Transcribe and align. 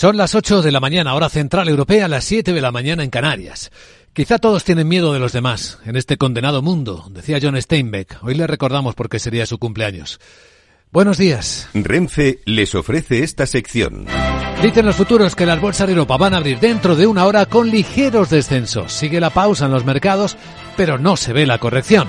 Son 0.00 0.16
las 0.16 0.34
8 0.34 0.62
de 0.62 0.72
la 0.72 0.80
mañana, 0.80 1.12
hora 1.12 1.28
central 1.28 1.68
europea, 1.68 2.08
las 2.08 2.24
7 2.24 2.54
de 2.54 2.60
la 2.62 2.72
mañana 2.72 3.04
en 3.04 3.10
Canarias. 3.10 3.70
Quizá 4.14 4.38
todos 4.38 4.64
tienen 4.64 4.88
miedo 4.88 5.12
de 5.12 5.18
los 5.18 5.32
demás 5.32 5.78
en 5.84 5.94
este 5.94 6.16
condenado 6.16 6.62
mundo, 6.62 7.04
decía 7.10 7.38
John 7.38 7.60
Steinbeck. 7.60 8.16
Hoy 8.22 8.34
le 8.34 8.46
recordamos 8.46 8.94
porque 8.94 9.18
sería 9.18 9.44
su 9.44 9.58
cumpleaños. 9.58 10.18
Buenos 10.90 11.18
días. 11.18 11.68
Renfe 11.74 12.40
les 12.46 12.74
ofrece 12.74 13.22
esta 13.22 13.44
sección. 13.44 14.06
Dicen 14.62 14.86
los 14.86 14.96
futuros 14.96 15.36
que 15.36 15.44
las 15.44 15.60
bolsas 15.60 15.86
de 15.86 15.92
Europa 15.92 16.16
van 16.16 16.32
a 16.32 16.38
abrir 16.38 16.58
dentro 16.60 16.96
de 16.96 17.06
una 17.06 17.26
hora 17.26 17.44
con 17.44 17.68
ligeros 17.68 18.30
descensos. 18.30 18.94
Sigue 18.94 19.20
la 19.20 19.28
pausa 19.28 19.66
en 19.66 19.72
los 19.72 19.84
mercados, 19.84 20.38
pero 20.78 20.96
no 20.96 21.18
se 21.18 21.34
ve 21.34 21.44
la 21.44 21.58
corrección. 21.58 22.08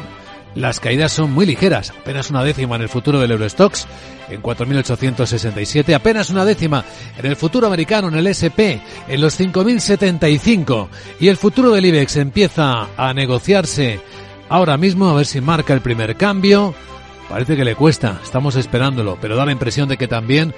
Las 0.56 0.82
caídas 0.82 1.14
son 1.14 1.32
muy 1.32 1.46
ligeras, 1.46 1.92
apenas 1.92 2.30
una 2.30 2.44
décima 2.44 2.76
en 2.76 2.82
el 2.82 2.90
futuro 2.90 3.20
del 3.20 3.32
Eurostox, 3.32 3.88
en 4.30 4.42
4.867, 4.42 5.94
apenas 5.94 6.30
una 6.30 6.44
décima 6.44 6.84
en 7.18 7.26
el 7.26 7.38
futuro 7.38 7.68
americano, 7.68 8.10
en 8.10 8.16
el 8.16 8.28
SP, 8.28 8.82
en 9.08 9.22
los 9.22 9.40
5.075. 9.40 10.90
Y 11.20 11.30
el 11.30 11.38
futuro 11.38 11.72
del 11.72 11.86
IBEX 11.86 12.18
empieza 12.18 12.88
a 12.98 13.14
negociarse 13.14 14.02
ahora 14.50 14.78
mismo, 14.78 15.10
a 15.10 15.16
ver 15.16 15.26
si 15.26 15.40
marca 15.40 15.74
el 15.74 15.82
primer 15.82 16.18
cambio. 16.18 16.74
Parece 17.30 17.56
que 17.56 17.64
le 17.64 17.76
cuesta, 17.76 18.20
estamos 18.22 18.58
esperándolo, 18.58 19.18
pero 19.22 19.38
da 19.38 19.46
la 19.46 19.54
impresión 19.54 19.88
de 19.88 19.98
que 19.98 20.10
también 20.10 20.54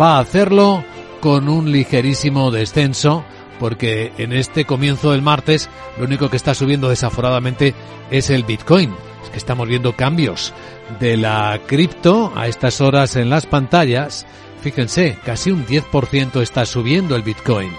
va 0.00 0.16
a 0.16 0.20
hacerlo 0.20 0.84
con 1.20 1.48
un 1.48 1.70
ligerísimo 1.70 2.50
descenso 2.50 3.24
porque 3.58 4.12
en 4.18 4.32
este 4.32 4.64
comienzo 4.64 5.10
del 5.12 5.22
martes 5.22 5.68
lo 5.98 6.04
único 6.04 6.30
que 6.30 6.36
está 6.36 6.54
subiendo 6.54 6.88
desaforadamente 6.88 7.74
es 8.10 8.30
el 8.30 8.44
Bitcoin. 8.44 8.94
Es 9.24 9.30
que 9.30 9.38
estamos 9.38 9.66
viendo 9.68 9.96
cambios 9.96 10.54
de 11.00 11.16
la 11.16 11.58
cripto 11.66 12.32
a 12.36 12.46
estas 12.48 12.80
horas 12.80 13.16
en 13.16 13.30
las 13.30 13.46
pantallas. 13.46 14.26
Fíjense, 14.60 15.18
casi 15.24 15.50
un 15.50 15.66
10% 15.66 16.42
está 16.42 16.64
subiendo 16.66 17.16
el 17.16 17.22
Bitcoin. 17.22 17.72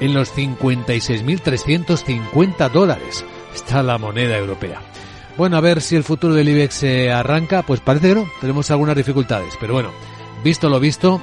En 0.00 0.14
los 0.14 0.32
56.350 0.34 2.70
dólares 2.70 3.24
está 3.54 3.82
la 3.82 3.98
moneda 3.98 4.38
europea. 4.38 4.80
Bueno, 5.36 5.56
a 5.56 5.60
ver 5.60 5.80
si 5.80 5.96
el 5.96 6.04
futuro 6.04 6.34
del 6.34 6.48
IBEX 6.48 6.74
se 6.74 7.10
arranca. 7.10 7.62
Pues 7.62 7.80
parece 7.80 8.08
que 8.08 8.14
no, 8.14 8.28
tenemos 8.40 8.70
algunas 8.70 8.96
dificultades. 8.96 9.54
Pero 9.60 9.74
bueno, 9.74 9.90
visto 10.42 10.68
lo 10.68 10.80
visto, 10.80 11.20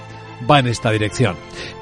va 0.49 0.59
en 0.59 0.67
esta 0.67 0.91
dirección. 0.91 1.35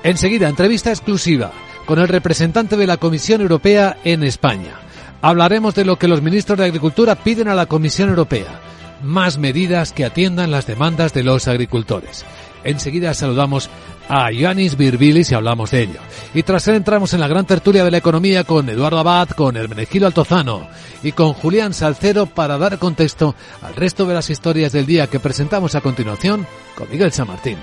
Enseguida, 0.04 0.48
entrevista 0.48 0.90
exclusiva 0.90 1.52
con 1.86 2.00
el 2.00 2.08
representante 2.08 2.78
de 2.78 2.88
la 2.88 2.98
Comisión 2.98 3.42
Europea 3.42 3.98
en 4.04 4.24
España. 4.24 4.76
Hablaremos 5.22 5.76
de 5.76 5.86
lo 5.86 5.98
que 5.98 6.08
los 6.08 6.22
ministros 6.22 6.58
de 6.58 6.66
Agricultura 6.66 7.16
piden 7.16 7.48
a 7.48 7.56
la 7.56 7.66
Comisión 7.66 8.10
Europea. 8.10 8.60
Más 9.04 9.38
medidas 9.38 9.92
que 9.92 10.06
atiendan 10.06 10.52
las 10.52 10.68
demandas 10.68 11.14
de 11.14 11.24
los 11.24 11.48
agricultores. 11.48 12.26
Enseguida 12.64 13.14
saludamos 13.14 13.70
a 14.10 14.32
Ioannis 14.32 14.78
Virbilis 14.78 15.32
y 15.32 15.36
hablamos 15.36 15.72
de 15.72 15.84
ello. 15.84 16.00
Y 16.34 16.44
tras 16.44 16.68
él 16.68 16.76
entramos 16.76 17.14
en 17.14 17.20
la 17.20 17.28
gran 17.28 17.46
tertulia 17.46 17.84
de 17.84 17.92
la 17.92 17.98
economía 17.98 18.44
con 18.44 18.68
Eduardo 18.70 19.00
Abad, 19.00 19.30
con 19.30 19.56
Hermenegildo 19.56 20.08
Altozano 20.08 20.68
y 21.04 21.12
con 21.12 21.34
Julián 21.34 21.74
Salcero 21.74 22.26
para 22.26 22.58
dar 22.58 22.80
contexto 22.80 23.36
al 23.62 23.76
resto 23.76 24.06
de 24.06 24.16
las 24.16 24.30
historias 24.30 24.72
del 24.72 24.86
día 24.86 25.08
que 25.08 25.20
presentamos 25.20 25.76
a 25.76 25.82
continuación 25.82 26.46
con 26.76 26.90
Miguel 26.90 27.12
San 27.12 27.28
Martín. 27.28 27.58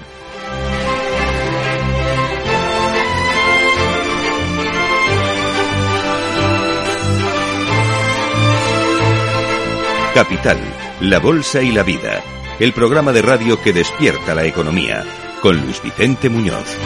Capital, 10.23 10.61
la 11.01 11.19
Bolsa 11.19 11.63
y 11.63 11.73
la 11.73 11.83
Vida, 11.83 12.23
el 12.61 12.73
programa 12.73 13.13
de 13.13 13.23
radio 13.23 13.61
que 13.61 13.73
despierta 13.73 14.37
la 14.37 14.45
economía, 14.45 15.05
con 15.41 15.61
Luis 15.61 15.83
Vicente 15.83 16.29
Muñoz. 16.29 16.77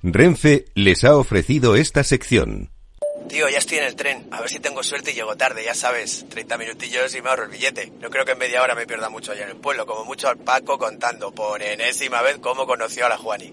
Renfe 0.00 0.66
les 0.76 1.02
ha 1.02 1.16
ofrecido 1.16 1.74
esta 1.74 2.04
sección. 2.04 2.70
Tío, 3.28 3.48
ya 3.48 3.58
estoy 3.58 3.78
en 3.78 3.84
el 3.84 3.96
tren. 3.96 4.28
A 4.30 4.42
ver 4.42 4.48
si 4.48 4.60
tengo 4.60 4.84
suerte 4.84 5.10
y 5.10 5.14
llego 5.14 5.36
tarde, 5.36 5.64
ya 5.64 5.74
sabes. 5.74 6.24
30 6.28 6.56
minutillos 6.56 7.16
y 7.16 7.22
me 7.22 7.30
ahorro 7.30 7.46
el 7.46 7.50
billete. 7.50 7.90
No 8.00 8.10
creo 8.10 8.24
que 8.24 8.32
en 8.32 8.38
media 8.38 8.62
hora 8.62 8.76
me 8.76 8.86
pierda 8.86 9.08
mucho 9.08 9.32
allá 9.32 9.42
en 9.42 9.50
el 9.50 9.56
pueblo. 9.56 9.86
Como 9.86 10.04
mucho 10.04 10.28
al 10.28 10.38
Paco 10.38 10.78
contando 10.78 11.32
por 11.32 11.60
enésima 11.60 12.22
vez 12.22 12.38
cómo 12.38 12.64
conoció 12.64 13.06
a 13.06 13.08
la 13.08 13.18
Juani. 13.18 13.52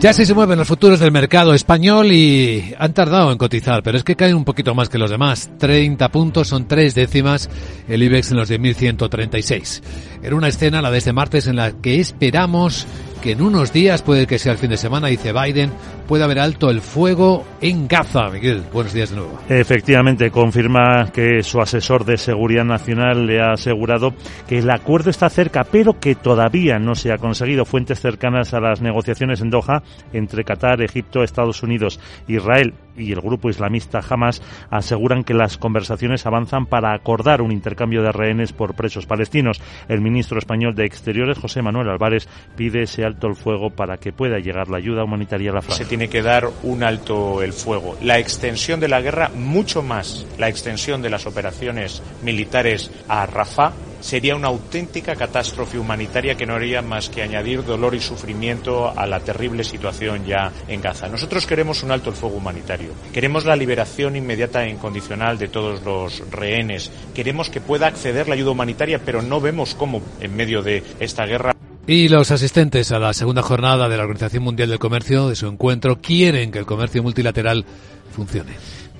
Ya 0.00 0.12
sí 0.12 0.26
se 0.26 0.34
mueven 0.34 0.58
los 0.58 0.68
futuros 0.68 1.00
del 1.00 1.12
mercado 1.12 1.54
español 1.54 2.12
y 2.12 2.74
han 2.78 2.92
tardado 2.92 3.32
en 3.32 3.38
cotizar, 3.38 3.82
pero 3.82 3.96
es 3.96 4.04
que 4.04 4.16
caen 4.16 4.36
un 4.36 4.44
poquito 4.44 4.74
más 4.74 4.90
que 4.90 4.98
los 4.98 5.10
demás. 5.10 5.50
30 5.58 6.10
puntos 6.10 6.48
son 6.48 6.68
tres 6.68 6.94
décimas 6.94 7.48
el 7.88 8.02
IBEX 8.02 8.32
en 8.32 8.36
los 8.36 8.50
10.136. 8.50 9.82
Era 10.22 10.36
una 10.36 10.48
escena, 10.48 10.82
la 10.82 10.90
de 10.90 10.98
este 10.98 11.14
martes, 11.14 11.46
en 11.46 11.56
la 11.56 11.72
que 11.72 12.00
esperamos 12.00 12.86
que 13.22 13.32
en 13.32 13.40
unos 13.40 13.72
días, 13.72 14.02
puede 14.02 14.26
que 14.26 14.38
sea 14.38 14.52
el 14.52 14.58
fin 14.58 14.68
de 14.68 14.76
semana, 14.76 15.08
dice 15.08 15.32
Biden, 15.32 15.72
puede 16.06 16.24
haber 16.24 16.38
alto 16.38 16.70
el 16.70 16.80
fuego 16.80 17.44
en 17.60 17.88
Gaza. 17.88 18.28
Miguel, 18.30 18.62
buenos 18.72 18.92
días 18.92 19.10
de 19.10 19.16
nuevo. 19.16 19.38
Efectivamente, 19.48 20.30
confirma 20.30 21.10
que 21.12 21.42
su 21.42 21.60
asesor 21.60 22.04
de 22.04 22.16
seguridad 22.16 22.64
nacional 22.64 23.26
le 23.26 23.40
ha 23.40 23.52
asegurado 23.52 24.14
que 24.46 24.58
el 24.58 24.70
acuerdo 24.70 25.10
está 25.10 25.28
cerca, 25.30 25.64
pero 25.64 25.98
que 25.98 26.14
todavía 26.14 26.78
no 26.78 26.94
se 26.94 27.12
ha 27.12 27.18
conseguido. 27.18 27.64
Fuentes 27.64 28.00
cercanas 28.00 28.54
a 28.54 28.60
las 28.60 28.80
negociaciones 28.80 29.40
en 29.40 29.50
Doha 29.50 29.82
entre 30.12 30.44
Qatar, 30.44 30.82
Egipto, 30.82 31.22
Estados 31.22 31.62
Unidos, 31.62 32.00
Israel 32.28 32.74
y 32.96 33.12
el 33.12 33.20
grupo 33.20 33.50
islamista 33.50 34.00
Hamas 34.08 34.42
aseguran 34.70 35.24
que 35.24 35.34
las 35.34 35.58
conversaciones 35.58 36.26
avanzan 36.26 36.66
para 36.66 36.94
acordar 36.94 37.42
un 37.42 37.52
intercambio 37.52 38.02
de 38.02 38.12
rehenes 38.12 38.52
por 38.52 38.74
presos 38.74 39.06
palestinos. 39.06 39.60
El 39.88 40.00
ministro 40.00 40.38
español 40.38 40.74
de 40.74 40.84
Exteriores, 40.84 41.38
José 41.38 41.62
Manuel 41.62 41.88
Álvarez, 41.88 42.28
pide 42.56 42.82
ese 42.82 43.04
alto 43.04 43.26
el 43.26 43.34
fuego 43.34 43.70
para 43.70 43.96
que 43.96 44.12
pueda 44.12 44.38
llegar 44.38 44.68
la 44.68 44.78
ayuda 44.78 45.04
humanitaria 45.04 45.50
a 45.50 45.54
la 45.54 45.62
franja. 45.62 45.93
Tiene 45.94 46.08
que 46.08 46.22
dar 46.22 46.50
un 46.64 46.82
alto 46.82 47.40
el 47.40 47.52
fuego. 47.52 47.96
La 48.02 48.18
extensión 48.18 48.80
de 48.80 48.88
la 48.88 49.00
guerra, 49.00 49.30
mucho 49.32 49.80
más 49.80 50.26
la 50.38 50.48
extensión 50.48 51.02
de 51.02 51.08
las 51.08 51.24
operaciones 51.24 52.02
militares 52.20 52.90
a 53.06 53.26
Rafah, 53.26 53.70
sería 54.00 54.34
una 54.34 54.48
auténtica 54.48 55.14
catástrofe 55.14 55.78
humanitaria 55.78 56.34
que 56.34 56.46
no 56.46 56.54
haría 56.54 56.82
más 56.82 57.08
que 57.10 57.22
añadir 57.22 57.64
dolor 57.64 57.94
y 57.94 58.00
sufrimiento 58.00 58.88
a 58.90 59.06
la 59.06 59.20
terrible 59.20 59.62
situación 59.62 60.26
ya 60.26 60.50
en 60.66 60.82
Gaza. 60.82 61.06
Nosotros 61.06 61.46
queremos 61.46 61.84
un 61.84 61.92
alto 61.92 62.10
el 62.10 62.16
fuego 62.16 62.38
humanitario. 62.38 62.90
Queremos 63.12 63.44
la 63.44 63.54
liberación 63.54 64.16
inmediata 64.16 64.64
e 64.64 64.70
incondicional 64.70 65.38
de 65.38 65.46
todos 65.46 65.84
los 65.84 66.28
rehenes. 66.28 66.90
Queremos 67.14 67.50
que 67.50 67.60
pueda 67.60 67.86
acceder 67.86 68.26
la 68.26 68.34
ayuda 68.34 68.50
humanitaria, 68.50 68.98
pero 68.98 69.22
no 69.22 69.40
vemos 69.40 69.76
cómo 69.76 70.02
en 70.20 70.34
medio 70.34 70.60
de 70.60 70.82
esta 70.98 71.24
guerra 71.24 71.54
y 71.86 72.08
los 72.08 72.30
asistentes 72.30 72.92
a 72.92 72.98
la 72.98 73.12
segunda 73.12 73.42
jornada 73.42 73.88
de 73.88 73.96
la 73.96 74.04
Organización 74.04 74.42
Mundial 74.42 74.70
del 74.70 74.78
Comercio, 74.78 75.28
de 75.28 75.36
su 75.36 75.46
encuentro, 75.46 76.00
quieren 76.00 76.50
que 76.50 76.58
el 76.58 76.66
comercio 76.66 77.02
multilateral 77.02 77.64
funcione 78.14 78.52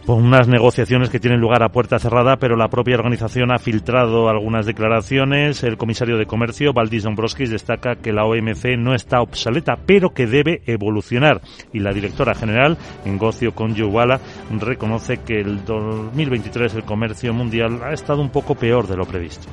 unas 0.07 0.49
negociaciones 0.49 1.09
que 1.09 1.21
tienen 1.21 1.41
lugar 1.41 1.63
a 1.63 1.71
puerta 1.71 1.99
cerrada, 1.99 2.37
pero 2.37 2.57
la 2.57 2.69
propia 2.69 2.97
organización 2.97 3.53
ha 3.53 3.59
filtrado 3.59 4.29
algunas 4.29 4.67
declaraciones. 4.67 5.63
El 5.63 5.77
comisario 5.77 6.19
de 6.19 6.27
Comercio, 6.27 6.73
Valdis 6.73 7.05
Dombrovskis, 7.05 7.51
destaca 7.51 7.97
que 7.97 8.13
la 8.13 8.25
OMC 8.25 8.77
no 8.77 8.95
está 8.95 9.21
obsoleta, 9.21 9.79
pero 9.87 10.11
que 10.11 10.27
debe 10.27 10.63
evolucionar. 10.67 11.41
Y 11.73 11.81
la 11.81 11.93
directora 11.93 12.35
general, 12.35 12.77
Ngocio 13.06 13.55
Conjuwala, 13.55 14.21
reconoce 14.59 15.19
que 15.19 15.41
el 15.41 15.65
2023 15.65 16.75
el 16.75 16.85
comercio 16.85 17.33
mundial 17.33 17.81
ha 17.83 17.93
estado 17.93 18.21
un 18.21 18.31
poco 18.31 18.55
peor 18.55 18.87
de 18.87 18.97
lo 18.97 19.07
previsto. 19.07 19.49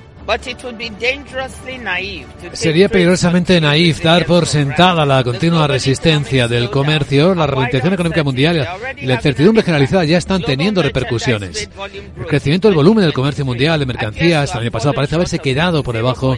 Sería 2.54 2.90
peligrosamente 2.90 3.60
naif 3.60 4.04
dar 4.04 4.26
por 4.26 4.46
sentada 4.46 5.06
la 5.06 5.24
continua 5.24 5.68
resistencia 5.68 6.48
del 6.48 6.70
comercio, 6.70 7.34
la 7.34 7.48
ralentización 7.48 7.94
económica 7.94 8.24
mundial 8.24 8.68
y 8.98 9.06
la 9.08 9.16
incertidumbre 9.16 9.64
generalizada 9.64 10.06
ya 10.06 10.18
están 10.18 10.41
están 10.42 10.58
teniendo 10.58 10.82
repercusiones. 10.82 11.70
El 12.18 12.26
crecimiento 12.26 12.68
del 12.68 12.76
volumen 12.76 13.04
del 13.04 13.14
comercio 13.14 13.46
mundial 13.46 13.80
de 13.80 13.86
mercancías 13.86 14.54
el 14.54 14.62
año 14.62 14.72
pasado 14.72 14.94
parece 14.94 15.16
haberse 15.16 15.40
quedado 15.40 15.84
por 15.84 15.96
debajo 15.96 16.38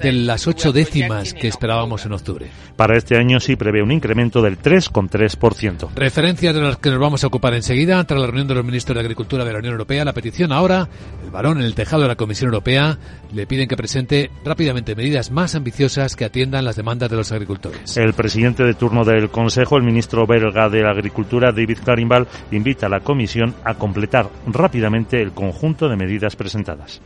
de 0.00 0.12
las 0.12 0.46
ocho 0.46 0.72
décimas 0.72 1.34
que 1.34 1.48
esperábamos 1.48 2.04
en 2.06 2.12
octubre. 2.12 2.46
Para 2.76 2.96
este 2.96 3.16
año 3.16 3.40
sí 3.40 3.56
prevé 3.56 3.82
un 3.82 3.92
incremento 3.92 4.40
del 4.42 4.58
3,3%. 4.60 5.90
Referencias 5.94 6.54
de 6.54 6.60
las 6.60 6.76
que 6.78 6.90
nos 6.90 7.00
vamos 7.00 7.24
a 7.24 7.26
ocupar 7.26 7.54
enseguida 7.54 8.02
tras 8.04 8.20
la 8.20 8.26
reunión 8.26 8.48
de 8.48 8.54
los 8.54 8.64
ministros 8.64 8.94
de 8.94 9.00
Agricultura 9.00 9.44
de 9.44 9.52
la 9.52 9.58
Unión 9.58 9.72
Europea. 9.72 10.04
La 10.04 10.12
petición 10.12 10.52
ahora, 10.52 10.88
el 11.24 11.30
varón 11.30 11.58
en 11.58 11.64
el 11.64 11.74
tejado 11.74 12.02
de 12.02 12.08
la 12.08 12.16
Comisión 12.16 12.48
Europea, 12.48 12.98
le 13.32 13.46
piden 13.46 13.68
que 13.68 13.76
presente 13.76 14.30
rápidamente 14.44 14.94
medidas 14.94 15.30
más 15.30 15.54
ambiciosas 15.54 16.16
que 16.16 16.24
atiendan 16.24 16.64
las 16.64 16.76
demandas 16.76 17.10
de 17.10 17.16
los 17.16 17.32
agricultores. 17.32 17.96
El 17.96 18.14
presidente 18.14 18.64
de 18.64 18.74
turno 18.74 19.04
del 19.04 19.30
Consejo, 19.30 19.76
el 19.76 19.82
ministro 19.82 20.26
belga 20.26 20.68
de 20.68 20.86
Agricultura, 20.86 21.52
David 21.52 21.78
Clarinval, 21.84 22.26
invita 22.50 22.86
a 22.86 22.88
la 22.88 23.00
Comisión 23.00 23.37
a 23.64 23.74
completar 23.74 24.30
rápidamente 24.46 25.20
el 25.22 25.32
conjunto 25.32 25.88
de 25.88 25.96
medidas 25.96 26.36
presentadas. 26.36 27.00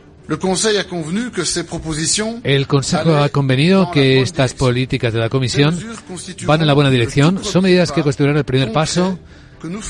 El 2.43 2.67
Consejo 2.67 3.15
ha 3.17 3.29
convenido 3.29 3.91
que 3.91 4.21
estas 4.21 4.53
políticas 4.53 5.11
de 5.11 5.19
la 5.19 5.29
Comisión 5.29 5.77
van 6.45 6.61
en 6.61 6.67
la 6.67 6.73
buena 6.73 6.89
dirección. 6.89 7.43
Son 7.43 7.63
medidas 7.63 7.91
que 7.91 8.03
constituirán 8.03 8.37
el 8.37 8.45
primer 8.45 8.71
paso 8.71 9.19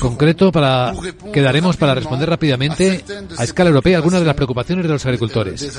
concreto 0.00 0.50
para 0.52 0.92
que 1.32 1.40
daremos 1.40 1.76
para 1.76 1.94
responder 1.94 2.28
rápidamente 2.28 3.04
a 3.36 3.44
escala 3.44 3.70
europea 3.70 3.96
algunas 3.96 4.20
de 4.20 4.26
las 4.26 4.36
preocupaciones 4.36 4.84
de 4.84 4.92
los 4.92 5.04
agricultores 5.04 5.72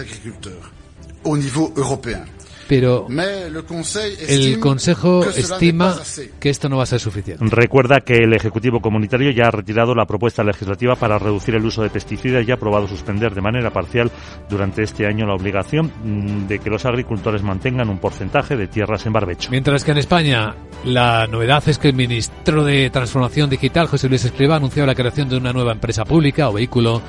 pero 2.67 3.07
el 3.09 4.59
Consejo 4.59 5.25
estima 5.25 5.95
que 6.39 6.49
esto 6.49 6.69
no 6.69 6.77
va 6.77 6.83
a 6.83 6.87
ser 6.87 6.99
suficiente. 6.99 7.43
Recuerda 7.47 8.01
que 8.01 8.17
el 8.17 8.33
Ejecutivo 8.33 8.81
Comunitario 8.81 9.31
ya 9.31 9.47
ha 9.47 9.51
retirado 9.51 9.93
la 9.93 10.05
propuesta 10.05 10.43
legislativa 10.43 10.95
para 10.95 11.19
reducir 11.19 11.55
el 11.55 11.65
uso 11.65 11.83
de 11.83 11.89
pesticidas 11.89 12.47
y 12.47 12.51
ha 12.51 12.55
aprobado 12.55 12.87
suspender 12.87 13.33
de 13.33 13.41
manera 13.41 13.71
parcial 13.71 14.11
durante 14.49 14.83
este 14.83 15.05
año 15.05 15.25
la 15.25 15.35
obligación 15.35 15.91
mm, 16.03 16.47
de 16.47 16.59
que 16.59 16.69
los 16.69 16.85
agricultores 16.85 17.43
mantengan 17.43 17.89
un 17.89 17.99
porcentaje 17.99 18.55
de 18.55 18.67
tierras 18.67 19.05
en 19.05 19.13
barbecho. 19.13 19.49
Mientras 19.51 19.83
que 19.83 19.91
en 19.91 19.97
España 19.97 20.55
la 20.83 21.27
novedad 21.27 21.63
es 21.67 21.77
que 21.77 21.89
el 21.89 21.95
ministro 21.95 22.63
de 22.63 22.89
Transformación 22.89 23.49
Digital, 23.49 23.87
José 23.87 24.09
Luis 24.09 24.25
Escriba, 24.25 24.55
ha 24.55 24.57
anunciado 24.57 24.87
la 24.87 24.95
creación 24.95 25.29
de 25.29 25.37
una 25.37 25.53
nueva 25.53 25.71
empresa 25.71 26.05
pública 26.05 26.49
o 26.49 26.53
vehículo 26.53 27.01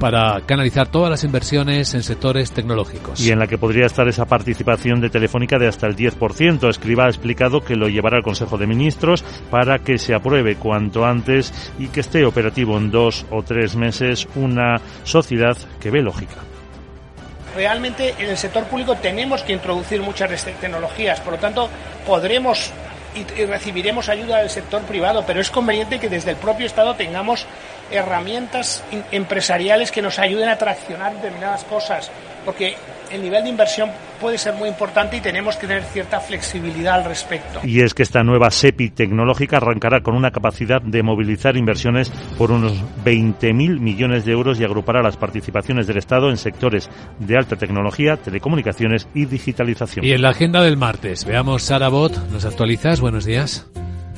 para 0.00 0.40
canalizar 0.46 0.88
todas 0.88 1.10
las 1.10 1.22
inversiones 1.22 1.94
en 1.94 2.02
sectores 2.02 2.50
tecnológicos. 2.50 3.20
Y 3.20 3.30
en 3.30 3.38
la 3.38 3.46
que 3.46 3.58
podría 3.58 3.86
estar 3.86 4.08
esa 4.08 4.24
participación 4.24 5.00
de 5.00 5.10
Telefónica 5.10 5.58
de 5.58 5.68
hasta 5.68 5.86
el 5.86 5.94
10%. 5.94 6.68
Escriba 6.68 7.04
ha 7.04 7.08
explicado 7.08 7.60
que 7.60 7.76
lo 7.76 7.88
llevará 7.88 8.16
al 8.16 8.24
Consejo 8.24 8.58
de 8.58 8.66
Ministros 8.66 9.22
para 9.50 9.78
que 9.78 9.98
se 9.98 10.14
apruebe 10.14 10.56
cuanto 10.56 11.04
antes 11.04 11.52
y 11.78 11.88
que 11.88 12.00
esté 12.00 12.24
operativo 12.24 12.78
en 12.78 12.90
dos 12.90 13.26
o 13.30 13.42
tres 13.42 13.76
meses 13.76 14.26
una 14.34 14.80
sociedad 15.04 15.56
que 15.78 15.90
ve 15.90 16.02
lógica 16.02 16.36
realmente 17.54 18.14
en 18.16 18.30
el 18.30 18.36
sector 18.36 18.64
público 18.64 18.94
tenemos 18.94 19.42
que 19.42 19.52
introducir 19.52 20.00
muchas 20.00 20.44
tecnologías, 20.60 21.18
por 21.18 21.32
lo 21.32 21.38
tanto 21.40 21.68
podremos 22.06 22.72
y, 23.14 23.44
recibiremos 23.44 24.08
ayuda 24.08 24.38
del 24.38 24.50
sector 24.50 24.82
privado, 24.82 25.24
pero 25.26 25.40
es 25.40 25.50
conveniente 25.50 25.98
que 25.98 26.08
desde 26.08 26.30
el 26.30 26.36
propio 26.36 26.66
Estado 26.66 26.94
tengamos 26.94 27.46
herramientas 27.90 28.84
empresariales 29.10 29.90
que 29.90 30.02
nos 30.02 30.18
ayuden 30.18 30.48
a 30.48 30.56
traccionar 30.56 31.14
determinadas 31.14 31.64
cosas, 31.64 32.10
porque 32.44 32.76
el 33.10 33.22
nivel 33.22 33.42
de 33.42 33.50
inversión 33.50 33.90
puede 34.20 34.38
ser 34.38 34.54
muy 34.54 34.68
importante 34.68 35.16
y 35.16 35.20
tenemos 35.20 35.56
que 35.56 35.66
tener 35.66 35.82
cierta 35.84 36.20
flexibilidad 36.20 36.94
al 36.94 37.04
respecto. 37.04 37.60
Y 37.64 37.80
es 37.80 37.94
que 37.94 38.02
esta 38.02 38.22
nueva 38.22 38.50
SEPI 38.50 38.90
tecnológica 38.90 39.56
arrancará 39.56 40.00
con 40.02 40.14
una 40.14 40.30
capacidad 40.30 40.80
de 40.80 41.02
movilizar 41.02 41.56
inversiones 41.56 42.10
por 42.38 42.52
unos 42.52 42.74
20.000 43.04 43.80
millones 43.80 44.24
de 44.24 44.32
euros 44.32 44.60
y 44.60 44.64
agrupará 44.64 45.02
las 45.02 45.16
participaciones 45.16 45.86
del 45.86 45.98
Estado 45.98 46.30
en 46.30 46.36
sectores 46.36 46.88
de 47.18 47.36
alta 47.36 47.56
tecnología, 47.56 48.16
telecomunicaciones 48.16 49.08
y 49.14 49.24
digitalización. 49.24 50.04
Y 50.04 50.12
en 50.12 50.22
la 50.22 50.30
agenda 50.30 50.62
del 50.62 50.76
martes, 50.76 51.24
veamos 51.24 51.62
Sara 51.62 51.88
Bot, 51.88 52.16
¿nos 52.30 52.44
actualizas? 52.44 53.00
Buenos 53.00 53.24
días. 53.24 53.66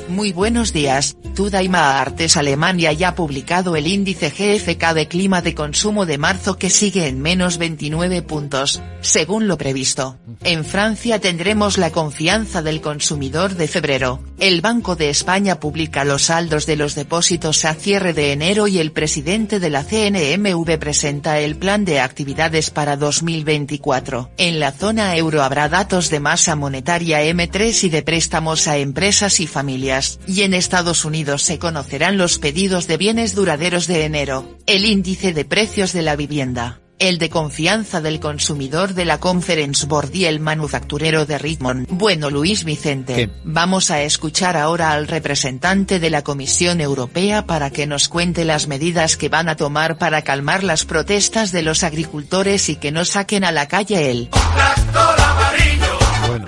Muy 0.08 0.32
buenos 0.32 0.72
días, 0.72 1.16
Tudaima 1.34 2.00
Artes 2.00 2.37
Alemania 2.37 2.93
ya 2.93 3.08
ha 3.08 3.14
publicado 3.14 3.76
el 3.76 3.87
índice 3.87 4.31
GFK 4.31 4.93
de 4.94 5.08
clima 5.08 5.40
de 5.40 5.54
consumo 5.54 6.04
de 6.04 6.19
marzo 6.19 6.58
que 6.58 6.69
sigue 6.69 7.06
en 7.06 7.20
menos 7.20 7.56
29 7.56 8.22
puntos, 8.22 8.82
según 9.00 9.49
lo 9.49 9.56
previsto. 9.56 10.19
En 10.44 10.64
Francia 10.64 11.20
tendremos 11.20 11.78
la 11.78 11.90
confianza 11.90 12.62
del 12.62 12.81
consumidor 12.81 13.54
de 13.54 13.69
febrero. 13.69 14.20
El 14.38 14.60
Banco 14.60 14.96
de 14.96 15.08
España 15.08 15.60
publica 15.60 16.05
los 16.05 16.25
saldos 16.25 16.66
de 16.66 16.76
los 16.76 16.94
depósitos 16.94 17.64
a 17.64 17.75
cierre 17.75 18.12
de 18.12 18.32
enero 18.32 18.66
y 18.66 18.78
el 18.78 18.93
presidente 18.93 19.60
de 19.60 19.70
la 19.70 19.84
CNMV 19.84 20.78
presenta 20.78 21.38
el 21.38 21.56
plan 21.56 21.84
de 21.84 22.00
actividades 22.00 22.70
para 22.70 22.96
2024. 22.96 24.31
En 24.37 24.60
la 24.60 24.72
zona 24.72 25.16
euro 25.16 25.43
habrá 25.43 25.69
datos 25.69 26.10
de 26.10 26.20
masa 26.20 26.56
monetaria 26.56 27.22
M3 27.22 27.84
y 27.84 27.88
de 27.88 28.02
préstamos 28.02 28.66
a 28.69 28.76
empresas 28.76 29.40
y 29.40 29.46
familias, 29.46 30.01
y 30.26 30.43
en 30.43 30.54
Estados 30.54 31.04
Unidos 31.04 31.43
se 31.43 31.58
conocerán 31.58 32.19
los 32.19 32.38
pedidos 32.38 32.87
de 32.87 32.96
bienes 32.96 33.34
duraderos 33.34 33.87
de 33.87 34.04
enero, 34.04 34.58
el 34.66 34.84
índice 34.84 35.32
de 35.32 35.44
precios 35.44 35.93
de 35.93 36.02
la 36.02 36.16
vivienda 36.16 36.82
el 37.02 37.19
de 37.19 37.31
confianza 37.31 38.00
del 38.00 38.20
consumidor 38.20 38.94
de 38.94 39.04
la 39.04 39.19
Conference 39.19 39.87
Board 39.87 40.14
y 40.14 40.26
el 40.26 40.38
manufacturero 40.38 41.26
de 41.26 41.37
Richmond. 41.37 41.88
Bueno 41.90 42.31
Luis 42.31 42.62
Vicente, 42.62 43.28
vamos 43.43 43.90
a 43.90 44.02
escuchar 44.02 44.56
ahora 44.56 44.93
al 44.93 45.08
representante 45.08 45.99
de 45.99 46.10
la 46.10 46.22
Comisión 46.22 46.81
Europea 46.81 47.44
para 47.44 47.70
que 47.70 47.88
nos 47.88 48.08
cuente 48.08 48.44
las 48.44 48.69
medidas 48.69 49.16
que 49.16 49.28
van 49.28 49.48
a 49.48 49.56
tomar 49.56 49.98
para 49.98 50.22
calmar 50.22 50.62
las 50.62 50.84
protestas 50.84 51.50
de 51.50 51.62
los 51.62 51.82
agricultores 51.82 52.69
y 52.69 52.76
que 52.76 52.93
no 52.93 53.05
saquen 53.05 53.43
a 53.43 53.50
la 53.50 53.66
calle 53.66 54.12
el... 54.12 54.28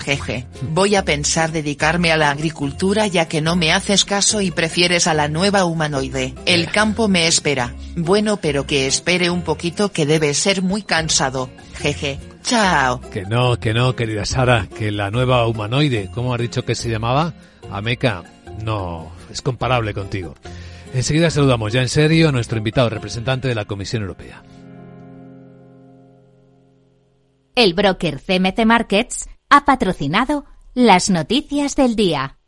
Jeje, 0.05 0.47
voy 0.61 0.97
a 0.97 1.05
pensar 1.07 1.51
dedicarme 1.51 2.13
a 2.13 2.19
la 2.19 2.31
agricultura 2.31 3.07
ya 3.07 3.27
que 3.27 3.41
no 3.41 3.57
me 3.57 3.73
haces 3.73 4.05
caso 4.05 4.43
y 4.43 4.51
prefieres 4.51 5.07
a 5.07 5.15
la 5.15 5.29
nueva 5.29 5.65
humanoide. 5.65 6.35
El 6.45 6.71
campo 6.71 7.09
me 7.09 7.27
espera. 7.27 7.75
Bueno, 7.97 8.37
pero 8.37 8.67
que 8.67 8.87
espere 8.87 9.31
un 9.31 9.41
poquito 9.41 9.93
que 9.93 10.05
debe 10.05 10.35
ser 10.35 10.61
muy 10.61 10.83
cansado. 10.83 11.49
Jeje. 11.77 12.19
Chao. 12.43 13.01
Que 13.01 13.23
no, 13.23 13.59
que 13.59 13.73
no, 13.73 13.97
querida 13.97 14.27
Sara, 14.27 14.69
que 14.77 14.91
la 14.91 15.11
nueva 15.11 15.47
humanoide, 15.47 16.11
¿cómo 16.13 16.35
has 16.35 16.41
dicho 16.41 16.67
que 16.67 16.75
se 16.75 16.91
llamaba? 16.91 17.33
Ameca, 17.71 18.25
no, 18.63 19.11
es 19.33 19.41
comparable 19.41 19.95
contigo. 19.95 20.35
Enseguida 20.93 21.31
saludamos 21.31 21.73
ya 21.73 21.81
en 21.81 21.89
serio 21.89 22.29
a 22.29 22.33
nuestro 22.33 22.59
invitado 22.59 22.91
representante 22.91 23.49
de 23.49 23.55
la 23.55 23.65
Comisión 23.65 24.03
Europea. 24.03 24.43
El 27.55 27.73
broker 27.73 28.21
CMC 28.21 28.67
Markets 28.67 29.29
ha 29.55 29.65
patrocinado 29.65 30.47
las 30.75 31.11
noticias 31.11 31.77
del 31.77 31.95
día. 31.95 32.39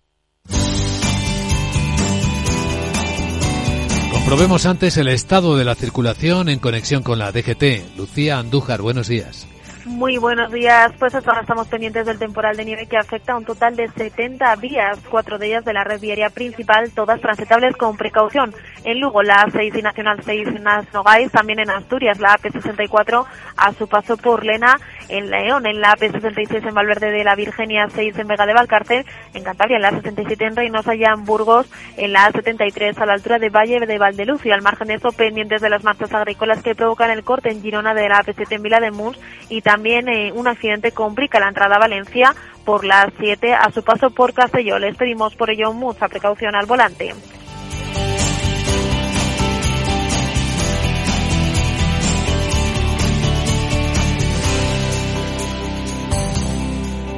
Comprobemos 4.13 4.67
antes 4.67 4.97
el 4.97 5.07
estado 5.07 5.57
de 5.57 5.65
la 5.65 5.77
circulación 5.77 6.49
en 6.49 6.59
conexión 6.59 7.05
con 7.05 7.21
la 7.21 7.31
DGT. 7.31 7.97
Lucía 7.97 8.39
Andújar, 8.39 8.83
buenos 8.83 9.07
días. 9.07 9.47
Muy 9.87 10.19
buenos 10.19 10.51
días. 10.51 10.93
Pues 10.99 11.15
ahora 11.15 11.43
estamos 11.43 11.69
pendientes 11.69 12.07
del 12.07 12.19
temporal 12.19 12.57
de 12.57 12.65
nieve 12.65 12.87
que 12.87 12.97
afecta 12.97 13.33
a 13.33 13.37
un 13.37 13.45
total 13.45 13.77
de 13.77 13.87
70 13.87 14.57
vías, 14.57 14.99
cuatro 15.09 15.39
de 15.39 15.47
ellas 15.47 15.65
de 15.65 15.73
la 15.73 15.85
red 15.85 16.01
viaria 16.01 16.29
principal, 16.29 16.91
todas 16.91 17.21
transitables 17.21 17.77
con 17.77 17.97
precaución. 17.97 18.53
En 18.83 18.99
Lugo, 18.99 19.23
la 19.23 19.47
A6 19.47 19.79
y 19.79 19.83
Nacional 19.83 20.19
6 20.25 20.49
en 20.49 20.65
Nogais, 20.93 21.31
también 21.31 21.61
en 21.61 21.71
Asturias, 21.71 22.19
la 22.19 22.35
AP64 22.35 23.27
a 23.57 23.73
su 23.75 23.87
paso 23.87 24.17
por 24.17 24.45
Lena, 24.45 24.77
en 25.09 25.31
León, 25.31 25.67
en 25.67 25.81
la 25.81 25.95
AP66 25.95 26.67
en 26.67 26.75
Valverde 26.75 27.13
de 27.13 27.23
la 27.23 27.37
Virgenia 27.37 27.87
6 27.89 28.19
en 28.19 28.27
Vega 28.27 28.45
de 28.45 28.55
Valcárcel, 28.55 29.07
en 29.35 29.45
Cantabria, 29.45 29.77
en 29.77 29.83
la 29.83 29.91
67 29.93 30.47
en 30.47 30.57
Reynosa, 30.57 30.97
ya 30.97 31.13
en 31.13 31.25
Burgos, 31.25 31.71
en 31.97 32.13
la 32.13 32.29
A73 32.29 32.99
a 32.99 33.07
la 33.07 33.13
altura 33.13 33.39
de 33.39 33.51
Valle 33.51 33.79
de 33.79 33.99
Valdeluz 33.99 34.45
y 34.47 34.51
al 34.51 34.63
margen 34.63 34.89
de 34.89 34.95
eso 34.95 35.13
pendientes 35.13 35.63
de 35.63 35.71
las 35.71 35.85
marchas 35.85 36.13
agrícolas 36.13 36.61
que 36.61 36.75
provocan 36.75 37.13
el 37.13 37.23
corte 37.23 37.53
en 37.53 37.63
Girona 37.63 37.95
de 37.95 38.09
la 38.09 38.21
AP7 38.25 38.47
en 38.51 38.63
Vila 38.63 38.81
de 38.81 38.91
Mus 38.91 39.17
y 39.49 39.63
también 39.63 39.76
también 39.77 40.09
eh, 40.09 40.33
un 40.33 40.49
accidente 40.49 40.91
complica 40.93 41.39
la 41.39 41.49
entrada 41.49 41.77
a 41.77 41.79
Valencia 41.79 42.35
por 42.65 42.83
las 42.83 43.13
7 43.21 43.53
a 43.53 43.71
su 43.71 43.85
paso 43.85 44.09
por 44.09 44.33
Castelló. 44.33 44.79
Les 44.79 44.97
pedimos 44.97 45.35
por 45.35 45.51
ello 45.51 45.75
mucha 45.75 46.09
precaución 46.09 46.55
al 46.55 46.65
volante. 46.65 47.13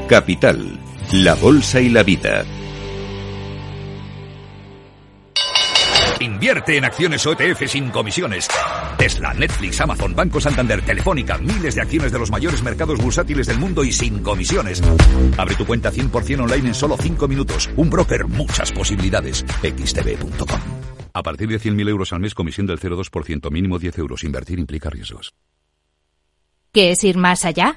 Capital, 0.08 0.80
la 1.12 1.36
Bolsa 1.36 1.80
y 1.80 1.90
la 1.90 2.02
Vida. 2.02 2.44
Invierte 6.20 6.76
en 6.76 6.84
acciones 6.84 7.25
OETF 7.25 7.68
sin 7.68 7.90
comisiones. 7.90 8.48
Tesla, 8.98 9.32
Netflix, 9.34 9.80
Amazon, 9.80 10.16
Banco 10.16 10.40
Santander, 10.40 10.82
Telefónica, 10.82 11.38
miles 11.38 11.76
de 11.76 11.82
acciones 11.82 12.10
de 12.10 12.18
los 12.18 12.30
mayores 12.30 12.62
mercados 12.62 13.00
bursátiles 13.00 13.46
del 13.46 13.58
mundo 13.58 13.84
y 13.84 13.92
sin 13.92 14.22
comisiones. 14.22 14.82
Abre 15.37 15.54
tu 15.54 15.64
cuenta 15.64 15.92
100% 15.92 16.40
online 16.40 16.68
en 16.68 16.75
solo 16.75 16.96
5 16.96 17.28
minutos. 17.28 17.70
Un 17.76 17.88
broker, 17.88 18.26
muchas 18.26 18.72
posibilidades. 18.72 19.44
xtb.com. 19.62 20.60
A 21.12 21.22
partir 21.22 21.48
de 21.48 21.60
100.000 21.60 21.88
euros 21.88 22.12
al 22.12 22.20
mes, 22.20 22.34
comisión 22.34 22.66
del 22.66 22.80
0,2%, 22.80 23.50
mínimo 23.50 23.78
10 23.78 23.98
euros. 23.98 24.25
Invertir 24.25 24.58
implica 24.58 24.90
riesgos. 24.90 25.32
¿Qué 26.72 26.90
es 26.90 27.02
ir 27.04 27.16
más 27.16 27.44
allá? 27.44 27.76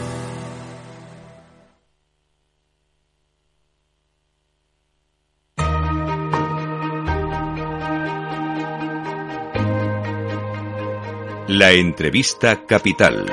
La 11.53 11.73
entrevista 11.73 12.65
capital. 12.65 13.25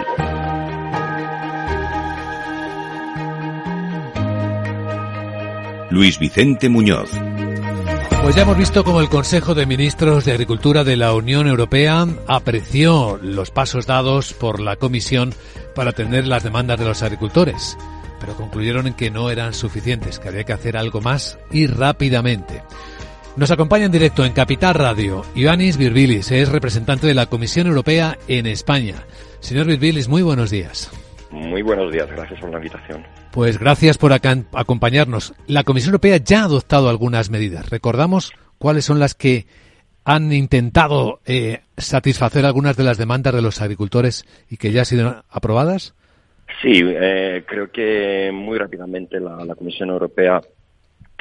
Luis 5.91 6.19
Vicente 6.19 6.69
Muñoz. 6.69 7.13
Pues 8.21 8.35
ya 8.35 8.43
hemos 8.43 8.59
visto 8.59 8.83
cómo 8.83 9.01
el 9.01 9.09
Consejo 9.09 9.55
de 9.55 9.67
Ministros 9.67 10.25
de 10.25 10.33
Agricultura 10.33 10.83
de 10.83 10.97
la 10.97 11.15
Unión 11.15 11.47
Europea 11.47 12.09
apreció 12.27 13.21
los 13.23 13.53
pasos 13.53 13.87
dados 13.87 14.33
por 14.33 14.59
la 14.59 14.75
Comisión 14.75 15.33
para 15.77 15.91
atender 15.91 16.27
las 16.27 16.43
demandas 16.43 16.81
de 16.81 16.87
los 16.87 17.05
agricultores, 17.05 17.79
pero 18.19 18.35
concluyeron 18.35 18.89
en 18.89 18.95
que 18.95 19.13
no 19.13 19.31
eran 19.31 19.55
suficientes, 19.55 20.19
que 20.19 20.27
había 20.27 20.43
que 20.43 20.55
hacer 20.55 20.77
algo 20.77 21.01
más 21.01 21.39
y 21.53 21.69
rápidamente. 21.69 22.65
Nos 23.39 23.53
acompaña 23.53 23.85
en 23.85 23.93
directo 23.93 24.25
en 24.25 24.33
Capital 24.33 24.75
Radio 24.75 25.23
Ioannis 25.37 25.77
Virbilis, 25.77 26.33
es 26.33 26.51
representante 26.51 27.07
de 27.07 27.15
la 27.15 27.27
Comisión 27.27 27.69
Europea 27.69 28.19
en 28.27 28.47
España. 28.47 28.97
Señor 29.39 29.67
Virbilis, 29.67 30.09
muy 30.09 30.23
buenos 30.23 30.51
días. 30.51 30.91
Muy 31.31 31.63
buenos 31.63 31.93
días, 31.93 32.11
gracias 32.11 32.41
por 32.41 32.51
la 32.51 32.57
invitación. 32.57 33.07
Pues 33.31 33.61
gracias 33.61 33.97
por 33.97 34.13
acompañarnos. 34.13 35.35
La 35.47 35.63
Comisión 35.63 35.91
Europea 35.91 36.17
ya 36.17 36.41
ha 36.41 36.45
adoptado 36.47 36.89
algunas 36.89 37.31
medidas. 37.31 37.71
¿Recordamos 37.71 38.33
cuáles 38.59 38.85
son 38.85 38.99
las 38.99 39.15
que 39.15 39.47
han 40.05 40.33
intentado 40.33 41.21
eh, 41.25 41.61
satisfacer 41.77 42.45
algunas 42.45 42.77
de 42.77 42.83
las 42.83 42.99
demandas 42.99 43.35
de 43.35 43.43
los 43.43 43.63
agricultores 43.63 44.25
y 44.51 44.57
que 44.57 44.73
ya 44.73 44.81
han 44.81 44.87
sido 44.87 45.23
aprobadas? 45.31 45.95
Sí, 46.61 46.83
eh, 46.85 47.45
creo 47.47 47.71
que 47.71 48.33
muy 48.33 48.59
rápidamente 48.59 49.21
la, 49.21 49.45
la 49.45 49.55
Comisión 49.55 49.91
Europea 49.91 50.41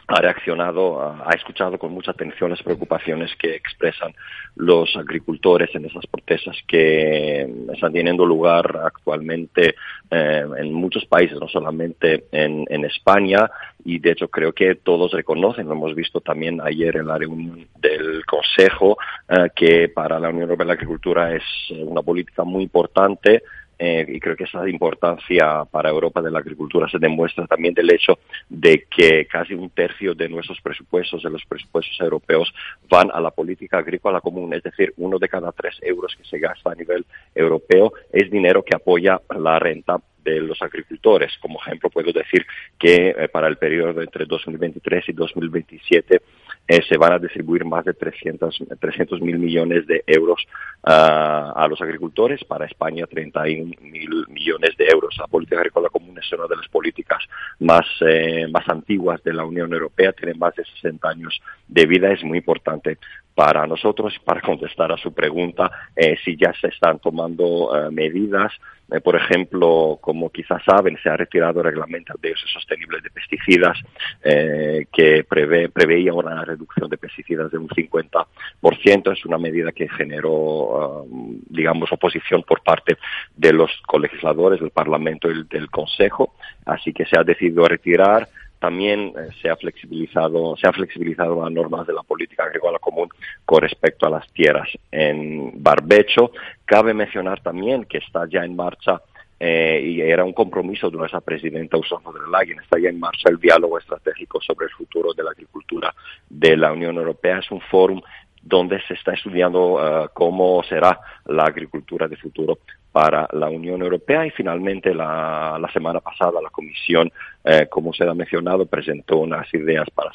ha 0.07 0.21
reaccionado, 0.21 1.01
ha 1.01 1.33
escuchado 1.33 1.77
con 1.77 1.91
mucha 1.91 2.11
atención 2.11 2.49
las 2.49 2.63
preocupaciones 2.63 3.29
que 3.37 3.55
expresan 3.55 4.13
los 4.55 4.95
agricultores 4.95 5.69
en 5.75 5.85
esas 5.85 6.07
protestas 6.07 6.55
que 6.65 7.41
están 7.73 7.91
teniendo 7.91 8.25
lugar 8.25 8.79
actualmente 8.85 9.75
eh, 10.09 10.45
en 10.57 10.73
muchos 10.73 11.05
países, 11.05 11.37
no 11.39 11.49
solamente 11.49 12.25
en, 12.31 12.85
España, 12.85 13.49
y 13.83 13.99
de 13.99 14.11
hecho 14.11 14.29
creo 14.29 14.53
que 14.53 14.75
todos 14.75 15.11
reconocen, 15.11 15.67
lo 15.67 15.73
hemos 15.73 15.93
visto 15.93 16.21
también 16.21 16.61
ayer 16.61 16.95
en 16.95 17.07
la 17.07 17.17
reunión 17.17 17.67
del 17.75 18.25
Consejo, 18.25 18.97
eh, 19.27 19.49
que 19.53 19.89
para 19.89 20.19
la 20.19 20.29
Unión 20.29 20.43
Europea 20.43 20.67
la 20.67 20.73
agricultura 20.73 21.35
es 21.35 21.43
una 21.69 22.01
política 22.01 22.45
muy 22.45 22.63
importante 22.63 23.43
eh, 23.79 24.05
y 24.07 24.19
creo 24.19 24.35
que 24.35 24.45
esa 24.45 24.67
importancia 24.67 25.65
para 25.69 25.89
Europa 25.89 26.21
de 26.21 26.31
la 26.31 26.39
agricultura. 26.39 26.89
Se 26.89 26.99
demuestra 26.99 27.45
también 27.47 27.73
del 27.73 27.91
hecho 27.91 28.19
de 28.49 28.85
que 28.89 29.25
casi 29.27 29.53
un 29.53 29.69
tercio 29.69 30.13
de 30.15 30.29
nuestros 30.29 30.59
presupuestos, 30.61 31.23
de 31.23 31.29
los 31.29 31.45
presupuestos 31.45 31.99
europeos, 31.99 32.53
van 32.89 33.09
a 33.13 33.19
la 33.19 33.31
política 33.31 33.79
agrícola 33.79 34.21
común, 34.21 34.53
es 34.53 34.63
decir, 34.63 34.93
uno 34.97 35.19
de 35.19 35.29
cada 35.29 35.51
tres 35.51 35.77
euros 35.81 36.15
que 36.15 36.23
se 36.23 36.39
gasta 36.39 36.71
a 36.71 36.75
nivel 36.75 37.05
europeo 37.35 37.93
es 38.11 38.29
dinero 38.31 38.63
que 38.63 38.75
apoya 38.75 39.21
la 39.37 39.59
renta 39.59 39.99
de 40.31 40.41
los 40.41 40.61
agricultores. 40.61 41.37
Como 41.41 41.59
ejemplo, 41.59 41.89
puedo 41.89 42.11
decir 42.11 42.45
que 42.77 43.15
eh, 43.17 43.29
para 43.29 43.47
el 43.47 43.57
periodo 43.57 44.01
entre 44.01 44.25
2023 44.25 45.09
y 45.09 45.13
2027 45.13 46.21
eh, 46.67 46.81
se 46.87 46.97
van 46.97 47.13
a 47.13 47.19
distribuir 47.19 47.63
más 47.63 47.85
de 47.85 47.93
300 47.93 49.21
mil 49.21 49.39
millones 49.39 49.87
de 49.87 50.03
euros 50.05 50.45
ah, 50.83 51.53
a 51.55 51.67
los 51.67 51.81
agricultores, 51.81 52.43
para 52.43 52.65
España 52.65 53.05
31 53.07 53.73
mil 53.81 54.25
millones 54.27 54.75
de 54.77 54.85
euros. 54.91 55.15
La 55.17 55.27
política 55.27 55.59
agrícola 55.59 55.89
común 55.89 56.17
es 56.19 56.31
una 56.33 56.47
de 56.47 56.57
las 56.57 56.67
políticas 56.67 57.23
más, 57.59 57.85
eh, 58.01 58.47
más 58.51 58.67
antiguas 58.67 59.23
de 59.23 59.33
la 59.33 59.45
Unión 59.45 59.71
Europea, 59.71 60.11
tiene 60.11 60.33
más 60.33 60.55
de 60.55 60.65
60 60.65 61.07
años 61.07 61.41
de 61.67 61.85
vida, 61.85 62.11
es 62.11 62.23
muy 62.23 62.39
importante 62.39 62.97
para 63.37 63.67
nosotros 63.67 64.15
para 64.25 64.41
contestar 64.51 64.91
a 64.91 64.97
su 64.97 65.13
pregunta 65.13 65.69
eh, 65.95 66.17
si 66.25 66.35
ya 66.35 66.51
se 66.59 66.69
están 66.69 66.97
tomando 66.97 67.69
medidas 67.91 68.51
eh, 68.89 69.01
por 69.01 69.15
ejemplo, 69.17 69.97
como 70.01 70.29
quizás 70.29 70.63
saben, 70.63 70.97
se 71.03 71.09
ha 71.09 71.17
retirado 71.17 71.59
el 71.59 71.65
reglamento 71.65 72.13
de 72.21 72.31
uso 72.31 72.47
sostenible 72.47 73.01
de 73.01 73.09
pesticidas 73.09 73.77
eh, 74.23 74.85
que 74.93 75.25
prevé, 75.27 75.67
preveía 75.67 76.13
una 76.13 76.45
reducción 76.45 76.89
de 76.89 76.97
pesticidas 76.97 77.51
de 77.51 77.57
un 77.57 77.67
50%. 77.67 79.11
Es 79.11 79.25
una 79.25 79.37
medida 79.37 79.73
que 79.73 79.89
generó, 79.89 81.05
digamos, 81.49 81.91
oposición 81.91 82.43
por 82.43 82.63
parte 82.63 82.97
de 83.35 83.51
los 83.51 83.71
colegisladores 83.85 84.61
del 84.61 84.71
Parlamento 84.71 85.29
y 85.29 85.43
del 85.43 85.69
Consejo. 85.69 86.35
Así 86.65 86.93
que 86.93 87.05
se 87.05 87.19
ha 87.19 87.23
decidido 87.23 87.67
retirar 87.67 88.29
también 88.59 89.13
eh, 89.17 89.29
se 89.41 89.49
ha 89.49 89.55
flexibilizado 89.55 90.55
se 90.57 90.67
ha 90.67 90.73
flexibilizado 90.73 91.41
las 91.41 91.51
normas 91.51 91.85
de 91.85 91.93
la 91.93 92.03
política 92.03 92.43
agrícola 92.43 92.79
común 92.79 93.09
con 93.45 93.61
respecto 93.61 94.05
a 94.05 94.09
las 94.09 94.27
tierras 94.33 94.69
en 94.91 95.51
barbecho. 95.61 96.31
Cabe 96.65 96.93
mencionar 96.93 97.41
también 97.41 97.85
que 97.85 97.99
está 97.99 98.27
ya 98.27 98.43
en 98.43 98.55
marcha 98.55 99.01
eh, 99.39 99.81
y 99.83 100.01
era 100.01 100.23
un 100.23 100.33
compromiso 100.33 100.89
de 100.89 100.97
nuestra 100.97 101.21
presidenta 101.21 101.77
Ursula 101.77 102.01
von 102.03 102.15
der 102.15 102.27
Leyen, 102.27 102.59
está 102.59 102.79
ya 102.79 102.89
en 102.89 102.99
marcha 102.99 103.29
el 103.29 103.37
diálogo 103.37 103.77
estratégico 103.77 104.41
sobre 104.41 104.65
el 104.65 104.71
futuro 104.71 105.13
de 105.13 105.23
la 105.23 105.31
agricultura 105.31 105.93
de 106.27 106.57
la 106.57 106.71
Unión 106.71 106.95
Europea. 106.97 107.37
Es 107.37 107.51
un 107.51 107.61
foro 107.61 108.01
donde 108.41 108.81
se 108.87 108.95
está 108.95 109.13
estudiando 109.13 109.77
eh, 109.79 110.09
cómo 110.13 110.63
será 110.63 110.99
la 111.25 111.43
agricultura 111.43 112.07
de 112.07 112.15
futuro 112.15 112.59
para 112.97 113.27
la 113.33 113.47
Unión 113.47 113.83
Europea 113.83 114.25
y 114.25 114.31
finalmente 114.31 114.91
la, 114.91 115.69
semana 115.71 115.99
pasada 115.99 116.41
la 116.41 116.49
Comisión, 116.49 117.11
eh, 117.43 117.67
como 117.69 117.93
se 117.93 118.03
ha 118.03 118.13
mencionado, 118.15 118.65
presentó 118.65 119.17
unas 119.17 119.45
ideas 119.53 119.87
para 119.93 120.09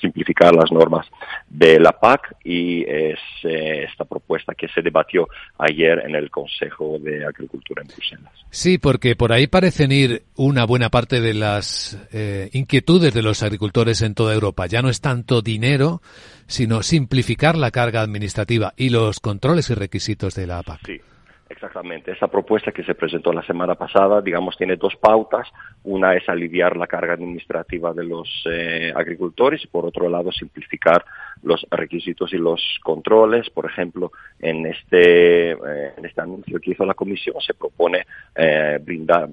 simplificar 0.00 0.52
las 0.52 0.72
normas 0.72 1.06
de 1.48 1.78
la 1.78 1.92
PAC 1.92 2.38
y 2.42 2.82
es 2.82 3.20
eh, 3.44 3.86
esta 3.88 4.04
propuesta 4.04 4.52
que 4.52 4.66
se 4.66 4.82
debatió 4.82 5.28
ayer 5.58 6.02
en 6.04 6.16
el 6.16 6.28
Consejo 6.28 6.98
de 6.98 7.24
Agricultura 7.24 7.82
en 7.82 7.94
Bruselas. 7.94 8.32
Sí, 8.50 8.78
porque 8.78 9.14
por 9.14 9.32
ahí 9.32 9.46
parecen 9.46 9.92
ir 9.92 10.24
una 10.34 10.64
buena 10.64 10.90
parte 10.90 11.20
de 11.20 11.34
las 11.34 11.96
eh, 12.12 12.50
inquietudes 12.52 13.14
de 13.14 13.22
los 13.22 13.44
agricultores 13.44 14.02
en 14.02 14.16
toda 14.16 14.34
Europa. 14.34 14.66
Ya 14.66 14.82
no 14.82 14.88
es 14.88 15.00
tanto 15.00 15.40
dinero, 15.40 16.02
sino 16.48 16.82
simplificar 16.82 17.56
la 17.56 17.70
carga 17.70 18.00
administrativa 18.00 18.74
y 18.76 18.90
los 18.90 19.20
controles 19.20 19.70
y 19.70 19.74
requisitos 19.74 20.34
de 20.34 20.48
la 20.48 20.64
PAC. 20.64 20.80
Sí. 20.84 21.00
Exactamente. 21.52 22.12
Esa 22.12 22.28
propuesta 22.28 22.72
que 22.72 22.82
se 22.82 22.94
presentó 22.94 23.30
la 23.30 23.42
semana 23.42 23.74
pasada, 23.74 24.22
digamos, 24.22 24.56
tiene 24.56 24.76
dos 24.76 24.96
pautas. 24.96 25.46
Una 25.84 26.14
es 26.14 26.26
aliviar 26.26 26.78
la 26.78 26.86
carga 26.86 27.12
administrativa 27.12 27.92
de 27.92 28.04
los 28.04 28.26
eh, 28.50 28.90
agricultores 28.96 29.62
y, 29.62 29.66
por 29.66 29.84
otro 29.84 30.08
lado, 30.08 30.32
simplificar 30.32 31.04
los 31.42 31.66
requisitos 31.70 32.32
y 32.32 32.38
los 32.38 32.62
controles. 32.82 33.50
Por 33.50 33.66
ejemplo, 33.66 34.12
en 34.38 34.64
este, 34.64 35.50
eh, 35.50 35.92
en 35.94 36.06
este 36.06 36.22
anuncio 36.22 36.58
que 36.58 36.70
hizo 36.70 36.86
la 36.86 36.94
Comisión 36.94 37.36
se 37.42 37.52
propone 37.52 38.06
eh, 38.34 38.78
brindar, 38.82 39.28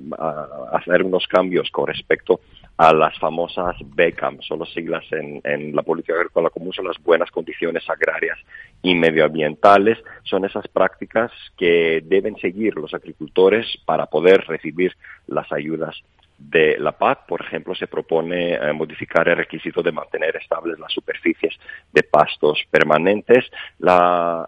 hacer 0.73 1.03
unos 1.03 1.25
cambios 1.25 1.69
con 1.71 1.87
respecto 1.87 2.41
a 2.58 2.58
las 2.79 3.19
famosas 3.19 3.75
BECAM, 3.93 4.41
son 4.41 4.59
las 4.59 4.69
siglas 4.69 5.03
en, 5.11 5.41
en 5.43 5.75
la 5.75 5.83
política 5.83 6.13
agrícola 6.15 6.49
común, 6.49 6.71
son 6.71 6.87
las 6.87 6.97
buenas 7.03 7.29
condiciones 7.29 7.83
agrarias 7.89 8.39
y 8.81 8.95
medioambientales, 8.95 9.97
son 10.23 10.45
esas 10.45 10.65
prácticas 10.69 11.31
que 11.57 12.01
deben 12.05 12.37
seguir 12.37 12.75
los 12.75 12.93
agricultores 12.93 13.67
para 13.85 14.05
poder 14.05 14.45
recibir 14.47 14.95
las 15.27 15.51
ayudas 15.51 16.01
de 16.39 16.77
la 16.79 16.93
PAC, 16.93 17.25
por 17.25 17.41
ejemplo, 17.41 17.75
se 17.75 17.87
propone 17.87 18.53
eh, 18.53 18.73
modificar 18.73 19.27
el 19.27 19.37
requisito 19.37 19.83
de 19.83 19.91
mantener 19.91 20.35
estables 20.37 20.79
las 20.79 20.91
superficies 20.91 21.53
de 21.91 22.03
pastos 22.03 22.63
permanentes. 22.71 23.45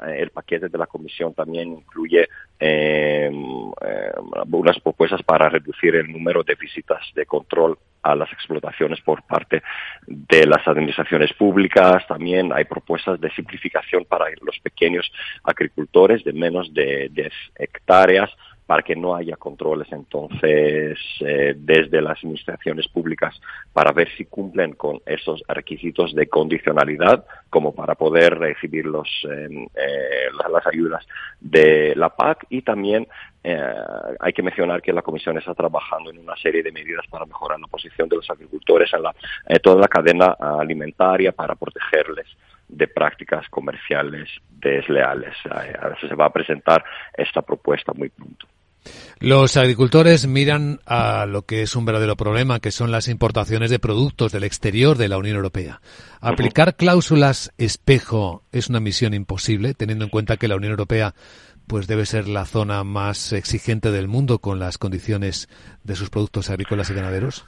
el 0.07 0.29
paquete 0.31 0.69
de 0.69 0.77
la 0.77 0.87
Comisión 0.87 1.33
también 1.33 1.73
incluye 1.73 2.27
em, 2.59 3.33
em, 3.33 4.53
unas 4.53 4.79
propuestas 4.79 5.21
para 5.23 5.49
reducir 5.49 5.95
el 5.95 6.11
número 6.11 6.43
de 6.43 6.55
visitas 6.55 7.01
de 7.13 7.25
control 7.25 7.77
a 8.03 8.15
las 8.15 8.31
explotaciones 8.31 9.01
por 9.01 9.23
parte 9.23 9.61
de 10.07 10.45
las 10.45 10.67
administraciones 10.67 11.33
públicas. 11.33 12.05
También 12.07 12.51
hay 12.53 12.63
propuestas 12.65 13.19
de 13.19 13.29
simplificación 13.31 14.05
para 14.05 14.25
los 14.41 14.59
pequeños 14.59 15.11
agricultores 15.43 16.23
de 16.23 16.33
menos 16.33 16.73
de 16.73 17.09
10 17.11 17.33
hectáreas 17.55 18.31
para 18.71 18.83
que 18.83 18.95
no 18.95 19.13
haya 19.13 19.35
controles 19.35 19.91
entonces 19.91 20.97
eh, 21.19 21.53
desde 21.57 22.01
las 22.01 22.17
administraciones 22.19 22.87
públicas 22.87 23.37
para 23.73 23.91
ver 23.91 24.07
si 24.15 24.23
cumplen 24.23 24.75
con 24.75 25.01
esos 25.05 25.43
requisitos 25.49 26.15
de 26.15 26.27
condicionalidad 26.27 27.25
como 27.49 27.75
para 27.75 27.95
poder 27.95 28.39
recibir 28.39 28.85
los, 28.85 29.09
em, 29.29 29.67
eh, 29.75 30.29
las 30.53 30.65
ayudas 30.65 31.05
de 31.41 31.93
la 31.97 32.15
PAC 32.15 32.45
y 32.49 32.61
también 32.61 33.09
eh, 33.43 33.73
hay 34.21 34.31
que 34.31 34.41
mencionar 34.41 34.81
que 34.81 34.93
la 34.93 35.01
Comisión 35.01 35.37
está 35.37 35.53
trabajando 35.53 36.09
en 36.09 36.19
una 36.19 36.37
serie 36.37 36.63
de 36.63 36.71
medidas 36.71 37.05
para 37.09 37.25
mejorar 37.25 37.59
la 37.59 37.67
posición 37.67 38.07
de 38.07 38.15
los 38.15 38.29
agricultores 38.29 38.89
en, 38.93 39.03
la, 39.03 39.13
toda 39.61 39.81
la 39.81 39.89
cadena 39.89 40.37
alimentaria 40.39 41.33
para 41.33 41.55
protegerles 41.55 42.27
de 42.69 42.87
prácticas 42.87 43.49
comerciales 43.49 44.29
desleales. 44.49 45.35
Se 45.99 46.15
va 46.15 46.27
a 46.27 46.31
presentar 46.31 46.85
esta 47.17 47.41
propuesta 47.41 47.91
muy 47.91 48.07
pronto. 48.07 48.47
Los 49.19 49.57
agricultores 49.57 50.27
miran 50.27 50.79
a 50.85 51.25
lo 51.27 51.43
que 51.45 51.61
es 51.61 51.75
un 51.75 51.85
verdadero 51.85 52.15
problema, 52.15 52.59
que 52.59 52.71
son 52.71 52.91
las 52.91 53.07
importaciones 53.07 53.69
de 53.69 53.79
productos 53.79 54.31
del 54.31 54.43
exterior 54.43 54.97
de 54.97 55.09
la 55.09 55.17
Unión 55.17 55.35
Europea. 55.35 55.81
Aplicar 56.19 56.75
cláusulas 56.75 57.51
espejo 57.57 58.43
es 58.51 58.69
una 58.69 58.79
misión 58.79 59.13
imposible, 59.13 59.73
teniendo 59.73 60.05
en 60.05 60.11
cuenta 60.11 60.37
que 60.37 60.47
la 60.47 60.55
Unión 60.55 60.71
Europea 60.71 61.13
pues 61.67 61.87
debe 61.87 62.05
ser 62.05 62.27
la 62.27 62.45
zona 62.45 62.83
más 62.83 63.31
exigente 63.31 63.91
del 63.91 64.07
mundo 64.07 64.39
con 64.39 64.59
las 64.59 64.77
condiciones 64.77 65.47
de 65.83 65.95
sus 65.95 66.09
productos 66.09 66.49
agrícolas 66.49 66.89
y 66.89 66.93
ganaderos. 66.93 67.45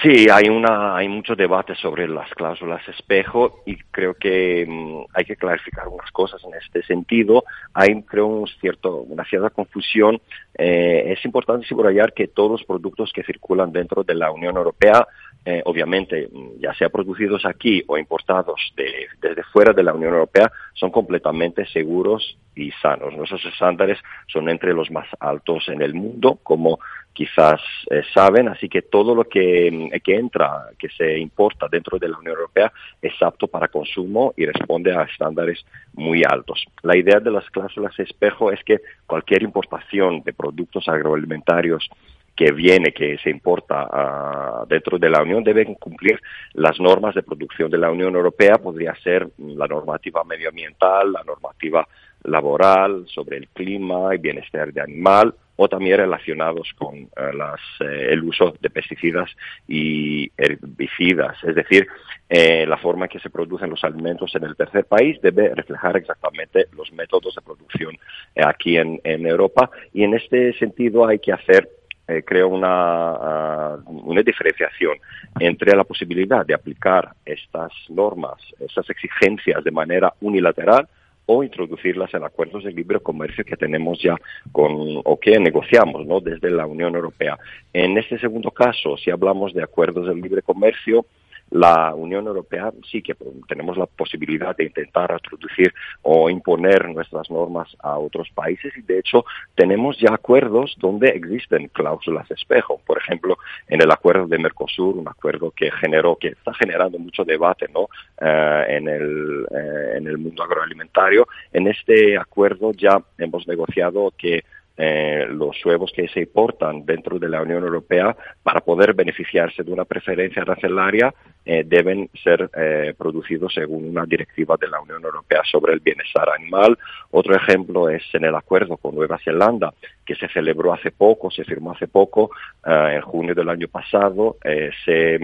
Sí, 0.00 0.28
hay 0.32 0.48
una, 0.48 0.96
hay 0.96 1.08
mucho 1.08 1.34
debate 1.34 1.74
sobre 1.74 2.06
las 2.06 2.30
cláusulas 2.34 2.86
espejo 2.88 3.62
y 3.66 3.76
creo 3.90 4.14
que 4.14 4.64
mm, 4.68 5.06
hay 5.12 5.24
que 5.24 5.34
clarificar 5.34 5.88
unas 5.88 6.10
cosas 6.12 6.40
en 6.44 6.54
este 6.54 6.84
sentido. 6.84 7.42
Hay, 7.74 8.00
creo, 8.02 8.26
un 8.28 8.46
cierto, 8.60 8.98
una 8.98 9.24
cierta 9.24 9.50
confusión. 9.50 10.20
Eh, 10.56 11.12
es 11.12 11.24
importante 11.24 11.66
subrayar 11.66 12.12
que 12.12 12.28
todos 12.28 12.52
los 12.52 12.64
productos 12.64 13.12
que 13.12 13.24
circulan 13.24 13.72
dentro 13.72 14.04
de 14.04 14.14
la 14.14 14.30
Unión 14.30 14.56
Europea 14.56 15.06
eh, 15.44 15.60
obviamente, 15.64 16.28
ya 16.60 16.72
sea 16.74 16.88
producidos 16.88 17.44
aquí 17.44 17.82
o 17.88 17.98
importados 17.98 18.60
desde 18.76 19.42
fuera 19.52 19.72
de 19.72 19.82
la 19.82 19.92
Unión 19.92 20.12
Europea, 20.12 20.52
son 20.72 20.90
completamente 20.90 21.66
seguros 21.66 22.38
y 22.54 22.70
sanos. 22.80 23.16
Nuestros 23.16 23.44
estándares 23.46 23.98
son 24.28 24.48
entre 24.48 24.72
los 24.72 24.88
más 24.92 25.08
altos 25.18 25.68
en 25.68 25.82
el 25.82 25.94
mundo, 25.94 26.38
como 26.44 26.78
quizás 27.12 27.60
eh, 27.90 28.02
saben, 28.14 28.48
así 28.48 28.68
que 28.68 28.82
todo 28.82 29.14
lo 29.14 29.24
que, 29.24 30.00
que, 30.02 30.16
entra, 30.16 30.68
que 30.78 30.88
se 30.88 31.18
importa 31.18 31.68
dentro 31.70 31.98
de 31.98 32.08
la 32.08 32.18
Unión 32.18 32.36
Europea 32.36 32.72
es 33.00 33.12
apto 33.22 33.46
para 33.48 33.68
consumo 33.68 34.32
y 34.36 34.46
responde 34.46 34.94
a 34.94 35.02
estándares 35.02 35.64
muy 35.94 36.22
altos. 36.26 36.64
La 36.82 36.96
idea 36.96 37.20
de 37.20 37.30
las 37.30 37.48
cláusulas 37.50 37.98
espejo 37.98 38.50
es 38.50 38.62
que 38.64 38.80
cualquier 39.06 39.42
importación 39.42 40.22
de 40.22 40.32
productos 40.32 40.88
agroalimentarios 40.88 41.88
que 42.34 42.50
viene, 42.52 42.92
que 42.92 43.18
se 43.18 43.30
importa 43.30 43.84
uh, 43.84 44.66
dentro 44.66 44.98
de 44.98 45.10
la 45.10 45.22
Unión, 45.22 45.44
deben 45.44 45.74
cumplir 45.74 46.18
las 46.54 46.80
normas 46.80 47.14
de 47.14 47.22
producción 47.22 47.70
de 47.70 47.78
la 47.78 47.90
Unión 47.90 48.14
Europea. 48.14 48.56
Podría 48.56 48.94
ser 48.96 49.28
la 49.38 49.66
normativa 49.66 50.24
medioambiental, 50.24 51.12
la 51.12 51.22
normativa 51.24 51.86
laboral, 52.24 53.04
sobre 53.08 53.36
el 53.36 53.48
clima 53.48 54.14
y 54.14 54.18
bienestar 54.18 54.72
de 54.72 54.80
animal, 54.80 55.34
o 55.62 55.68
también 55.68 55.98
relacionados 55.98 56.72
con 56.76 57.08
las, 57.16 57.60
eh, 57.80 58.08
el 58.10 58.24
uso 58.24 58.54
de 58.60 58.68
pesticidas 58.70 59.30
y 59.68 60.30
herbicidas. 60.36 61.36
Es 61.44 61.54
decir, 61.54 61.86
eh, 62.28 62.64
la 62.66 62.78
forma 62.78 63.04
en 63.04 63.10
que 63.10 63.20
se 63.20 63.30
producen 63.30 63.70
los 63.70 63.84
alimentos 63.84 64.34
en 64.34 64.44
el 64.44 64.56
tercer 64.56 64.86
país 64.86 65.20
debe 65.20 65.54
reflejar 65.54 65.98
exactamente 65.98 66.66
los 66.76 66.90
métodos 66.92 67.34
de 67.34 67.42
producción 67.42 67.94
eh, 68.34 68.42
aquí 68.44 68.76
en, 68.78 69.00
Europa 69.04 69.70
y 69.92 70.02
en 70.02 70.14
este 70.14 70.52
sentido 70.54 71.06
hay 71.06 71.18
que 71.18 71.32
hacer 71.32 71.68
eh, 72.08 72.22
creo 72.26 72.48
una, 72.48 72.66
ah, 72.68 73.78
una 73.86 74.22
diferenciación 74.22 74.96
entre 75.38 75.76
la 75.76 75.84
posibilidad 75.84 76.44
de 76.44 76.54
aplicar 76.54 77.12
estas 77.24 77.70
normas, 77.90 78.40
estas 78.58 78.88
exigencias 78.90 79.62
de 79.62 79.70
manera 79.70 80.12
unilateral 80.22 80.88
o 81.26 81.42
introducirlas 81.44 82.12
en 82.14 82.24
acuerdos 82.24 82.64
de 82.64 82.72
libre 82.72 83.00
comercio 83.00 83.44
que 83.44 83.56
tenemos 83.56 84.00
ya 84.02 84.16
con 84.50 84.72
o 85.04 85.18
que 85.18 85.38
negociamos 85.38 86.06
¿no? 86.06 86.20
desde 86.20 86.50
la 86.50 86.66
Unión 86.66 86.94
Europea. 86.94 87.38
En 87.72 87.96
este 87.98 88.18
segundo 88.18 88.50
caso, 88.50 88.96
si 88.96 89.10
hablamos 89.10 89.54
de 89.54 89.62
acuerdos 89.62 90.06
de 90.06 90.14
libre 90.14 90.42
comercio, 90.42 91.06
la 91.52 91.94
Unión 91.94 92.26
Europea 92.26 92.72
sí 92.90 93.02
que 93.02 93.14
tenemos 93.46 93.76
la 93.76 93.84
posibilidad 93.84 94.56
de 94.56 94.64
intentar 94.64 95.12
introducir 95.12 95.72
o 96.00 96.30
imponer 96.30 96.88
nuestras 96.88 97.30
normas 97.30 97.68
a 97.80 97.98
otros 97.98 98.30
países 98.30 98.72
y 98.76 98.82
de 98.82 98.98
hecho 98.98 99.24
tenemos 99.54 99.98
ya 99.98 100.14
acuerdos 100.14 100.74
donde 100.78 101.08
existen 101.08 101.68
cláusulas 101.68 102.30
espejo. 102.30 102.80
Por 102.86 102.98
ejemplo, 102.98 103.36
en 103.68 103.82
el 103.82 103.90
acuerdo 103.90 104.26
de 104.26 104.38
Mercosur, 104.38 104.96
un 104.96 105.08
acuerdo 105.08 105.50
que 105.50 105.70
generó, 105.72 106.16
que 106.16 106.28
está 106.28 106.54
generando 106.54 106.98
mucho 106.98 107.22
debate 107.22 107.66
¿no? 107.72 107.88
Eh, 108.18 108.64
en, 108.68 108.88
el, 108.88 109.46
eh, 109.50 109.96
en 109.96 110.06
el 110.06 110.16
mundo 110.16 110.42
agroalimentario. 110.44 111.28
En 111.52 111.66
este 111.66 112.16
acuerdo 112.16 112.72
ya 112.72 113.02
hemos 113.18 113.46
negociado 113.46 114.12
que 114.16 114.42
eh, 114.84 115.28
los 115.30 115.64
huevos 115.64 115.92
que 115.94 116.08
se 116.08 116.22
importan 116.22 116.84
dentro 116.84 117.16
de 117.16 117.28
la 117.28 117.40
Unión 117.40 117.62
Europea 117.62 118.16
para 118.42 118.62
poder 118.62 118.94
beneficiarse 118.94 119.62
de 119.62 119.72
una 119.72 119.84
preferencia 119.84 120.42
arancelaria 120.42 121.14
eh, 121.44 121.62
deben 121.64 122.10
ser 122.20 122.50
eh, 122.52 122.92
producidos 122.98 123.54
según 123.54 123.88
una 123.88 124.04
directiva 124.06 124.56
de 124.60 124.66
la 124.66 124.80
Unión 124.80 125.04
Europea 125.04 125.42
sobre 125.48 125.74
el 125.74 125.78
bienestar 125.78 126.28
animal. 126.30 126.76
Otro 127.12 127.36
ejemplo 127.36 127.88
es 127.88 128.02
en 128.12 128.24
el 128.24 128.34
acuerdo 128.34 128.76
con 128.76 128.96
Nueva 128.96 129.20
Zelanda 129.24 129.72
que 130.04 130.16
se 130.16 130.26
celebró 130.26 130.72
hace 130.72 130.90
poco, 130.90 131.30
se 131.30 131.44
firmó 131.44 131.70
hace 131.70 131.86
poco, 131.86 132.32
en 132.66 133.00
junio 133.02 133.36
del 133.36 133.50
año 133.50 133.68
pasado, 133.68 134.36
se, 134.42 135.16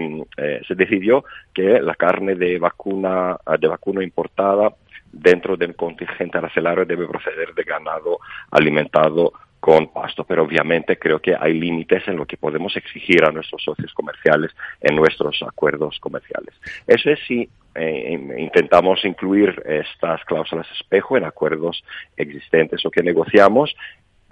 se 0.65 0.75
decidió 0.75 1.25
que 1.53 1.81
la 1.81 1.95
carne 1.95 2.35
de 2.35 2.57
vacuna 2.59 3.37
de 3.59 3.67
vacuno 3.67 4.01
importada 4.01 4.73
dentro 5.11 5.57
del 5.57 5.75
contingente 5.75 6.37
arancelario 6.37 6.85
debe 6.85 7.07
proceder 7.07 7.53
de 7.53 7.63
ganado 7.63 8.19
alimentado 8.51 9.33
con 9.59 9.87
pasto, 9.91 10.23
pero 10.23 10.43
obviamente 10.43 10.97
creo 10.97 11.19
que 11.19 11.35
hay 11.37 11.53
límites 11.53 12.07
en 12.07 12.15
lo 12.15 12.25
que 12.25 12.37
podemos 12.37 12.75
exigir 12.77 13.25
a 13.25 13.31
nuestros 13.31 13.63
socios 13.63 13.93
comerciales 13.93 14.51
en 14.81 14.95
nuestros 14.95 15.41
acuerdos 15.43 15.99
comerciales. 15.99 16.53
Eso 16.87 17.09
es 17.09 17.19
si 17.27 17.49
eh, 17.75 18.35
intentamos 18.37 19.03
incluir 19.05 19.61
estas 19.65 20.23
cláusulas 20.25 20.67
espejo 20.71 21.17
en 21.17 21.25
acuerdos 21.25 21.83
existentes 22.15 22.85
o 22.85 22.91
que 22.91 23.03
negociamos 23.03 23.75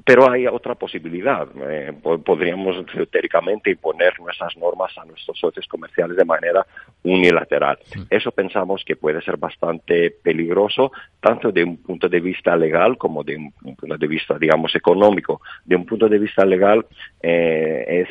pero 0.08 0.32
hay 0.32 0.48
otra 0.48 0.74
posibilidad. 0.76 1.46
Eh, 1.70 1.92
podríamos 2.24 2.78
teóricamente 3.12 3.72
imponer 3.72 4.18
nuestras 4.22 4.56
normas 4.56 4.98
a 4.98 5.04
nuestros 5.04 5.38
socios 5.38 5.68
comerciales 5.68 6.16
de 6.16 6.24
manera 6.24 6.66
unilateral. 7.04 7.78
Eso 8.10 8.32
pensamos 8.32 8.86
que 8.86 8.96
puede 8.96 9.22
ser 9.22 9.36
bastante 9.36 10.12
peligroso, 10.12 10.94
tanto 11.20 11.52
de 11.52 11.66
un 11.66 11.84
punto 11.84 12.08
de 12.08 12.22
vista 12.22 12.56
legal 12.56 12.98
como 12.98 13.22
de 13.22 13.36
un 13.36 13.76
punto 13.76 13.98
de 13.98 14.08
vista, 14.08 14.40
digamos, 14.40 14.74
económico. 14.76 15.42
De 15.66 15.76
un 15.76 15.86
punto 15.86 16.08
de 16.08 16.20
vista 16.20 16.46
legal, 16.46 16.86
eh, 17.22 17.84
es 17.88 18.08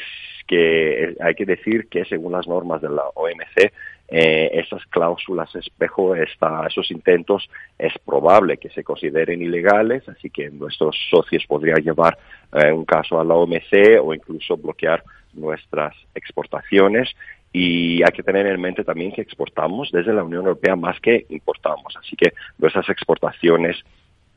que 0.47 1.17
hay 1.19 1.35
que 1.35 1.47
decir 1.47 1.89
que 1.89 2.05
según 2.05 2.33
las 2.33 2.47
normas 2.47 2.83
de 2.83 2.91
la 2.91 3.05
OMC, 3.15 3.73
eh, 4.09 4.51
esas 4.53 4.85
cláusulas 4.87 5.55
espejo, 5.57 6.15
esta, 6.15 6.67
esos 6.67 6.91
intentos, 6.91 7.49
es 7.79 7.93
probable 8.05 8.57
que 8.57 8.71
se 8.71 8.85
consideren 8.85 9.43
ilegales, 9.43 10.09
así 10.09 10.31
que 10.31 10.51
nuestros 10.51 10.97
socios 11.11 11.45
podrían 11.47 11.83
llevar 11.83 12.17
eh, 12.53 12.71
un 12.71 12.85
caso 12.85 13.19
a 13.19 13.25
la 13.25 13.35
OMC 13.35 14.01
o 14.01 14.15
incluso 14.15 14.57
bloquear 14.57 15.03
nuestras 15.35 15.95
exportaciones. 16.15 17.11
Y 17.53 18.03
hay 18.03 18.13
que 18.13 18.23
tener 18.23 18.47
en 18.47 18.61
mente 18.61 18.85
también 18.85 19.13
que 19.13 19.23
exportamos 19.23 19.91
desde 19.91 20.13
la 20.13 20.23
Unión 20.23 20.45
Europea 20.45 20.77
más 20.77 21.01
que 21.01 21.25
importamos, 21.31 21.97
así 21.97 22.15
que 22.15 22.33
nuestras 22.59 22.89
exportaciones 22.91 23.77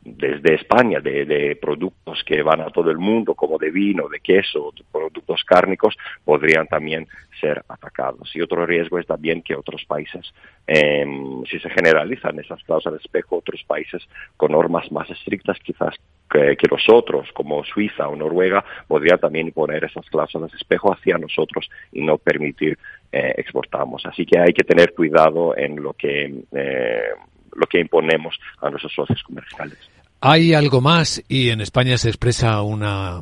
desde 0.01 0.55
España 0.55 0.99
de, 0.99 1.57
productos 1.61 2.23
que 2.23 2.41
van 2.41 2.61
a 2.61 2.69
todo 2.69 2.89
el 2.89 2.97
mundo, 2.97 3.35
como 3.35 3.57
de 3.57 3.69
vino, 3.69 4.07
de 4.07 4.19
queso, 4.19 4.73
productos 4.91 5.43
cárnicos, 5.43 5.95
podrían 6.23 6.67
también 6.67 7.07
ser 7.39 7.63
atacados. 7.67 8.35
Y 8.35 8.41
otro 8.41 8.65
riesgo 8.65 8.97
es 8.99 9.05
también 9.05 9.41
que 9.41 9.55
otros 9.55 9.83
países, 9.85 10.33
em, 10.67 11.43
si 11.45 11.59
se 11.59 11.69
generalizan 11.69 12.39
esas 12.39 12.63
cláusulas 12.63 12.99
de 12.99 13.05
espejo, 13.05 13.37
otros 13.37 13.63
países 13.65 14.07
con 14.37 14.51
normas 14.51 14.91
más 14.91 15.09
estrictas 15.09 15.57
quizás 15.59 15.95
que, 16.29 16.67
los 16.69 16.87
otros, 16.89 17.31
como 17.33 17.63
Suiza 17.63 18.07
o 18.07 18.15
Noruega, 18.15 18.63
podrían 18.87 19.19
también 19.19 19.47
imponer 19.47 19.83
esas 19.83 20.07
cláusulas 20.09 20.51
de 20.51 20.57
espejo 20.57 20.93
hacia 20.93 21.17
nosotros 21.17 21.69
y 21.91 22.01
no 22.01 22.17
permitir 22.17 22.77
eh, 23.11 23.33
exportamos. 23.37 24.05
Así 24.05 24.25
que 24.25 24.39
hay 24.39 24.53
que 24.53 24.63
tener 24.63 24.93
cuidado 24.93 25.57
en 25.57 25.81
lo 25.81 25.93
que 25.93 26.43
eh, 26.51 27.09
lo 27.55 27.67
que 27.67 27.79
imponemos 27.79 28.35
a 28.61 28.69
nuestros 28.69 28.93
socios 28.93 29.21
comerciales. 29.23 29.77
Hay 30.21 30.53
algo 30.53 30.81
más 30.81 31.23
y 31.27 31.49
en 31.49 31.61
España 31.61 31.97
se 31.97 32.09
expresa 32.09 32.61
una 32.61 33.21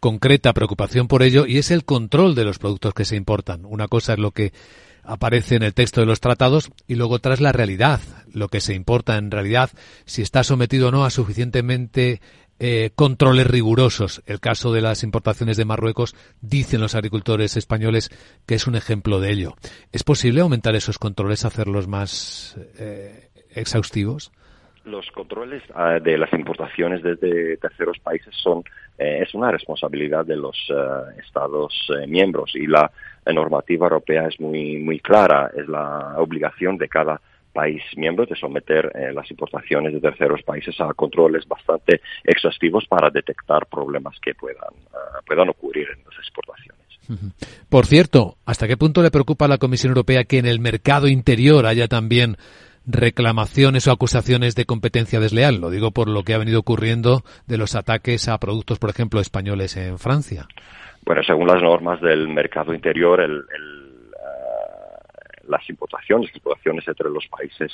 concreta 0.00 0.52
preocupación 0.52 1.08
por 1.08 1.22
ello 1.22 1.46
y 1.46 1.58
es 1.58 1.70
el 1.70 1.84
control 1.84 2.34
de 2.34 2.44
los 2.44 2.58
productos 2.58 2.94
que 2.94 3.04
se 3.04 3.16
importan. 3.16 3.64
Una 3.64 3.88
cosa 3.88 4.12
es 4.12 4.18
lo 4.18 4.30
que 4.30 4.52
aparece 5.02 5.56
en 5.56 5.62
el 5.62 5.74
texto 5.74 6.00
de 6.00 6.06
los 6.06 6.20
tratados 6.20 6.70
y 6.86 6.94
luego 6.94 7.14
otra 7.14 7.34
es 7.34 7.40
la 7.40 7.52
realidad, 7.52 8.00
lo 8.32 8.48
que 8.48 8.60
se 8.60 8.74
importa 8.74 9.16
en 9.16 9.30
realidad, 9.30 9.70
si 10.04 10.22
está 10.22 10.44
sometido 10.44 10.88
o 10.88 10.90
no 10.90 11.04
a 11.04 11.10
suficientemente 11.10 12.20
eh, 12.60 12.90
controles 12.94 13.46
rigurosos. 13.46 14.22
El 14.26 14.40
caso 14.40 14.72
de 14.72 14.80
las 14.80 15.04
importaciones 15.04 15.56
de 15.56 15.64
Marruecos, 15.64 16.14
dicen 16.40 16.80
los 16.80 16.94
agricultores 16.94 17.56
españoles 17.56 18.10
que 18.46 18.56
es 18.56 18.66
un 18.66 18.74
ejemplo 18.74 19.20
de 19.20 19.30
ello. 19.30 19.54
¿Es 19.92 20.02
posible 20.02 20.40
aumentar 20.40 20.74
esos 20.74 20.98
controles, 20.98 21.44
hacerlos 21.44 21.86
más 21.86 22.56
eh, 22.78 23.27
exhaustivos? 23.58 24.32
Los 24.84 25.10
controles 25.10 25.62
ah, 25.74 25.98
de 26.02 26.16
las 26.16 26.32
importaciones 26.32 27.02
desde 27.02 27.58
terceros 27.58 27.98
países 27.98 28.34
son 28.42 28.62
eh, 28.98 29.20
es 29.22 29.34
una 29.34 29.50
responsabilidad 29.50 30.24
de 30.24 30.36
los 30.36 30.56
Estados 31.24 31.74
miembros 32.06 32.52
y 32.54 32.66
la 32.66 32.90
normativa 33.26 33.86
europea 33.86 34.28
es 34.28 34.40
muy 34.40 34.78
muy 34.78 34.98
clara. 35.00 35.50
Es 35.54 35.68
la 35.68 36.14
obligación 36.16 36.78
de 36.78 36.88
cada 36.88 37.20
país 37.58 37.82
miembro 37.96 38.24
de 38.24 38.36
someter 38.36 38.92
eh, 38.94 39.12
las 39.12 39.28
importaciones 39.30 39.92
de 39.92 40.00
terceros 40.00 40.42
países 40.42 40.80
a 40.80 40.94
controles 40.94 41.46
bastante 41.48 42.00
exhaustivos 42.22 42.86
para 42.86 43.10
detectar 43.10 43.66
problemas 43.66 44.16
que 44.20 44.32
puedan, 44.34 44.72
uh, 44.92 45.24
puedan 45.26 45.48
ocurrir 45.48 45.88
en 45.90 46.04
las 46.04 46.16
exportaciones. 46.18 46.78
Por 47.68 47.86
cierto, 47.86 48.36
¿hasta 48.44 48.68
qué 48.68 48.76
punto 48.76 49.02
le 49.02 49.10
preocupa 49.10 49.46
a 49.46 49.48
la 49.48 49.58
Comisión 49.58 49.90
Europea 49.90 50.24
que 50.24 50.38
en 50.38 50.46
el 50.46 50.60
mercado 50.60 51.08
interior 51.08 51.66
haya 51.66 51.88
también 51.88 52.36
reclamaciones 52.88 53.86
o 53.86 53.92
acusaciones 53.92 54.54
de 54.54 54.64
competencia 54.64 55.20
desleal? 55.20 55.60
Lo 55.60 55.70
digo 55.70 55.90
por 55.92 56.08
lo 56.08 56.22
que 56.24 56.34
ha 56.34 56.38
venido 56.38 56.60
ocurriendo 56.60 57.22
de 57.46 57.58
los 57.58 57.76
ataques 57.76 58.28
a 58.28 58.38
productos, 58.38 58.78
por 58.78 58.90
ejemplo, 58.90 59.20
españoles 59.20 59.76
en 59.76 59.98
Francia. 59.98 60.46
Bueno, 61.04 61.22
según 61.22 61.46
las 61.46 61.62
normas 61.62 62.00
del 62.00 62.28
mercado 62.28 62.74
interior, 62.74 63.20
el, 63.20 63.32
el 63.32 63.88
las 65.48 65.68
importaciones, 65.68 66.30
entre 66.86 67.10
los 67.10 67.26
países 67.26 67.72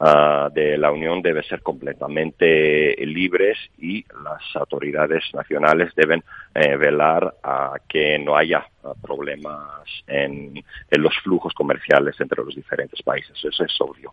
uh, 0.00 0.52
de 0.52 0.76
la 0.76 0.90
Unión 0.90 1.22
deben 1.22 1.42
ser 1.44 1.62
completamente 1.62 2.94
libres 3.06 3.58
y 3.78 4.04
las 4.24 4.42
autoridades 4.56 5.24
nacionales 5.32 5.94
deben 5.94 6.22
eh, 6.54 6.76
velar 6.76 7.34
a 7.42 7.74
que 7.88 8.18
no 8.18 8.36
haya 8.36 8.66
uh, 8.82 8.94
problemas 9.00 9.88
en, 10.06 10.62
en 10.90 11.02
los 11.02 11.16
flujos 11.22 11.54
comerciales 11.54 12.20
entre 12.20 12.42
los 12.44 12.54
diferentes 12.54 13.00
países. 13.02 13.38
Eso 13.42 13.64
es 13.64 13.80
obvio. 13.80 14.12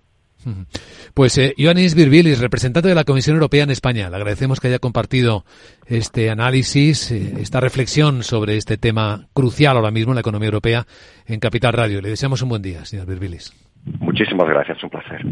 Pues 1.13 1.37
eh, 1.37 1.53
Ioannis 1.57 1.95
Virbilis, 1.95 2.39
representante 2.39 2.89
de 2.89 2.95
la 2.95 3.03
Comisión 3.03 3.35
Europea 3.35 3.63
en 3.63 3.71
España, 3.71 4.09
le 4.09 4.15
agradecemos 4.15 4.59
que 4.59 4.67
haya 4.67 4.79
compartido 4.79 5.43
este 5.85 6.29
análisis, 6.29 7.11
eh, 7.11 7.33
esta 7.39 7.59
reflexión 7.59 8.23
sobre 8.23 8.57
este 8.57 8.77
tema 8.77 9.27
crucial 9.33 9.75
ahora 9.75 9.91
mismo 9.91 10.11
en 10.11 10.15
la 10.15 10.21
economía 10.21 10.47
europea 10.47 10.85
en 11.25 11.39
Capital 11.39 11.73
Radio. 11.73 12.01
Le 12.01 12.09
deseamos 12.09 12.41
un 12.41 12.49
buen 12.49 12.61
día, 12.61 12.85
señor 12.85 13.07
Virbilis. 13.07 13.53
Muchísimas 13.99 14.47
gracias, 14.47 14.83
un 14.83 14.89
placer. 14.89 15.25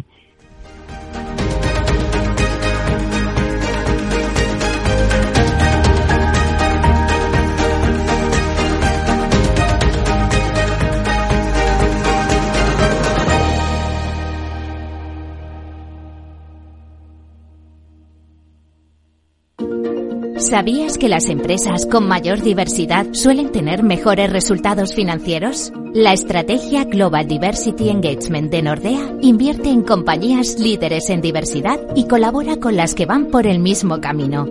¿Sabías 20.49 20.97
que 20.97 21.09
las 21.09 21.25
empresas 21.25 21.85
con 21.85 22.07
mayor 22.07 22.41
diversidad 22.41 23.07
suelen 23.11 23.51
tener 23.51 23.83
mejores 23.83 24.31
resultados 24.31 24.95
financieros? 24.95 25.73
La 25.93 26.13
estrategia 26.13 26.85
Global 26.85 27.27
Diversity 27.27 27.89
Engagement 27.89 28.49
de 28.49 28.61
Nordea 28.61 29.13
invierte 29.19 29.67
en 29.67 29.81
compañías 29.81 30.57
líderes 30.57 31.09
en 31.09 31.19
diversidad 31.19 31.81
y 31.95 32.07
colabora 32.07 32.61
con 32.61 32.77
las 32.77 32.95
que 32.95 33.05
van 33.05 33.25
por 33.25 33.45
el 33.45 33.59
mismo 33.59 33.99
camino. 33.99 34.47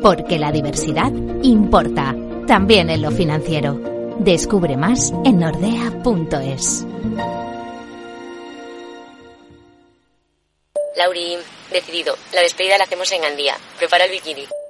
Porque 0.00 0.38
la 0.38 0.52
diversidad 0.52 1.10
importa, 1.42 2.14
también 2.46 2.88
en 2.88 3.02
lo 3.02 3.10
financiero. 3.10 3.80
Descubre 4.20 4.76
más 4.76 5.12
en 5.24 5.40
nordea.es. 5.40 6.86
Lauri, 10.96 11.38
decidido. 11.72 12.14
La 12.34 12.42
despedida 12.42 12.78
la 12.78 12.84
hacemos 12.84 13.10
en 13.10 13.22
Gandía. 13.22 13.56
Prepara 13.80 14.04
el 14.04 14.12
bikini. 14.12 14.46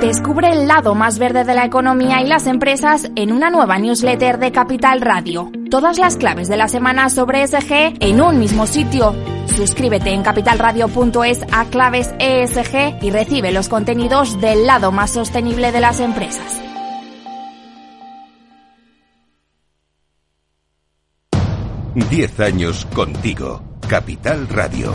Descubre 0.00 0.50
el 0.50 0.66
lado 0.66 0.94
más 0.94 1.18
verde 1.18 1.44
de 1.44 1.54
la 1.54 1.66
economía 1.66 2.22
y 2.22 2.26
las 2.26 2.46
empresas 2.46 3.10
en 3.16 3.32
una 3.32 3.50
nueva 3.50 3.78
newsletter 3.78 4.38
de 4.38 4.50
Capital 4.50 5.02
Radio. 5.02 5.52
Todas 5.70 5.98
las 5.98 6.16
claves 6.16 6.48
de 6.48 6.56
la 6.56 6.68
semana 6.68 7.10
sobre 7.10 7.42
ESG 7.42 7.98
en 8.00 8.22
un 8.22 8.38
mismo 8.38 8.66
sitio. 8.66 9.14
Suscríbete 9.54 10.10
en 10.10 10.22
capitalradio.es 10.22 11.44
a 11.52 11.66
claves 11.66 12.14
ESG 12.18 13.02
y 13.02 13.10
recibe 13.10 13.52
los 13.52 13.68
contenidos 13.68 14.40
del 14.40 14.66
lado 14.66 14.90
más 14.90 15.10
sostenible 15.10 15.70
de 15.70 15.80
las 15.80 16.00
empresas. 16.00 16.62
Diez 21.94 22.40
años 22.40 22.86
contigo. 22.94 23.62
Capital 23.86 24.48
Radio. 24.48 24.94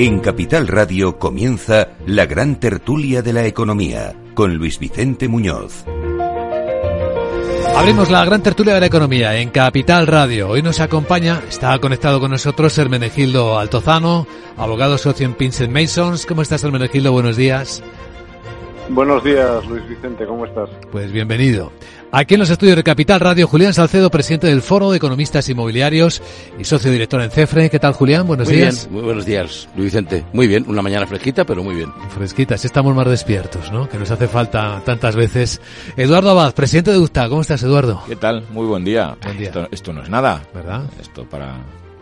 En 0.00 0.20
Capital 0.20 0.68
Radio 0.68 1.18
comienza 1.18 1.88
la 2.06 2.24
gran 2.24 2.60
tertulia 2.60 3.20
de 3.20 3.32
la 3.32 3.46
economía 3.46 4.14
con 4.32 4.54
Luis 4.54 4.78
Vicente 4.78 5.26
Muñoz. 5.26 5.84
Abrimos 7.74 8.08
la 8.08 8.24
gran 8.24 8.40
tertulia 8.40 8.74
de 8.74 8.80
la 8.80 8.86
economía 8.86 9.36
en 9.40 9.50
Capital 9.50 10.06
Radio. 10.06 10.50
Hoy 10.50 10.62
nos 10.62 10.78
acompaña, 10.78 11.42
está 11.48 11.76
conectado 11.80 12.20
con 12.20 12.30
nosotros 12.30 12.78
Hermenegildo 12.78 13.58
Altozano, 13.58 14.28
abogado 14.56 14.98
socio 14.98 15.26
en 15.26 15.34
Pinsent 15.34 15.72
Masons. 15.72 16.26
¿Cómo 16.26 16.42
estás, 16.42 16.62
Hermenegildo? 16.62 17.10
Buenos 17.10 17.36
días. 17.36 17.82
Buenos 18.90 19.22
días, 19.22 19.66
Luis 19.66 19.86
Vicente, 19.88 20.26
¿cómo 20.26 20.46
estás? 20.46 20.70
Pues 20.90 21.12
bienvenido. 21.12 21.70
Aquí 22.10 22.34
en 22.34 22.40
los 22.40 22.48
estudios 22.48 22.74
de 22.74 22.82
Capital 22.82 23.20
Radio, 23.20 23.46
Julián 23.46 23.74
Salcedo, 23.74 24.10
presidente 24.10 24.46
del 24.46 24.62
Foro 24.62 24.90
de 24.90 24.96
Economistas 24.96 25.46
Inmobiliarios 25.50 26.22
y 26.58 26.64
socio 26.64 26.90
director 26.90 27.20
en 27.20 27.30
CEFRE. 27.30 27.68
¿Qué 27.68 27.78
tal, 27.78 27.92
Julián? 27.92 28.26
Buenos 28.26 28.48
muy 28.48 28.56
días. 28.56 28.84
Bien, 28.84 28.94
muy 28.94 29.02
buenos 29.02 29.26
días, 29.26 29.68
Luis 29.76 29.86
Vicente. 29.92 30.24
Muy 30.32 30.46
bien, 30.46 30.64
una 30.68 30.80
mañana 30.80 31.06
fresquita, 31.06 31.44
pero 31.44 31.62
muy 31.62 31.74
bien. 31.74 31.92
Fresquita, 32.14 32.56
si 32.56 32.66
estamos 32.66 32.94
más 32.94 33.06
despiertos, 33.06 33.70
¿no? 33.70 33.88
Que 33.88 33.98
nos 33.98 34.10
hace 34.10 34.26
falta 34.26 34.80
tantas 34.86 35.14
veces. 35.16 35.60
Eduardo 35.96 36.30
Abad, 36.30 36.54
presidente 36.54 36.90
de 36.90 36.98
USTA. 36.98 37.28
¿Cómo 37.28 37.42
estás, 37.42 37.62
Eduardo? 37.62 38.02
¿Qué 38.06 38.16
tal? 38.16 38.42
Muy 38.52 38.66
buen 38.66 38.84
día. 38.84 39.16
Buen 39.22 39.36
día. 39.36 39.48
Esto, 39.48 39.68
esto 39.70 39.92
no 39.92 40.02
es 40.02 40.08
nada. 40.08 40.42
¿Verdad? 40.54 40.84
Esto 40.98 41.24
para, 41.28 41.58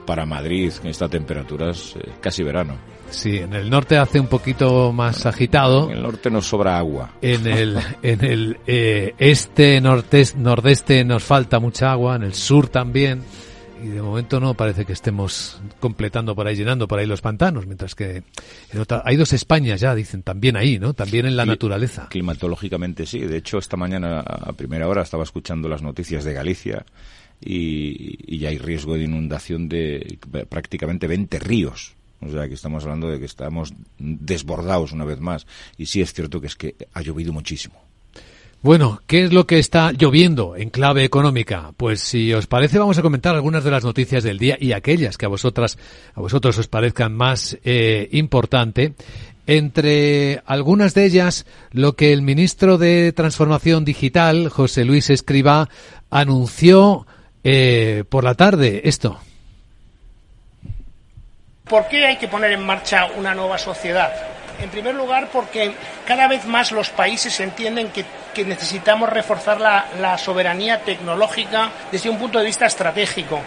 para 0.06 0.24
Madrid, 0.24 0.72
con 0.80 0.88
estas 0.88 1.10
temperaturas, 1.10 1.96
eh, 1.96 2.12
casi 2.20 2.44
verano. 2.44 2.76
Sí, 3.10 3.38
en 3.38 3.52
el 3.54 3.70
norte 3.70 3.96
hace 3.96 4.20
un 4.20 4.26
poquito 4.26 4.92
más 4.92 5.26
agitado. 5.26 5.90
En 5.90 5.98
el 5.98 6.02
norte 6.02 6.30
nos 6.30 6.46
sobra 6.46 6.78
agua. 6.78 7.12
En 7.22 7.46
el, 7.46 7.78
en 8.02 8.24
el 8.24 8.58
eh, 8.66 9.14
este, 9.18 9.80
norte, 9.80 10.24
nordeste 10.36 11.04
nos 11.04 11.24
falta 11.24 11.58
mucha 11.60 11.92
agua, 11.92 12.16
en 12.16 12.24
el 12.24 12.34
sur 12.34 12.68
también. 12.68 13.22
Y 13.82 13.88
de 13.88 14.00
momento 14.00 14.40
no 14.40 14.54
parece 14.54 14.86
que 14.86 14.94
estemos 14.94 15.60
completando 15.80 16.34
por 16.34 16.46
ahí, 16.46 16.56
llenando 16.56 16.88
por 16.88 16.98
ahí 16.98 17.06
los 17.06 17.20
pantanos, 17.20 17.66
mientras 17.66 17.94
que 17.94 18.22
en 18.72 18.80
otra, 18.80 19.02
hay 19.04 19.16
dos 19.16 19.34
Españas 19.34 19.80
ya, 19.80 19.94
dicen, 19.94 20.22
también 20.22 20.56
ahí, 20.56 20.78
¿no? 20.78 20.94
También 20.94 21.26
en 21.26 21.36
la 21.36 21.44
naturaleza. 21.44 22.08
Climatológicamente 22.08 23.04
sí. 23.04 23.20
De 23.20 23.36
hecho, 23.36 23.58
esta 23.58 23.76
mañana 23.76 24.20
a 24.20 24.52
primera 24.54 24.88
hora 24.88 25.02
estaba 25.02 25.24
escuchando 25.24 25.68
las 25.68 25.82
noticias 25.82 26.24
de 26.24 26.32
Galicia 26.32 26.86
y, 27.38 28.34
y 28.34 28.38
ya 28.38 28.48
hay 28.48 28.56
riesgo 28.56 28.94
de 28.94 29.04
inundación 29.04 29.68
de 29.68 30.18
prácticamente 30.48 31.06
20 31.06 31.38
ríos. 31.38 31.96
O 32.20 32.30
sea, 32.30 32.48
que 32.48 32.54
estamos 32.54 32.82
hablando 32.84 33.08
de 33.08 33.18
que 33.18 33.26
estamos 33.26 33.72
desbordados 33.98 34.92
una 34.92 35.04
vez 35.04 35.20
más. 35.20 35.46
Y 35.76 35.86
sí 35.86 36.00
es 36.00 36.12
cierto 36.12 36.40
que 36.40 36.46
es 36.46 36.56
que 36.56 36.74
ha 36.92 37.02
llovido 37.02 37.32
muchísimo. 37.32 37.86
Bueno, 38.62 39.00
¿qué 39.06 39.24
es 39.24 39.32
lo 39.32 39.46
que 39.46 39.58
está 39.58 39.92
lloviendo 39.92 40.56
en 40.56 40.70
clave 40.70 41.04
económica? 41.04 41.72
Pues 41.76 42.00
si 42.00 42.32
os 42.32 42.46
parece 42.46 42.78
vamos 42.78 42.98
a 42.98 43.02
comentar 43.02 43.34
algunas 43.34 43.62
de 43.62 43.70
las 43.70 43.84
noticias 43.84 44.24
del 44.24 44.38
día 44.38 44.56
y 44.58 44.72
aquellas 44.72 45.18
que 45.18 45.26
a 45.26 45.28
vosotras, 45.28 45.78
a 46.14 46.20
vosotros 46.20 46.58
os 46.58 46.66
parezcan 46.66 47.14
más 47.14 47.56
eh, 47.64 48.08
importante. 48.12 48.94
Entre 49.46 50.42
algunas 50.46 50.94
de 50.94 51.04
ellas, 51.04 51.46
lo 51.70 51.94
que 51.94 52.12
el 52.12 52.22
ministro 52.22 52.78
de 52.78 53.12
Transformación 53.12 53.84
Digital, 53.84 54.48
José 54.48 54.84
Luis 54.84 55.10
Escriba, 55.10 55.68
anunció 56.10 57.06
eh, 57.44 58.02
por 58.08 58.24
la 58.24 58.34
tarde 58.34 58.80
esto. 58.84 59.20
¿Por 61.68 61.88
qué 61.88 62.06
hay 62.06 62.16
que 62.16 62.28
poner 62.28 62.52
en 62.52 62.64
marcha 62.64 63.06
una 63.16 63.34
nueva 63.34 63.58
sociedad? 63.58 64.12
En 64.62 64.70
primer 64.70 64.94
lugar, 64.94 65.30
porque 65.32 65.74
cada 66.06 66.28
vez 66.28 66.46
más 66.46 66.70
los 66.70 66.90
países 66.90 67.40
entienden 67.40 67.90
que, 67.90 68.04
necesitamos 68.44 69.08
reforzar 69.08 69.60
la, 69.60 70.16
soberanía 70.18 70.82
tecnológica 70.82 71.72
desde 71.90 72.08
un 72.08 72.18
punto 72.18 72.38
de 72.38 72.44
vista 72.44 72.66
estratégico. 72.66 73.40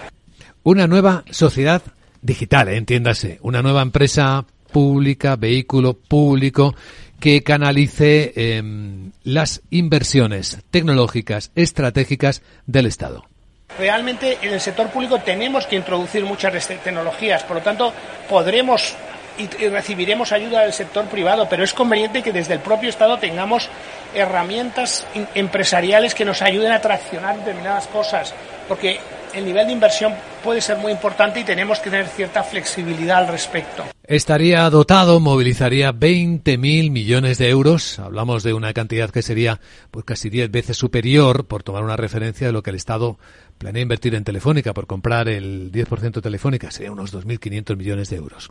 Una 0.63 0.85
nueva 0.85 1.23
sociedad 1.29 1.81
digital, 2.21 2.67
entiéndase, 2.67 3.39
una 3.41 3.61
nueva 3.61 3.83
empresa 3.83 4.45
pública, 4.69 5.37
vehículo 5.37 5.93
público 5.93 6.75
que 7.21 7.41
canalice 7.41 8.33
em, 8.35 9.11
las 9.23 9.61
inversiones 9.69 10.59
tecnológicas 10.71 11.51
estratégicas 11.55 12.41
del 12.65 12.85
Estado. 12.87 13.28
Realmente 13.77 14.37
en 14.41 14.53
el 14.53 14.59
sector 14.59 14.89
público 14.89 15.19
tenemos 15.19 15.65
que 15.65 15.75
introducir 15.75 16.25
muchas 16.25 16.67
tecnologías, 16.67 17.43
por 17.43 17.57
lo 17.57 17.61
tanto 17.61 17.93
podremos 18.27 18.95
y, 19.37 19.67
recibiremos 19.67 20.31
ayuda 20.31 20.61
del 20.61 20.73
sector 20.73 21.05
privado, 21.05 21.47
pero 21.49 21.63
es 21.63 21.73
conveniente 21.73 22.21
que 22.21 22.33
desde 22.33 22.55
el 22.55 22.59
propio 22.59 22.89
Estado 22.89 23.17
tengamos 23.19 23.69
herramientas 24.13 25.05
empresariales 25.33 26.13
que 26.13 26.25
nos 26.25 26.41
ayuden 26.41 26.71
a 26.71 26.81
traccionar 26.81 27.37
determinadas 27.37 27.87
cosas, 27.87 28.33
porque 28.67 28.99
el 29.33 29.45
nivel 29.45 29.67
de 29.67 29.73
inversión 29.73 30.13
puede 30.43 30.61
ser 30.61 30.77
muy 30.77 30.91
importante 30.91 31.39
y 31.39 31.43
tenemos 31.43 31.79
que 31.79 31.89
tener 31.89 32.07
cierta 32.07 32.43
flexibilidad 32.43 33.19
al 33.19 33.27
respecto. 33.27 33.83
Estaría 34.03 34.69
dotado, 34.69 35.19
movilizaría 35.19 35.93
20.000 35.93 36.91
millones 36.91 37.37
de 37.37 37.49
euros. 37.49 37.99
Hablamos 37.99 38.43
de 38.43 38.53
una 38.53 38.73
cantidad 38.73 39.09
que 39.11 39.21
sería 39.21 39.59
pues 39.91 40.05
casi 40.05 40.29
10 40.29 40.49
veces 40.49 40.77
superior, 40.77 41.45
por 41.45 41.63
tomar 41.63 41.83
una 41.83 41.97
referencia 41.97 42.47
de 42.47 42.53
lo 42.53 42.63
que 42.63 42.71
el 42.71 42.75
Estado 42.75 43.19
planea 43.57 43.83
invertir 43.83 44.15
en 44.15 44.23
Telefónica, 44.23 44.73
por 44.73 44.87
comprar 44.87 45.27
el 45.29 45.71
10% 45.71 46.11
de 46.11 46.21
Telefónica, 46.21 46.71
sería 46.71 46.91
unos 46.91 47.13
2.500 47.13 47.75
millones 47.77 48.09
de 48.09 48.15
euros. 48.15 48.49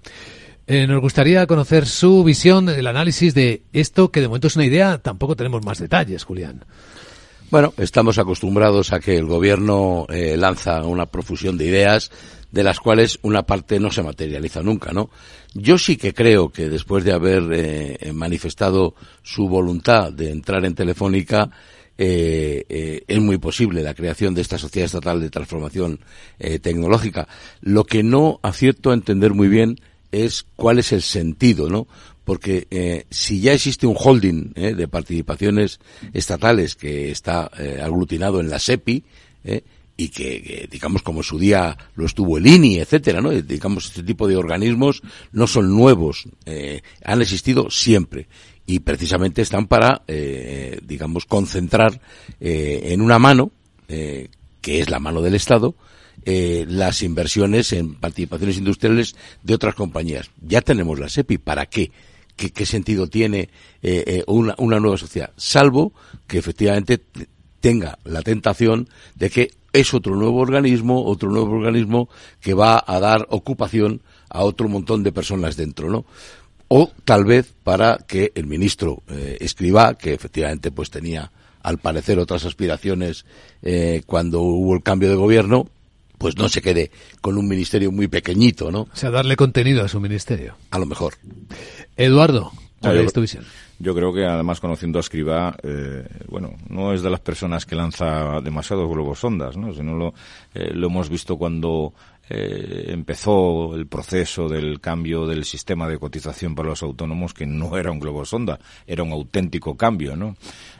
Eh, 0.66 0.86
nos 0.86 1.00
gustaría 1.00 1.46
conocer 1.46 1.86
su 1.86 2.22
visión, 2.22 2.68
el 2.68 2.86
análisis 2.86 3.34
de 3.34 3.62
esto, 3.72 4.12
que 4.12 4.20
de 4.20 4.28
momento 4.28 4.48
es 4.48 4.56
una 4.56 4.66
idea, 4.66 4.98
tampoco 4.98 5.34
tenemos 5.34 5.64
más 5.64 5.78
detalles, 5.78 6.24
Julián. 6.24 6.64
Bueno, 7.50 7.72
estamos 7.78 8.18
acostumbrados 8.18 8.92
a 8.92 9.00
que 9.00 9.16
el 9.16 9.24
gobierno 9.24 10.06
eh, 10.10 10.36
lanza 10.36 10.84
una 10.84 11.06
profusión 11.06 11.56
de 11.56 11.64
ideas 11.64 12.10
de 12.52 12.62
las 12.62 12.78
cuales 12.78 13.18
una 13.22 13.44
parte 13.44 13.80
no 13.80 13.90
se 13.90 14.02
materializa 14.02 14.62
nunca, 14.62 14.92
¿no? 14.92 15.08
Yo 15.54 15.78
sí 15.78 15.96
que 15.96 16.12
creo 16.12 16.50
que 16.50 16.68
después 16.68 17.04
de 17.04 17.12
haber 17.12 17.44
eh, 17.52 18.12
manifestado 18.12 18.94
su 19.22 19.48
voluntad 19.48 20.12
de 20.12 20.30
entrar 20.30 20.66
en 20.66 20.74
Telefónica, 20.74 21.48
eh, 21.96 23.04
es 23.08 23.18
muy 23.18 23.38
posible 23.38 23.82
la 23.82 23.94
creación 23.94 24.34
de 24.34 24.42
esta 24.42 24.58
sociedad 24.58 24.84
estatal 24.84 25.18
de 25.18 25.30
transformación 25.30 26.00
tecnológica. 26.38 27.28
Lo 27.62 27.84
que 27.84 28.02
no 28.02 28.40
acierto 28.42 28.90
a 28.90 28.94
entender 28.94 29.32
muy 29.32 29.48
bien 29.48 29.80
es 30.12 30.46
cuál 30.54 30.78
es 30.78 30.92
el 30.92 31.02
sentido, 31.02 31.68
¿no? 31.70 31.88
Porque 32.28 32.66
eh, 32.70 33.06
si 33.08 33.40
ya 33.40 33.54
existe 33.54 33.86
un 33.86 33.96
holding 33.98 34.52
eh, 34.54 34.74
de 34.74 34.86
participaciones 34.86 35.80
estatales 36.12 36.76
que 36.76 37.10
está 37.10 37.50
eh, 37.58 37.80
aglutinado 37.82 38.40
en 38.40 38.50
la 38.50 38.58
SEPI 38.58 39.02
y 39.96 40.08
que, 40.10 40.68
digamos 40.70 41.00
como 41.00 41.22
su 41.22 41.38
día 41.38 41.74
lo 41.94 42.04
estuvo 42.04 42.36
el 42.36 42.46
INI, 42.46 42.80
etcétera, 42.80 43.22
¿no? 43.22 43.30
digamos 43.30 43.86
este 43.86 44.02
tipo 44.02 44.28
de 44.28 44.36
organismos 44.36 45.00
no 45.32 45.46
son 45.46 45.74
nuevos, 45.74 46.28
han 47.02 47.22
existido 47.22 47.70
siempre 47.70 48.28
y 48.66 48.80
precisamente 48.80 49.40
están 49.40 49.66
para, 49.66 50.02
digamos, 50.82 51.24
concentrar 51.24 51.98
en 52.40 53.00
una 53.00 53.18
mano 53.18 53.52
que 53.86 54.28
es 54.80 54.90
la 54.90 54.98
mano 54.98 55.22
del 55.22 55.34
Estado 55.34 55.74
las 56.26 57.02
inversiones 57.02 57.72
en 57.72 57.94
participaciones 57.94 58.58
industriales 58.58 59.16
de 59.42 59.54
otras 59.54 59.74
compañías. 59.74 60.30
Ya 60.42 60.60
tenemos 60.60 60.98
la 60.98 61.08
SEPI, 61.08 61.38
¿para 61.38 61.64
qué? 61.64 61.90
¿Qué, 62.38 62.66
sentido 62.66 63.08
tiene 63.08 63.50
eh, 63.82 64.04
eh, 64.06 64.24
una, 64.26 64.54
una 64.58 64.80
nueva 64.80 64.96
sociedad? 64.96 65.30
Salvo 65.36 65.92
que 66.26 66.38
efectivamente 66.38 67.00
tenga 67.60 67.98
la 68.04 68.22
tentación 68.22 68.88
de 69.16 69.30
que 69.30 69.50
es 69.72 69.92
otro 69.92 70.16
nuevo 70.16 70.38
organismo, 70.38 71.04
otro 71.04 71.30
nuevo 71.30 71.56
organismo 71.56 72.08
que 72.40 72.54
va 72.54 72.82
a 72.86 73.00
dar 73.00 73.26
ocupación 73.30 74.00
a 74.30 74.42
otro 74.42 74.68
montón 74.68 75.02
de 75.02 75.12
personas 75.12 75.56
dentro, 75.56 75.90
¿no? 75.90 76.04
O 76.68 76.90
tal 77.04 77.24
vez 77.24 77.54
para 77.64 77.98
que 78.06 78.32
el 78.34 78.46
ministro 78.46 79.02
eh, 79.08 79.38
escriba, 79.40 79.94
que 79.94 80.12
efectivamente 80.12 80.70
pues 80.70 80.90
tenía 80.90 81.32
al 81.62 81.78
parecer 81.78 82.18
otras 82.18 82.44
aspiraciones 82.44 83.24
eh, 83.62 84.02
cuando 84.06 84.42
hubo 84.42 84.74
el 84.74 84.82
cambio 84.82 85.08
de 85.08 85.16
gobierno, 85.16 85.68
pues 86.18 86.36
no 86.36 86.48
se 86.48 86.60
quede 86.60 86.90
con 87.20 87.38
un 87.38 87.48
ministerio 87.48 87.92
muy 87.92 88.08
pequeñito, 88.08 88.70
¿no? 88.70 88.82
O 88.82 88.96
sea, 88.96 89.10
darle 89.10 89.36
contenido 89.36 89.84
a 89.84 89.88
su 89.88 90.00
ministerio. 90.00 90.56
A 90.70 90.78
lo 90.78 90.86
mejor. 90.86 91.14
Eduardo, 91.98 92.52
¿cuál 92.80 92.98
es 92.98 93.12
tu 93.12 93.20
visión? 93.20 93.44
Yo 93.80 93.94
creo 93.94 94.12
que 94.12 94.24
además 94.24 94.60
conociendo 94.60 94.98
a 94.98 95.00
Escriba, 95.00 95.56
eh, 95.62 96.06
bueno, 96.28 96.54
no 96.68 96.92
es 96.92 97.02
de 97.02 97.10
las 97.10 97.20
personas 97.20 97.66
que 97.66 97.74
lanza 97.76 98.40
demasiados 98.40 98.88
globos 98.88 99.18
sondas, 99.18 99.56
¿no? 99.56 99.72
Sino 99.74 99.96
lo, 99.96 100.14
eh, 100.54 100.70
lo 100.72 100.86
hemos 100.86 101.08
visto 101.08 101.36
cuando 101.36 101.92
eh, 102.30 102.86
empezó 102.88 103.74
el 103.74 103.86
proceso 103.86 104.48
del 104.48 104.80
cambio 104.80 105.26
del 105.26 105.44
sistema 105.44 105.88
de 105.88 105.98
cotización 105.98 106.54
para 106.54 106.68
los 106.68 106.82
autónomos, 106.82 107.34
que 107.34 107.46
no 107.46 107.76
era 107.76 107.90
un 107.90 108.00
globo 108.00 108.24
sonda, 108.24 108.58
era 108.86 109.02
un 109.02 109.12
auténtico 109.12 109.76
cambio, 109.76 110.16
¿no? 110.16 110.36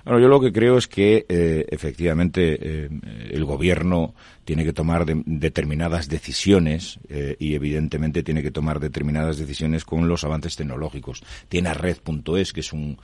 Bueno, 0.09 0.23
yo 0.23 0.29
lo 0.29 0.41
que 0.41 0.55
creo 0.55 0.79
es 0.79 0.89
que 0.89 1.27
eh, 1.29 1.67
efectivamente 1.69 2.59
eh, 2.59 2.89
el 3.31 3.45
gobierno 3.45 4.15
tiene 4.47 4.65
que 4.65 4.73
tomar 4.73 5.05
determinadas 5.05 6.09
decisiones 6.09 6.99
eh, 7.11 7.37
y 7.39 7.55
evidentemente 7.55 8.23
tiene 8.23 8.43
que 8.43 8.51
tomar 8.51 8.81
determinadas 8.81 9.37
decisiones 9.37 9.85
con 9.85 10.09
los 10.09 10.25
avances 10.25 10.57
tecnológicos. 10.57 11.23
Tiene 11.51 11.69
a 11.69 11.75
Red.es, 11.75 12.55
que 12.55 12.61
es 12.61 12.73
un 12.73 12.99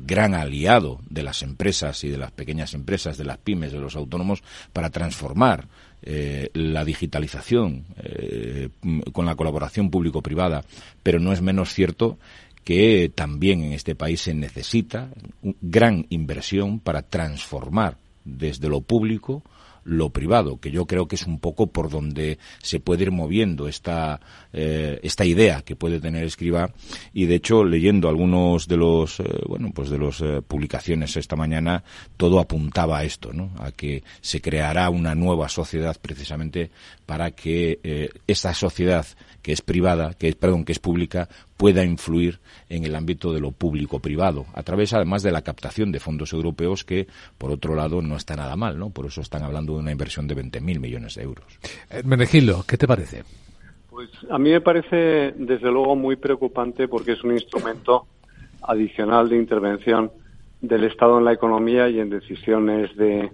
gran 0.00 0.32
aliado 0.32 1.00
de 1.10 1.22
las 1.22 1.42
empresas 1.42 2.02
y 2.04 2.08
de 2.08 2.16
las 2.16 2.30
pequeñas 2.30 2.72
empresas, 2.72 3.18
de 3.18 3.24
las 3.24 3.36
pymes, 3.36 3.72
de 3.72 3.80
los 3.80 3.94
autónomos, 3.94 4.42
para 4.72 4.88
transformar 4.88 5.68
la 6.06 6.84
digitalización 6.84 7.84
con 9.12 9.26
la 9.26 9.36
colaboración 9.36 9.90
público-privada, 9.90 10.64
pero 11.02 11.18
no 11.18 11.32
es 11.32 11.40
menos 11.40 11.72
cierto 11.72 12.18
que 12.64 13.12
también 13.14 13.62
en 13.62 13.72
este 13.72 13.94
país 13.94 14.22
se 14.22 14.34
necesita 14.34 15.10
gran 15.60 16.06
inversión 16.08 16.80
para 16.80 17.02
transformar 17.02 17.98
desde 18.24 18.68
lo 18.68 18.80
público 18.80 19.42
lo 19.84 20.10
privado, 20.10 20.58
que 20.58 20.70
yo 20.70 20.86
creo 20.86 21.06
que 21.06 21.16
es 21.16 21.26
un 21.26 21.38
poco 21.38 21.68
por 21.68 21.90
donde 21.90 22.38
se 22.62 22.80
puede 22.80 23.04
ir 23.04 23.12
moviendo 23.12 23.68
esta, 23.68 24.20
eh, 24.52 24.98
esta 25.02 25.24
idea 25.24 25.62
que 25.62 25.76
puede 25.76 26.00
tener 26.00 26.24
Escriba. 26.24 26.72
Y 27.12 27.26
de 27.26 27.36
hecho, 27.36 27.64
leyendo 27.64 28.08
algunos 28.08 28.66
de 28.66 28.76
los, 28.76 29.20
eh, 29.20 29.24
bueno, 29.46 29.70
pues 29.74 29.90
de 29.90 29.98
las 29.98 30.20
eh, 30.20 30.40
publicaciones 30.46 31.16
esta 31.16 31.36
mañana, 31.36 31.84
todo 32.16 32.40
apuntaba 32.40 32.98
a 32.98 33.04
esto, 33.04 33.32
¿no? 33.32 33.50
A 33.58 33.72
que 33.72 34.02
se 34.20 34.40
creará 34.40 34.90
una 34.90 35.14
nueva 35.14 35.48
sociedad 35.48 35.96
precisamente 36.00 36.70
para 37.06 37.30
que 37.32 38.10
esta 38.26 38.54
sociedad 38.54 39.06
que 39.44 39.52
es 39.52 39.60
privada, 39.60 40.14
que 40.18 40.28
es, 40.28 40.36
perdón, 40.36 40.64
que 40.64 40.72
es 40.72 40.78
pública, 40.78 41.28
pueda 41.58 41.84
influir 41.84 42.40
en 42.70 42.84
el 42.84 42.96
ámbito 42.96 43.30
de 43.34 43.40
lo 43.40 43.52
público-privado, 43.52 44.46
a 44.54 44.62
través 44.62 44.94
además 44.94 45.22
de 45.22 45.32
la 45.32 45.42
captación 45.42 45.92
de 45.92 46.00
fondos 46.00 46.32
europeos 46.32 46.82
que, 46.82 47.06
por 47.36 47.50
otro 47.50 47.74
lado, 47.74 48.00
no 48.00 48.16
está 48.16 48.36
nada 48.36 48.56
mal, 48.56 48.78
¿no? 48.78 48.88
Por 48.88 49.04
eso 49.04 49.20
están 49.20 49.42
hablando 49.42 49.74
de 49.74 49.80
una 49.80 49.92
inversión 49.92 50.26
de 50.26 50.34
20.000 50.34 50.80
millones 50.80 51.16
de 51.16 51.22
euros. 51.22 51.58
Eh, 51.90 52.02
¿qué 52.66 52.78
te 52.78 52.88
parece? 52.88 53.22
Pues 53.90 54.08
a 54.30 54.38
mí 54.38 54.50
me 54.50 54.62
parece, 54.62 55.34
desde 55.36 55.70
luego, 55.70 55.94
muy 55.94 56.16
preocupante 56.16 56.88
porque 56.88 57.12
es 57.12 57.22
un 57.22 57.32
instrumento 57.32 58.06
adicional 58.62 59.28
de 59.28 59.36
intervención 59.36 60.10
del 60.62 60.84
Estado 60.84 61.18
en 61.18 61.26
la 61.26 61.34
economía 61.34 61.90
y 61.90 62.00
en 62.00 62.08
decisiones 62.08 62.96
de 62.96 63.30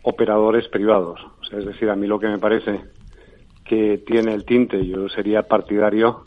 operadores 0.00 0.66
privados. 0.68 1.20
O 1.42 1.44
sea, 1.44 1.58
es 1.58 1.66
decir, 1.66 1.90
a 1.90 1.94
mí 1.94 2.06
lo 2.06 2.18
que 2.18 2.28
me 2.28 2.38
parece 2.38 2.80
que 3.64 3.98
tiene 3.98 4.34
el 4.34 4.44
tinte. 4.44 4.86
Yo 4.86 5.08
sería 5.08 5.42
partidario 5.42 6.24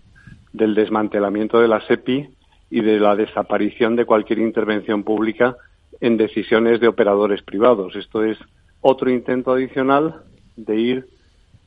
del 0.54 0.76
desmantelamiento 0.76 1.60
de 1.60 1.68
la 1.68 1.82
SEPI 1.82 2.30
y 2.70 2.82
de 2.82 3.00
la 3.00 3.16
desaparición 3.16 3.96
de 3.96 4.06
cualquier 4.06 4.40
intervención 4.40 5.04
pública 5.04 5.58
en 6.02 6.18
decisiones 6.18 6.80
de 6.80 6.88
operadores 6.88 7.42
privados. 7.42 7.96
Esto 7.96 8.24
es 8.24 8.38
otro 8.82 9.10
intento 9.10 9.54
adicional 9.54 10.24
de 10.56 10.76
ir 10.76 11.08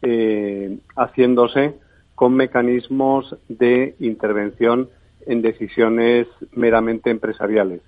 eh, 0.03 0.79
haciéndose 0.97 1.75
con 2.15 2.35
mecanismos 2.35 3.37
de 3.49 3.95
intervención 4.01 4.89
en 5.27 5.43
decisiones 5.43 6.27
meramente 6.53 7.11
empresariales. 7.11 7.83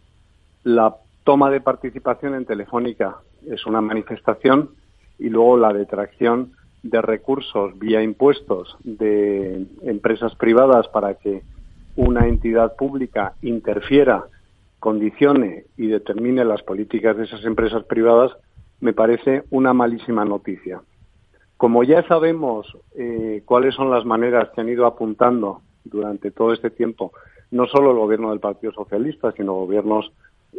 La 0.63 0.97
toma 1.25 1.51
de 1.51 1.61
participación 1.61 2.35
en 2.35 2.45
Telefónica 2.45 3.17
es 3.49 3.67
una 3.67 3.81
manifestación 3.81 4.71
y 5.19 5.29
luego 5.29 5.57
la 5.57 5.73
detracción 5.73 6.53
de 6.83 7.03
recursos 7.03 7.79
vía 7.79 8.03
impuestos 8.03 8.77
de 8.83 9.67
empresas 9.83 10.35
privadas 10.37 10.89
para 10.89 11.15
que 11.15 11.43
una 11.97 12.27
entidad 12.27 12.77
pública 12.77 13.35
interfiera, 13.43 14.25
condicione 14.79 15.65
y 15.77 15.89
determine 15.89 16.45
las 16.45 16.63
políticas 16.63 17.17
de 17.17 17.25
esas 17.25 17.45
empresas 17.45 17.85
privadas 17.85 18.33
me 18.81 18.95
parece 18.95 19.45
una 19.51 19.75
malísima 19.75 20.25
noticia. 20.25 20.81
Como 21.57 21.85
ya 21.85 22.03
sabemos 22.09 22.75
eh, 22.97 23.43
cuáles 23.45 23.75
son 23.75 23.91
las 23.91 24.07
maneras 24.07 24.49
que 24.55 24.63
han 24.63 24.71
ido 24.71 24.87
apuntando 24.87 25.61
durante 25.85 26.31
todo 26.31 26.55
este 26.55 26.71
tiempo, 26.71 27.13
no 27.51 27.67
solo 27.67 27.91
el 27.91 27.99
gobierno 27.99 28.31
del 28.31 28.41
Partido 28.41 28.73
Socialista, 28.73 29.33
sino 29.33 29.53
gobiernos 29.53 30.11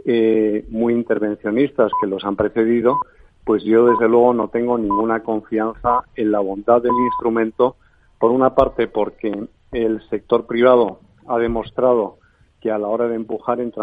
eh, 0.06 0.66
muy 0.70 0.94
intervencionistas 0.94 1.92
que 2.00 2.08
los 2.08 2.24
han 2.24 2.36
precedido, 2.36 3.00
pues 3.44 3.64
yo 3.64 3.88
desde 3.88 4.08
luego 4.08 4.34
no 4.34 4.50
tengo 4.50 4.78
ninguna 4.78 5.22
confianza 5.24 6.04
en 6.16 6.32
la 6.32 6.40
bondad 6.40 6.82
del 6.82 6.94
instrumento, 7.06 7.76
por 8.20 8.32
una 8.32 8.54
parte 8.54 8.88
porque 8.88 9.48
el 9.72 10.02
sector 10.10 10.46
privado 10.46 11.00
ha 11.28 11.38
demostrado 11.38 12.18
que 12.60 12.72
a 12.72 12.78
la 12.78 12.88
hora 12.88 13.08
de 13.08 13.16
empujar 13.16 13.60
en 13.60 13.74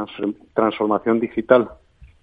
transformación 0.55 1.19
digital 1.19 1.71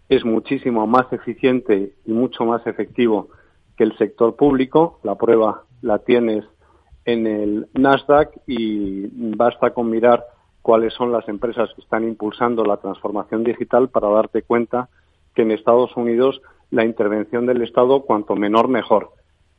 es 0.08 0.24
muchísimo 0.24 0.88
más 0.88 1.12
eficiente 1.12 1.94
y 2.06 2.14
mucho 2.14 2.46
más 2.46 2.66
efectivo 2.68 3.30
que 3.76 3.84
el 3.84 3.98
sector 3.98 4.36
público. 4.36 5.00
La 5.04 5.16
prueba 5.16 5.64
la 5.82 6.00
tienes 6.00 6.46
en 7.04 7.28
el 7.28 7.68
Nasdaq 7.74 8.32
y 8.48 9.08
basta 9.36 9.72
con 9.72 9.90
mirar 9.90 10.24
cuáles 10.62 10.94
son 10.94 11.12
las 11.12 11.28
empresas 11.28 11.70
que 11.76 11.82
están 11.82 12.08
impulsando 12.08 12.64
la 12.64 12.78
transformación 12.78 13.44
digital 13.44 13.90
para 13.90 14.10
darte 14.10 14.44
cuenta 14.44 14.90
que 15.36 15.42
en 15.42 15.52
Estados 15.52 15.96
Unidos 15.98 16.42
la 16.72 16.86
intervención 16.86 17.46
del 17.46 17.62
Estado 17.62 18.02
cuanto 18.04 18.36
menor 18.36 18.68
mejor. 18.68 19.12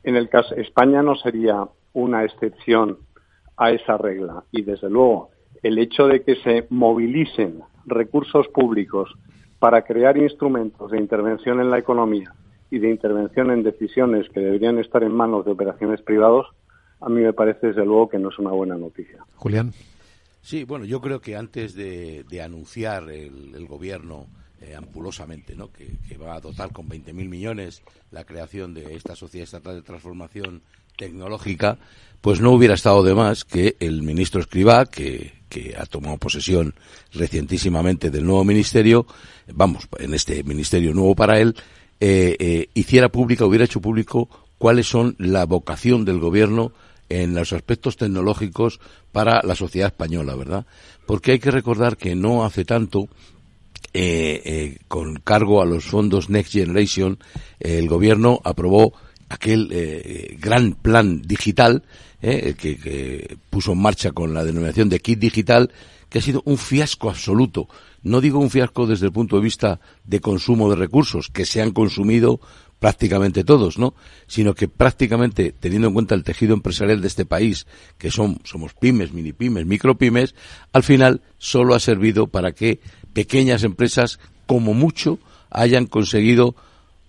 En 0.03 0.15
el 0.15 0.29
caso 0.29 0.55
España 0.55 1.01
no 1.01 1.15
sería 1.15 1.67
una 1.93 2.23
excepción 2.23 2.97
a 3.57 3.71
esa 3.71 3.97
regla 3.97 4.43
y 4.51 4.61
desde 4.61 4.89
luego 4.89 5.29
el 5.63 5.79
hecho 5.79 6.07
de 6.07 6.21
que 6.23 6.35
se 6.37 6.67
movilicen 6.69 7.61
recursos 7.85 8.47
públicos 8.49 9.09
para 9.59 9.81
crear 9.81 10.17
instrumentos 10.17 10.91
de 10.91 10.99
intervención 10.99 11.59
en 11.59 11.71
la 11.71 11.79
economía 11.79 12.33
y 12.69 12.79
de 12.79 12.91
intervención 12.91 13.49
en 13.49 13.63
decisiones 13.63 14.29
que 14.29 14.41
deberían 14.41 14.77
estar 14.77 15.03
en 15.03 15.13
manos 15.13 15.45
de 15.45 15.51
operaciones 15.51 16.01
privados, 16.01 16.47
a 16.99 17.09
mí 17.09 17.21
me 17.21 17.33
parece 17.33 17.67
desde 17.67 17.85
luego 17.85 18.09
que 18.09 18.19
no 18.19 18.29
es 18.29 18.37
una 18.37 18.51
buena 18.51 18.77
noticia. 18.77 19.25
Julián. 19.35 19.71
Sí, 20.41 20.63
bueno, 20.63 20.85
yo 20.85 21.01
creo 21.01 21.19
que 21.19 21.35
antes 21.35 21.73
de, 21.73 22.23
anunciar 22.43 23.09
el 23.09 23.67
gobierno 23.67 24.27
eh, 24.61 24.75
ampulosamente, 24.75 25.55
¿no? 25.55 25.71
Que, 25.71 25.97
va 26.17 26.35
a 26.35 26.41
dotar 26.41 26.71
con 26.71 26.89
20.000 26.89 27.13
millones 27.13 27.81
la 28.11 28.23
creación 28.23 28.73
de 28.73 28.95
esta 28.95 29.15
sociedad 29.15 29.43
estatal 29.43 29.75
de 29.75 29.81
transformación 29.83 30.63
tecnológica, 30.97 31.77
pues 32.21 32.41
no 32.41 32.51
hubiera 32.51 32.73
estado 32.73 33.03
de 33.03 33.13
más 33.13 33.45
que 33.45 33.75
el 33.79 34.01
ministro 34.01 34.41
Escribá, 34.41 34.85
que, 34.87 35.33
que 35.47 35.75
ha 35.77 35.85
tomado 35.85 36.17
posesión 36.17 36.73
recientísimamente 37.13 38.09
del 38.09 38.25
nuevo 38.25 38.43
ministerio, 38.43 39.05
vamos, 39.53 39.87
en 39.99 40.13
este 40.13 40.43
ministerio 40.43 40.93
nuevo 40.93 41.15
para 41.15 41.39
él, 41.39 41.55
eh, 41.99 42.35
eh, 42.39 42.69
hiciera 42.73 43.09
pública, 43.09 43.45
hubiera 43.45 43.65
hecho 43.65 43.81
público 43.81 44.29
cuáles 44.57 44.87
son 44.87 45.15
la 45.17 45.45
vocación 45.45 46.05
del 46.05 46.19
gobierno 46.19 46.71
en 47.09 47.33
los 47.33 47.53
aspectos 47.53 47.97
tecnológicos 47.97 48.79
para 49.11 49.41
la 49.43 49.55
sociedad 49.55 49.87
española, 49.87 50.35
¿verdad? 50.35 50.65
Porque 51.05 51.31
hay 51.31 51.39
que 51.39 51.51
recordar 51.51 51.97
que 51.97 52.15
no 52.15 52.45
hace 52.45 52.65
tanto 52.65 53.07
eh, 53.93 54.41
eh, 54.45 54.77
con 54.87 55.15
cargo 55.15 55.61
a 55.61 55.65
los 55.65 55.85
fondos 55.85 56.29
Next 56.29 56.53
Generation, 56.53 57.17
el 57.59 57.87
gobierno 57.87 58.41
aprobó 58.43 58.93
aquel 59.29 59.69
eh, 59.71 60.37
gran 60.39 60.73
plan 60.73 61.21
digital 61.21 61.83
que, 62.21 62.55
que, 62.55 63.37
puso 63.49 63.73
en 63.73 63.79
marcha 63.79 64.11
con 64.11 64.33
la 64.33 64.43
denominación 64.43 64.89
de 64.89 64.99
kit 64.99 65.19
digital, 65.19 65.71
que 66.09 66.19
ha 66.19 66.21
sido 66.21 66.41
un 66.45 66.57
fiasco 66.57 67.09
absoluto. 67.09 67.67
No 68.03 68.21
digo 68.21 68.39
un 68.39 68.49
fiasco 68.49 68.87
desde 68.87 69.07
el 69.07 69.11
punto 69.11 69.35
de 69.35 69.43
vista 69.43 69.79
de 70.03 70.19
consumo 70.19 70.69
de 70.69 70.75
recursos, 70.75 71.29
que 71.29 71.45
se 71.45 71.61
han 71.61 71.71
consumido 71.71 72.39
prácticamente 72.79 73.43
todos, 73.43 73.77
¿no? 73.77 73.93
Sino 74.27 74.53
que 74.53 74.67
prácticamente, 74.67 75.53
teniendo 75.59 75.87
en 75.87 75.93
cuenta 75.93 76.15
el 76.15 76.23
tejido 76.23 76.53
empresarial 76.53 77.01
de 77.01 77.07
este 77.07 77.25
país, 77.25 77.65
que 77.97 78.11
son, 78.11 78.39
somos 78.43 78.73
pymes, 78.73 79.13
mini 79.13 79.33
pymes, 79.33 79.65
micro 79.65 79.97
pymes, 79.97 80.35
al 80.73 80.83
final 80.83 81.21
solo 81.37 81.73
ha 81.73 81.79
servido 81.79 82.27
para 82.27 82.51
que 82.51 82.79
pequeñas 83.17 83.63
empresas, 83.63 84.19
como 84.45 84.75
mucho, 84.75 85.17
hayan 85.49 85.87
conseguido 85.87 86.53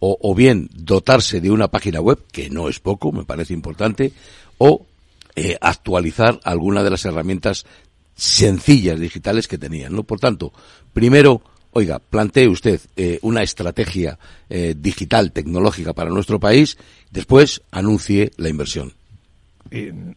o, 0.01 0.35
bien 0.35 0.71
dotarse 0.73 1.43
de 1.43 1.51
una 1.51 1.69
página 1.69 2.01
web, 2.01 2.19
que 2.33 2.49
no 2.49 2.71
es 2.71 2.81
poco, 2.81 3.13
me 3.13 3.27
parece 3.27 3.53
importante, 3.53 4.15
o 4.57 4.87
eh, 5.37 5.59
actualizar 5.61 6.41
alguna 6.45 6.83
de 6.83 6.89
las 6.89 7.05
herramientas 7.05 7.67
sencillas 8.15 8.99
digitales 8.99 9.49
que 9.49 9.59
tenían, 9.59 9.95
¿no? 9.95 10.03
Por 10.03 10.19
tanto, 10.19 10.51
primero, 10.95 11.43
oiga, 11.73 11.99
plantee 11.99 12.49
usted 12.49 12.81
eh, 12.97 13.19
una 13.21 13.43
estrategia 13.43 14.19
eh, 14.49 14.75
digital, 14.79 15.33
tecnológica 15.33 15.93
para 15.93 16.09
nuestro 16.09 16.41
país, 16.41 16.79
después 17.11 17.61
anuncie 17.71 18.31
la 18.39 18.49
inversión. 18.49 18.95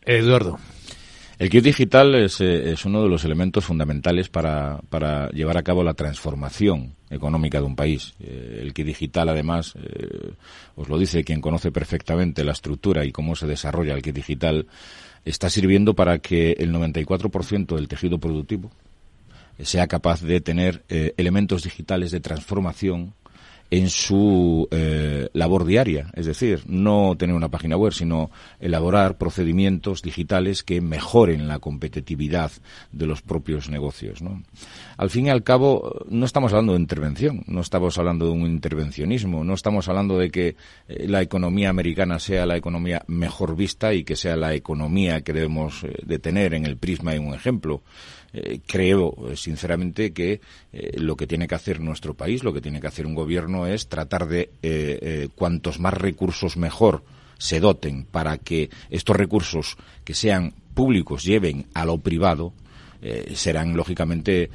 Eduardo. 0.06 0.58
El 1.42 1.50
kit 1.50 1.64
digital 1.64 2.14
es, 2.14 2.40
eh, 2.40 2.72
es, 2.72 2.86
uno 2.86 3.02
de 3.02 3.10
los 3.10 3.26
elementos 3.26 3.66
fundamentales 3.66 4.30
para, 4.30 4.80
para, 4.92 5.28
llevar 5.32 5.58
a 5.58 5.64
cabo 5.64 5.84
la 5.84 5.96
transformación 5.96 6.94
económica 7.10 7.58
de 7.60 7.66
un 7.66 7.76
país. 7.76 8.14
Eh, 8.20 8.60
el 8.62 8.76
kit 8.76 8.86
digital, 8.86 9.28
además, 9.28 9.74
eh, 9.76 10.34
os 10.76 10.88
lo 10.88 11.00
dice 11.00 11.24
quien 11.24 11.42
conoce 11.42 11.72
perfectamente 11.72 12.44
la 12.44 12.52
estructura 12.52 13.06
y 13.06 13.12
cómo 13.12 13.36
se 13.36 13.48
desarrolla 13.48 13.96
el 13.96 14.04
kit 14.04 14.14
digital, 14.14 14.68
está 15.26 15.50
sirviendo 15.50 15.96
para 15.96 16.20
que 16.20 16.52
el 16.60 16.72
94% 16.72 17.74
del 17.74 17.88
tejido 17.88 18.20
productivo 18.20 18.70
sea 19.64 19.88
capaz 19.88 20.22
de 20.22 20.42
tener 20.42 20.84
elementos 20.90 21.64
digitales 21.64 22.12
de 22.12 22.20
transformación 22.20 23.16
en 23.72 23.90
su 23.90 24.68
eh, 24.70 25.30
labor 25.32 25.66
diaria, 25.66 26.12
es 26.14 26.26
decir, 26.26 26.64
no 26.68 27.16
tener 27.18 27.34
una 27.34 27.48
página 27.48 27.78
web, 27.78 27.94
sino 27.94 28.30
elaborar 28.60 29.18
procedimientos 29.18 30.02
digitales 30.02 30.62
que 30.64 30.82
mejoren 30.82 31.48
la 31.48 31.60
competitividad 31.60 32.52
de 32.92 33.08
los 33.08 33.22
propios 33.22 33.70
negocios. 33.70 34.22
¿no? 34.22 34.44
Al 34.98 35.10
fin 35.10 35.28
y 35.28 35.30
al 35.30 35.44
cabo, 35.44 36.04
no 36.10 36.26
estamos 36.26 36.52
hablando 36.52 36.74
de 36.74 36.80
intervención, 36.80 37.44
no 37.48 37.62
estamos 37.62 37.98
hablando 37.98 38.26
de 38.26 38.32
un 38.32 38.42
intervencionismo, 38.42 39.46
no 39.46 39.54
estamos 39.54 39.88
hablando 39.88 40.18
de 40.18 40.30
que 40.32 40.58
eh, 40.90 41.08
la 41.08 41.22
economía 41.22 41.70
americana 41.70 42.20
sea 42.20 42.46
la 42.46 42.58
economía 42.58 43.04
mejor 43.08 43.56
vista 43.56 43.94
y 43.94 44.04
que 44.04 44.18
sea 44.18 44.36
la 44.36 44.54
economía 44.54 45.22
que 45.22 45.32
debemos 45.32 45.86
eh, 45.86 45.96
de 46.06 46.20
tener 46.20 46.54
en 46.56 46.66
el 46.66 46.76
prisma 46.76 47.14
de 47.14 47.20
un 47.20 47.34
ejemplo. 47.34 47.84
Eh, 48.34 48.62
creo 48.66 49.14
eh, 49.28 49.36
sinceramente 49.36 50.14
que 50.14 50.40
eh, 50.72 50.92
lo 50.98 51.18
que 51.18 51.28
tiene 51.28 51.50
que 51.50 51.56
hacer 51.56 51.82
nuestro 51.82 52.14
país, 52.14 52.44
lo 52.44 52.54
que 52.54 52.62
tiene 52.62 52.80
que 52.80 52.88
hacer 52.88 53.06
un 53.06 53.14
gobierno 53.14 53.68
es 53.68 53.88
tratar 53.88 54.28
de 54.28 55.30
cuantos 55.36 55.80
más 55.80 55.94
recursos 55.94 56.56
mejor 56.56 57.04
se 57.38 57.60
doten 57.60 58.06
para 58.06 58.38
que 58.38 58.70
estos 58.90 59.16
recursos 59.16 59.78
que 60.06 60.14
sean 60.14 60.54
públicos 60.74 61.24
lleven 61.24 61.66
a 61.74 61.86
lo 61.86 61.98
privado, 61.98 62.54
serán 63.34 63.76
lógicamente 63.76 64.52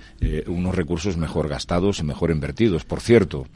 unos 0.46 0.74
recursos 0.74 1.16
mejor 1.16 1.48
gastados 1.48 1.98
y 1.98 2.04
mejor 2.04 2.30
invertidos. 2.30 2.84
Por 2.84 3.00
cierto, 3.00 3.46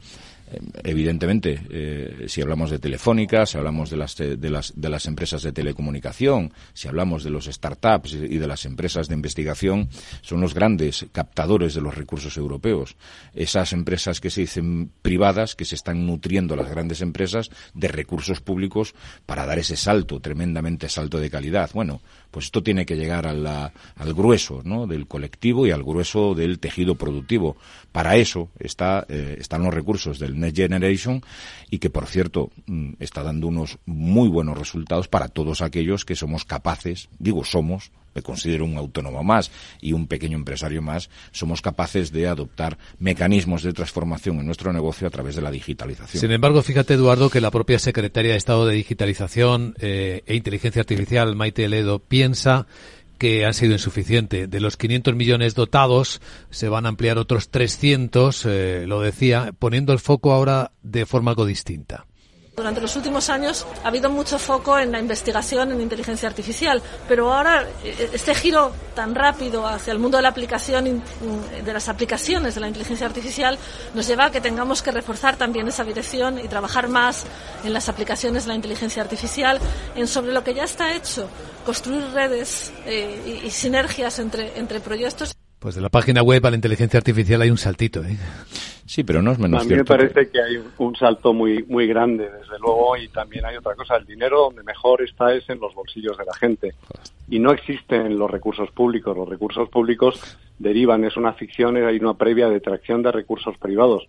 evidentemente, 0.83 1.61
eh, 1.69 2.25
si 2.27 2.41
hablamos 2.41 2.69
de 2.69 2.79
Telefónica, 2.79 3.45
si 3.45 3.57
hablamos 3.57 3.89
de 3.89 3.97
las, 3.97 4.15
de, 4.15 4.49
las, 4.49 4.73
de 4.75 4.89
las 4.89 5.05
empresas 5.05 5.43
de 5.43 5.51
telecomunicación, 5.51 6.53
si 6.73 6.87
hablamos 6.87 7.23
de 7.23 7.29
los 7.29 7.45
startups 7.45 8.13
y 8.13 8.37
de 8.37 8.47
las 8.47 8.65
empresas 8.65 9.07
de 9.07 9.15
investigación, 9.15 9.89
son 10.21 10.41
los 10.41 10.53
grandes 10.53 11.05
captadores 11.11 11.73
de 11.73 11.81
los 11.81 11.95
recursos 11.95 12.37
europeos. 12.37 12.95
Esas 13.33 13.73
empresas 13.73 14.19
que 14.19 14.29
se 14.29 14.41
dicen 14.41 14.91
privadas, 15.01 15.55
que 15.55 15.65
se 15.65 15.75
están 15.75 16.05
nutriendo 16.05 16.55
las 16.55 16.69
grandes 16.69 17.01
empresas 17.01 17.49
de 17.73 17.87
recursos 17.87 18.41
públicos 18.41 18.93
para 19.25 19.45
dar 19.45 19.59
ese 19.59 19.77
salto, 19.77 20.19
tremendamente 20.19 20.89
salto 20.89 21.19
de 21.19 21.29
calidad. 21.29 21.69
Bueno, 21.73 22.01
pues 22.31 22.45
esto 22.45 22.63
tiene 22.63 22.85
que 22.85 22.95
llegar 22.95 23.27
al 23.27 24.13
grueso 24.13 24.61
¿no? 24.63 24.87
del 24.87 25.07
colectivo 25.07 25.67
y 25.67 25.71
al 25.71 25.83
grueso 25.83 26.33
del 26.33 26.59
tejido 26.59 26.95
productivo. 26.95 27.57
Para 27.91 28.15
eso 28.15 28.49
está, 28.59 29.05
eh, 29.09 29.37
están 29.39 29.63
los 29.63 29.73
recursos 29.73 30.19
del 30.19 30.39
Generation 30.49 31.21
y 31.69 31.77
que, 31.77 31.91
por 31.91 32.07
cierto, 32.07 32.49
mm, 32.65 32.93
está 32.99 33.21
dando 33.21 33.47
unos 33.47 33.77
muy 33.85 34.29
buenos 34.29 34.57
resultados 34.57 35.07
para 35.07 35.27
todos 35.27 35.61
aquellos 35.61 36.05
que 36.05 36.15
somos 36.15 36.45
capaces, 36.45 37.09
digo 37.19 37.43
somos, 37.43 37.91
me 38.13 38.21
considero 38.21 38.65
un 38.65 38.77
autónomo 38.77 39.23
más 39.23 39.51
y 39.79 39.93
un 39.93 40.07
pequeño 40.07 40.37
empresario 40.37 40.81
más, 40.81 41.09
somos 41.31 41.61
capaces 41.61 42.11
de 42.11 42.27
adoptar 42.27 42.77
mecanismos 42.99 43.63
de 43.63 43.73
transformación 43.73 44.39
en 44.39 44.45
nuestro 44.45 44.73
negocio 44.73 45.07
a 45.07 45.11
través 45.11 45.35
de 45.35 45.41
la 45.41 45.51
digitalización. 45.51 46.19
Sin 46.19 46.31
embargo, 46.31 46.61
fíjate, 46.61 46.95
Eduardo, 46.95 47.29
que 47.29 47.41
la 47.41 47.51
propia 47.51 47.79
Secretaria 47.79 48.31
de 48.31 48.37
Estado 48.37 48.65
de 48.65 48.75
Digitalización 48.75 49.75
eh, 49.79 50.23
e 50.25 50.35
Inteligencia 50.35 50.81
Artificial, 50.81 51.35
Maite 51.35 51.67
Ledo, 51.69 51.99
piensa 51.99 52.67
que 53.21 53.45
han 53.45 53.53
sido 53.53 53.73
insuficientes. 53.73 54.49
De 54.49 54.59
los 54.59 54.77
500 54.77 55.13
millones 55.13 55.53
dotados, 55.53 56.21
se 56.49 56.69
van 56.69 56.87
a 56.87 56.89
ampliar 56.89 57.19
otros 57.19 57.49
300, 57.51 58.47
eh, 58.47 58.85
lo 58.87 58.99
decía, 58.99 59.53
poniendo 59.59 59.93
el 59.93 59.99
foco 59.99 60.33
ahora 60.33 60.71
de 60.81 61.05
forma 61.05 61.29
algo 61.29 61.45
distinta. 61.45 62.07
Durante 62.55 62.81
los 62.81 62.97
últimos 62.97 63.29
años 63.29 63.65
ha 63.81 63.87
habido 63.87 64.09
mucho 64.09 64.37
foco 64.37 64.77
en 64.77 64.91
la 64.91 64.99
investigación 64.99 65.71
en 65.71 65.79
inteligencia 65.79 66.27
artificial, 66.27 66.81
pero 67.07 67.33
ahora 67.33 67.65
eh, 67.83 68.09
este 68.11 68.35
giro 68.35 68.73
tan 68.93 69.15
rápido 69.15 69.65
hacia 69.65 69.93
el 69.93 69.99
mundo 69.99 70.17
de 70.17 70.23
la 70.23 70.29
aplicación 70.29 71.01
de 71.63 71.73
las 71.73 71.87
aplicaciones 71.87 72.53
de 72.55 72.61
la 72.61 72.67
inteligencia 72.67 73.07
artificial 73.07 73.57
nos 73.93 74.05
lleva 74.05 74.25
a 74.25 74.31
que 74.31 74.41
tengamos 74.41 74.81
que 74.81 74.91
reforzar 74.91 75.37
también 75.37 75.69
esa 75.69 75.85
dirección 75.85 76.39
y 76.39 76.47
trabajar 76.49 76.89
más 76.89 77.25
en 77.63 77.71
las 77.71 77.87
aplicaciones 77.87 78.43
de 78.43 78.49
la 78.49 78.55
inteligencia 78.55 79.01
artificial, 79.01 79.57
en 79.95 80.07
sobre 80.07 80.33
lo 80.33 80.43
que 80.43 80.53
ya 80.53 80.65
está 80.65 80.93
hecho, 80.93 81.29
construir 81.65 82.03
redes 82.11 82.73
eh, 82.85 83.39
y, 83.43 83.47
y, 83.47 83.51
sinergias 83.51 84.19
entre, 84.19 84.59
entre 84.59 84.81
proyectos. 84.81 85.33
Pues 85.61 85.75
de 85.75 85.81
la 85.81 85.89
página 85.89 86.23
web 86.23 86.43
a 86.43 86.49
la 86.49 86.55
inteligencia 86.55 86.97
artificial 86.97 87.39
hay 87.39 87.51
un 87.51 87.57
saltito, 87.59 88.03
¿eh? 88.03 88.17
Sí, 88.87 89.03
pero 89.03 89.21
no 89.21 89.31
es 89.31 89.37
menos 89.37 89.61
A 89.61 89.63
mí 89.63 89.75
me 89.75 89.85
parece 89.85 90.27
que 90.27 90.41
hay 90.41 90.57
un 90.79 90.95
salto 90.95 91.33
muy 91.33 91.63
muy 91.65 91.85
grande, 91.85 92.23
desde 92.23 92.57
luego, 92.59 92.97
y 92.97 93.07
también 93.09 93.45
hay 93.45 93.57
otra 93.57 93.75
cosa. 93.75 93.95
El 93.95 94.07
dinero 94.07 94.41
donde 94.41 94.63
mejor 94.63 95.03
está 95.03 95.31
es 95.35 95.47
en 95.51 95.59
los 95.59 95.75
bolsillos 95.75 96.17
de 96.17 96.25
la 96.25 96.33
gente. 96.33 96.73
Y 97.29 97.37
no 97.37 97.51
existen 97.51 98.17
los 98.17 98.31
recursos 98.31 98.71
públicos. 98.71 99.15
Los 99.15 99.29
recursos 99.29 99.69
públicos 99.69 100.19
derivan, 100.57 101.03
es 101.03 101.15
una 101.15 101.33
ficción, 101.33 101.77
hay 101.77 101.97
una 101.97 102.15
previa 102.15 102.49
detracción 102.49 103.03
de 103.03 103.11
recursos 103.11 103.55
privados. 103.59 104.07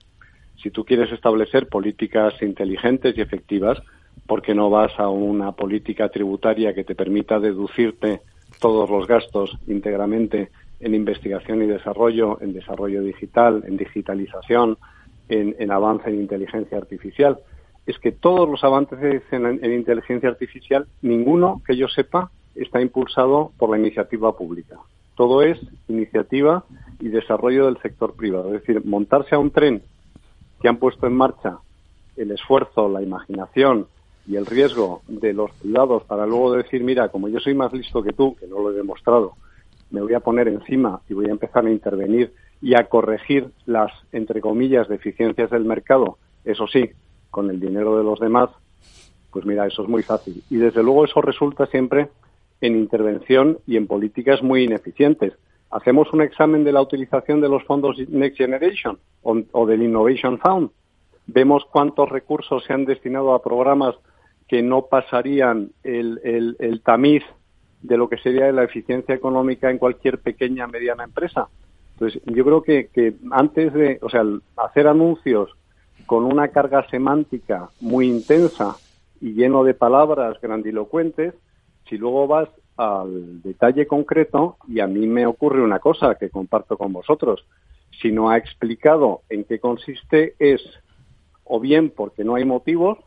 Si 0.57 0.71
tú 0.71 0.87
quieres 0.87 1.13
establecer 1.13 1.69
políticas 1.69 2.33
inteligentes 2.41 3.15
y 3.19 3.21
efectivas, 3.21 3.79
¿por 4.27 4.41
qué 4.41 4.55
no 4.55 4.71
vas 4.71 4.99
a 4.99 5.11
una 5.11 5.53
política 5.53 6.09
tributaria 6.09 6.73
que 6.73 6.85
te 6.85 6.95
permita 6.95 7.39
deducirte 7.39 8.23
todos 8.59 8.89
los 8.89 9.07
gastos 9.07 9.59
íntegramente 9.67 10.51
en 10.83 10.95
investigación 10.95 11.63
y 11.63 11.67
desarrollo, 11.67 12.39
en 12.41 12.53
desarrollo 12.53 13.03
digital, 13.03 13.63
en 13.67 13.77
digitalización, 13.77 14.77
en, 15.29 15.71
avance 15.71 16.11
en 16.11 16.21
inteligencia 16.21 16.77
artificial. 16.77 17.39
Es 17.87 17.99
que 17.99 18.13
todos 18.13 18.49
los 18.49 18.63
avances 18.65 19.23
en, 19.31 19.47
en, 19.47 19.73
inteligencia 19.73 20.29
artificial, 20.29 20.87
ninguno 21.01 21.63
que 21.67 21.77
yo 21.77 21.89
sepa, 21.89 22.31
está 22.55 22.81
impulsado 22.83 23.53
por 23.57 23.71
la 23.71 23.79
iniciativa 23.79 24.37
pública. 24.37 24.77
Todo 25.15 25.43
es 25.43 25.59
iniciativa 25.89 26.65
y 27.01 27.09
desarrollo 27.09 27.67
del 27.67 27.81
sector 27.81 28.15
privado. 28.15 28.55
Es 28.55 28.61
decir, 28.61 28.85
montarse 28.85 29.35
a 29.35 29.39
un 29.39 29.51
tren 29.51 29.83
que 30.61 30.69
han 30.69 30.77
puesto 30.77 31.07
en 31.07 31.15
marcha 31.15 31.59
el 32.17 32.31
esfuerzo, 32.33 32.89
la 32.89 33.03
imaginación 33.03 33.87
y 34.27 34.37
el 34.37 34.47
riesgo 34.47 35.03
de 35.09 35.33
los 35.33 35.51
privados 35.53 36.05
para 36.05 36.27
luego 36.27 36.53
decir, 36.53 36.83
mira, 36.83 37.09
como 37.09 37.29
yo 37.29 37.41
soy 37.41 37.55
más 37.55 37.73
listo 37.73 38.03
que 38.03 38.13
tú, 38.13 38.37
que 38.37 38.47
no 38.47 38.61
lo 38.61 38.71
he 38.71 38.75
demostrado, 38.75 39.35
me 39.93 40.01
voy 40.01 40.15
a 40.15 40.21
poner 40.21 40.49
encima 40.49 41.01
y 41.09 41.15
voy 41.15 41.27
a 41.27 41.33
empezar 41.33 41.65
a 41.65 41.71
intervenir 41.71 42.33
y 42.61 42.75
a 42.75 42.89
corregir 42.89 43.51
las, 43.67 43.93
entre 44.11 44.41
comillas, 44.41 44.89
deficiencias 44.89 45.51
del 45.51 45.65
mercado, 45.65 46.19
eso 46.45 46.67
sí, 46.67 46.91
con 47.31 47.51
el 47.51 47.61
dinero 47.61 47.97
de 47.97 48.05
los 48.05 48.19
demás, 48.19 48.51
pues 49.31 49.47
mira, 49.47 49.67
eso 49.67 49.83
es 49.83 49.89
muy 49.89 50.03
fácil. 50.03 50.43
Y 50.51 50.57
desde 50.57 50.83
luego 50.83 51.05
eso 51.05 51.21
resulta 51.23 51.67
siempre 51.67 52.09
en 52.61 52.77
intervención 52.77 53.59
y 53.67 53.77
en 53.77 53.87
políticas 53.87 54.43
muy 54.43 54.65
ineficientes. 54.65 55.33
Hacemos 55.71 56.13
un 56.13 56.21
examen 56.21 56.65
de 56.65 56.73
la 56.73 56.83
utilización 56.83 57.41
de 57.41 57.49
los 57.49 57.65
fondos 57.65 57.97
Next 58.09 58.37
Generation 58.37 58.99
o, 59.23 59.67
del 59.67 59.83
Innovation 59.83 60.39
Fund. 60.39 60.71
Vemos 61.27 61.65
cuántos 61.65 62.11
recursos 62.11 62.63
se 62.65 62.75
han 62.75 62.85
destinado 62.85 63.33
a 63.33 63.43
programas 63.43 63.95
que 64.49 64.63
no 64.63 64.83
pasarían 64.83 65.71
el, 65.83 66.83
tamiz 66.85 67.23
de 67.83 67.97
lo 67.97 68.09
que 68.09 68.19
sería 68.19 68.51
la 68.53 68.65
eficiencia 68.65 69.15
económica 69.15 69.71
en 69.71 69.79
cualquier 69.79 70.19
pequeña 70.19 70.67
mediana 70.67 71.05
empresa. 71.05 71.49
Entonces, 71.95 72.23
yo 72.27 72.45
creo 72.45 72.63
que, 72.63 72.89
que 72.89 73.15
antes 73.31 73.73
de, 73.73 73.99
o 74.03 74.09
sea, 74.09 74.23
hacer 74.57 74.87
anuncios 74.87 75.51
con 76.07 76.25
una 76.25 76.49
carga 76.49 76.89
semántica 76.89 77.69
muy 77.81 78.09
intensa 78.09 78.77
y 79.21 79.35
lleno 79.35 79.65
de 79.65 79.75
palabras 79.75 80.41
grandilocuentes, 80.41 81.35
si 81.89 81.99
luego 81.99 82.27
vas 82.27 82.49
al 82.77 83.43
detalle 83.43 83.87
concreto, 83.87 84.57
y 84.67 84.81
a 84.81 84.87
mí 84.87 85.07
me 85.07 85.27
ocurre 85.27 85.63
una 85.63 85.79
cosa 85.79 86.15
que 86.15 86.31
comparto 86.31 86.77
con 86.77 86.93
vosotros, 86.93 87.45
si 88.01 88.11
no 88.11 88.31
ha 88.31 88.39
explicado 88.39 89.23
en 89.29 89.45
qué 89.45 89.59
consiste 89.59 90.35
es 90.39 90.63
o 91.45 91.61
bien 91.61 91.91
porque 91.91 92.25
no 92.25 92.35
hay 92.35 92.45
motivos 92.45 92.99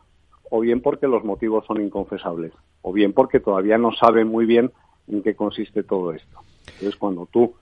o 0.50 0.60
bien 0.60 0.80
porque 0.80 1.06
los 1.06 1.24
motivos 1.24 1.64
son 1.66 1.80
inconfesables 1.80 2.52
o 2.82 2.92
bien 2.92 3.12
porque 3.12 3.40
todavía 3.40 3.78
no 3.78 3.92
saben 3.92 4.28
muy 4.28 4.46
bien 4.46 4.70
en 5.08 5.22
qué 5.22 5.34
consiste 5.34 5.82
todo 5.82 6.12
esto. 6.12 6.38
Entonces, 6.66 6.96
cuando 6.96 7.28
tú 7.30 7.54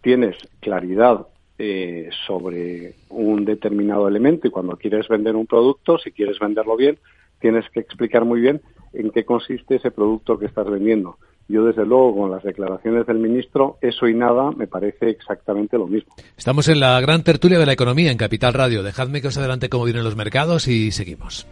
tienes 0.00 0.36
claridad 0.60 1.26
eh, 1.58 2.08
sobre 2.26 2.94
un 3.08 3.44
determinado 3.44 4.08
elemento 4.08 4.48
y 4.48 4.50
cuando 4.50 4.76
quieres 4.76 5.08
vender 5.08 5.36
un 5.36 5.46
producto, 5.46 5.98
si 5.98 6.10
quieres 6.10 6.38
venderlo 6.38 6.76
bien, 6.76 6.98
tienes 7.40 7.68
que 7.70 7.80
explicar 7.80 8.24
muy 8.24 8.40
bien 8.40 8.60
en 8.92 9.10
qué 9.10 9.24
consiste 9.24 9.76
ese 9.76 9.90
producto 9.90 10.38
que 10.38 10.46
estás 10.46 10.68
vendiendo. 10.68 11.18
Yo, 11.48 11.64
desde 11.64 11.84
luego, 11.84 12.16
con 12.16 12.30
las 12.30 12.42
declaraciones 12.42 13.06
del 13.06 13.18
ministro, 13.18 13.76
eso 13.80 14.06
y 14.06 14.14
nada 14.14 14.52
me 14.52 14.66
parece 14.66 15.10
exactamente 15.10 15.76
lo 15.76 15.86
mismo. 15.86 16.14
Estamos 16.36 16.68
en 16.68 16.80
la 16.80 17.00
gran 17.00 17.24
tertulia 17.24 17.58
de 17.58 17.66
la 17.66 17.72
economía 17.72 18.10
en 18.10 18.16
Capital 18.16 18.54
Radio. 18.54 18.82
Dejadme 18.82 19.20
que 19.20 19.28
os 19.28 19.36
adelante 19.36 19.68
cómo 19.68 19.84
vienen 19.84 20.04
los 20.04 20.16
mercados 20.16 20.68
y 20.68 20.92
seguimos. 20.92 21.46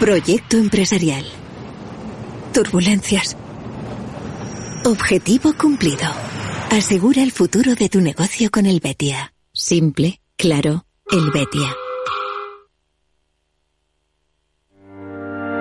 Proyecto 0.00 0.58
empresarial. 0.58 1.24
Turbulencias. 2.52 3.34
Objetivo 4.84 5.54
cumplido. 5.54 6.04
Asegura 6.70 7.22
el 7.22 7.32
futuro 7.32 7.74
de 7.74 7.88
tu 7.88 8.02
negocio 8.02 8.50
con 8.50 8.66
el 8.66 8.80
Betia. 8.80 9.32
Simple, 9.54 10.20
claro, 10.36 10.84
el 11.10 11.30
Betia. 11.30 11.74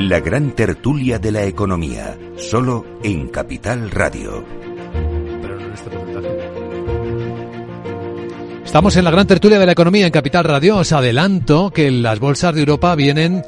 La 0.00 0.20
gran 0.20 0.52
tertulia 0.52 1.18
de 1.18 1.30
la 1.30 1.44
economía, 1.44 2.16
solo 2.36 2.86
en 3.02 3.28
Capital 3.28 3.90
Radio. 3.90 4.42
Estamos 8.64 8.96
en 8.96 9.04
la 9.04 9.10
gran 9.10 9.26
tertulia 9.26 9.58
de 9.58 9.66
la 9.66 9.72
economía 9.72 10.06
en 10.06 10.10
Capital 10.10 10.44
Radio. 10.44 10.78
Os 10.78 10.92
adelanto 10.92 11.70
que 11.70 11.90
las 11.90 12.18
bolsas 12.18 12.54
de 12.54 12.60
Europa 12.60 12.94
vienen 12.94 13.42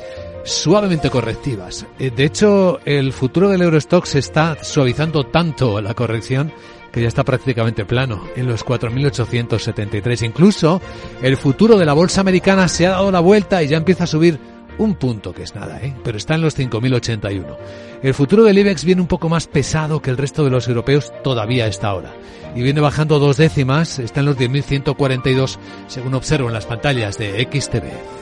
suavemente 0.44 1.08
correctivas. 1.08 1.86
Eh, 1.98 2.10
de 2.14 2.24
hecho, 2.26 2.80
el 2.84 3.14
futuro 3.14 3.48
del 3.48 3.62
Eurostock 3.62 4.04
se 4.04 4.18
está 4.18 4.62
suavizando 4.62 5.24
tanto 5.24 5.80
la 5.80 5.94
corrección 5.94 6.52
que 6.92 7.00
ya 7.00 7.08
está 7.08 7.24
prácticamente 7.24 7.86
plano, 7.86 8.24
en 8.36 8.46
los 8.46 8.62
4.873. 8.62 10.26
Incluso 10.26 10.82
el 11.22 11.38
futuro 11.38 11.78
de 11.78 11.86
la 11.86 11.94
bolsa 11.94 12.20
americana 12.20 12.68
se 12.68 12.86
ha 12.86 12.90
dado 12.90 13.10
la 13.10 13.20
vuelta 13.20 13.62
y 13.62 13.68
ya 13.68 13.78
empieza 13.78 14.04
a 14.04 14.06
subir 14.06 14.38
un 14.78 14.94
punto 14.94 15.32
que 15.32 15.42
es 15.42 15.54
nada, 15.54 15.80
¿eh? 15.82 15.94
pero 16.04 16.18
está 16.18 16.34
en 16.34 16.42
los 16.42 16.58
5.081. 16.58 17.56
El 18.02 18.14
futuro 18.14 18.44
del 18.44 18.58
IBEX 18.58 18.84
viene 18.84 19.00
un 19.00 19.06
poco 19.06 19.28
más 19.28 19.46
pesado 19.46 20.00
que 20.00 20.10
el 20.10 20.18
resto 20.18 20.44
de 20.44 20.50
los 20.50 20.68
europeos 20.68 21.12
todavía 21.22 21.64
a 21.64 21.68
esta 21.68 21.94
hora. 21.94 22.12
Y 22.54 22.62
viene 22.62 22.80
bajando 22.80 23.18
dos 23.18 23.36
décimas, 23.36 23.98
está 23.98 24.20
en 24.20 24.26
los 24.26 24.36
10.142 24.36 25.58
según 25.86 26.14
observo 26.14 26.48
en 26.48 26.54
las 26.54 26.66
pantallas 26.66 27.16
de 27.18 27.48
XTV. 27.50 28.21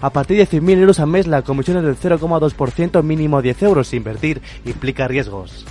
A 0.00 0.10
partir 0.10 0.36
de 0.36 0.46
100.000 0.46 0.78
euros 0.78 1.00
al 1.00 1.08
mes 1.08 1.26
la 1.26 1.42
comisión 1.42 1.78
es 1.78 1.84
del 1.84 1.96
0,2% 1.96 3.02
mínimo 3.02 3.42
10 3.42 3.62
euros. 3.62 3.94
Invertir 3.94 4.42
implica 4.64 5.08
riesgos. 5.08 5.64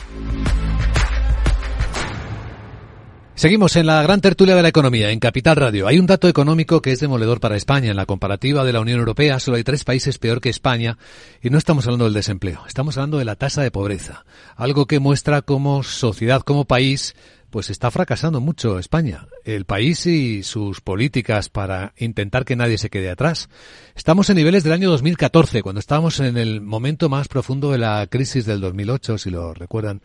Seguimos 3.42 3.76
en 3.76 3.88
la 3.88 4.04
gran 4.04 4.22
tertulia 4.22 4.56
de 4.56 4.62
la 4.62 4.68
economía, 4.68 5.10
en 5.10 5.20
Capital 5.20 5.56
Radio. 5.56 5.88
Hay 5.88 5.98
un 5.98 6.06
dato 6.06 6.28
económico 6.28 6.80
que 6.84 6.92
es 6.92 7.00
demoledor 7.00 7.40
para 7.40 7.56
España. 7.56 7.90
En 7.90 7.96
la 7.96 8.06
comparativa 8.06 8.64
de 8.64 8.72
la 8.72 8.82
Unión 8.82 9.00
Europea 9.00 9.40
solo 9.40 9.58
hay 9.58 9.64
tres 9.64 9.84
países 9.84 10.20
peor 10.20 10.42
que 10.42 10.50
España 10.50 11.00
y 11.42 11.50
no 11.50 11.58
estamos 11.58 11.88
hablando 11.88 12.06
del 12.06 12.14
desempleo, 12.14 12.62
estamos 12.68 12.98
hablando 12.98 13.18
de 13.18 13.26
la 13.26 13.36
tasa 13.36 13.64
de 13.64 13.72
pobreza. 13.72 14.26
Algo 14.56 14.86
que 14.86 15.00
muestra 15.00 15.42
cómo 15.42 15.82
sociedad, 15.82 16.44
como 16.44 16.66
país, 16.66 17.16
pues 17.52 17.70
está 17.70 17.92
fracasando 17.92 18.40
mucho 18.40 18.80
España, 18.80 19.28
el 19.44 19.66
país 19.66 20.08
y 20.08 20.42
sus 20.42 20.82
políticas 20.82 21.50
para 21.50 21.94
intentar 21.98 22.46
que 22.46 22.56
nadie 22.56 22.78
se 22.78 22.90
quede 22.90 23.12
atrás. 23.12 23.50
Estamos 23.94 24.30
en 24.30 24.38
niveles 24.38 24.64
del 24.64 24.74
año 24.74 24.90
2014, 24.90 25.62
cuando 25.62 25.80
estábamos 25.80 26.20
en 26.22 26.38
el 26.38 26.62
momento 26.62 27.10
más 27.10 27.28
profundo 27.28 27.72
de 27.72 27.78
la 27.78 28.08
crisis 28.08 28.46
del 28.46 28.62
2008, 28.62 29.18
si 29.18 29.30
lo 29.30 29.54
recuerdan 29.54 30.02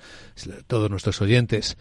todos 0.67 0.91
nuestros 0.91 1.23
oyentes. 1.23 1.79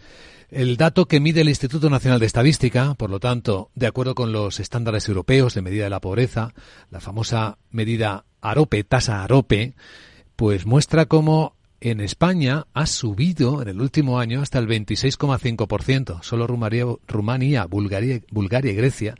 El 0.48 0.76
dato 0.76 1.06
que 1.06 1.18
mide 1.18 1.40
el 1.40 1.48
Instituto 1.48 1.90
Nacional 1.90 2.20
de 2.20 2.26
Estadística, 2.26 2.94
por 2.94 3.10
lo 3.10 3.18
tanto, 3.18 3.70
de 3.74 3.88
acuerdo 3.88 4.14
con 4.14 4.30
los 4.30 4.60
estándares 4.60 5.08
europeos 5.08 5.54
de 5.54 5.62
medida 5.62 5.84
de 5.84 5.90
la 5.90 6.00
pobreza, 6.00 6.54
la 6.90 7.00
famosa 7.00 7.58
medida 7.72 8.24
AROPE, 8.40 8.84
tasa 8.84 9.24
AROPE, 9.24 9.74
pues 10.36 10.64
muestra 10.64 11.06
cómo 11.06 11.56
en 11.90 12.00
España 12.00 12.66
ha 12.74 12.86
subido 12.86 13.62
en 13.62 13.68
el 13.68 13.80
último 13.80 14.18
año 14.18 14.42
hasta 14.42 14.58
el 14.58 14.66
26,5%. 14.66 16.22
Solo 16.22 16.46
Rumanía, 16.46 17.66
Bulgaria, 17.66 18.20
Bulgaria 18.30 18.72
y 18.72 18.76
Grecia 18.76 19.14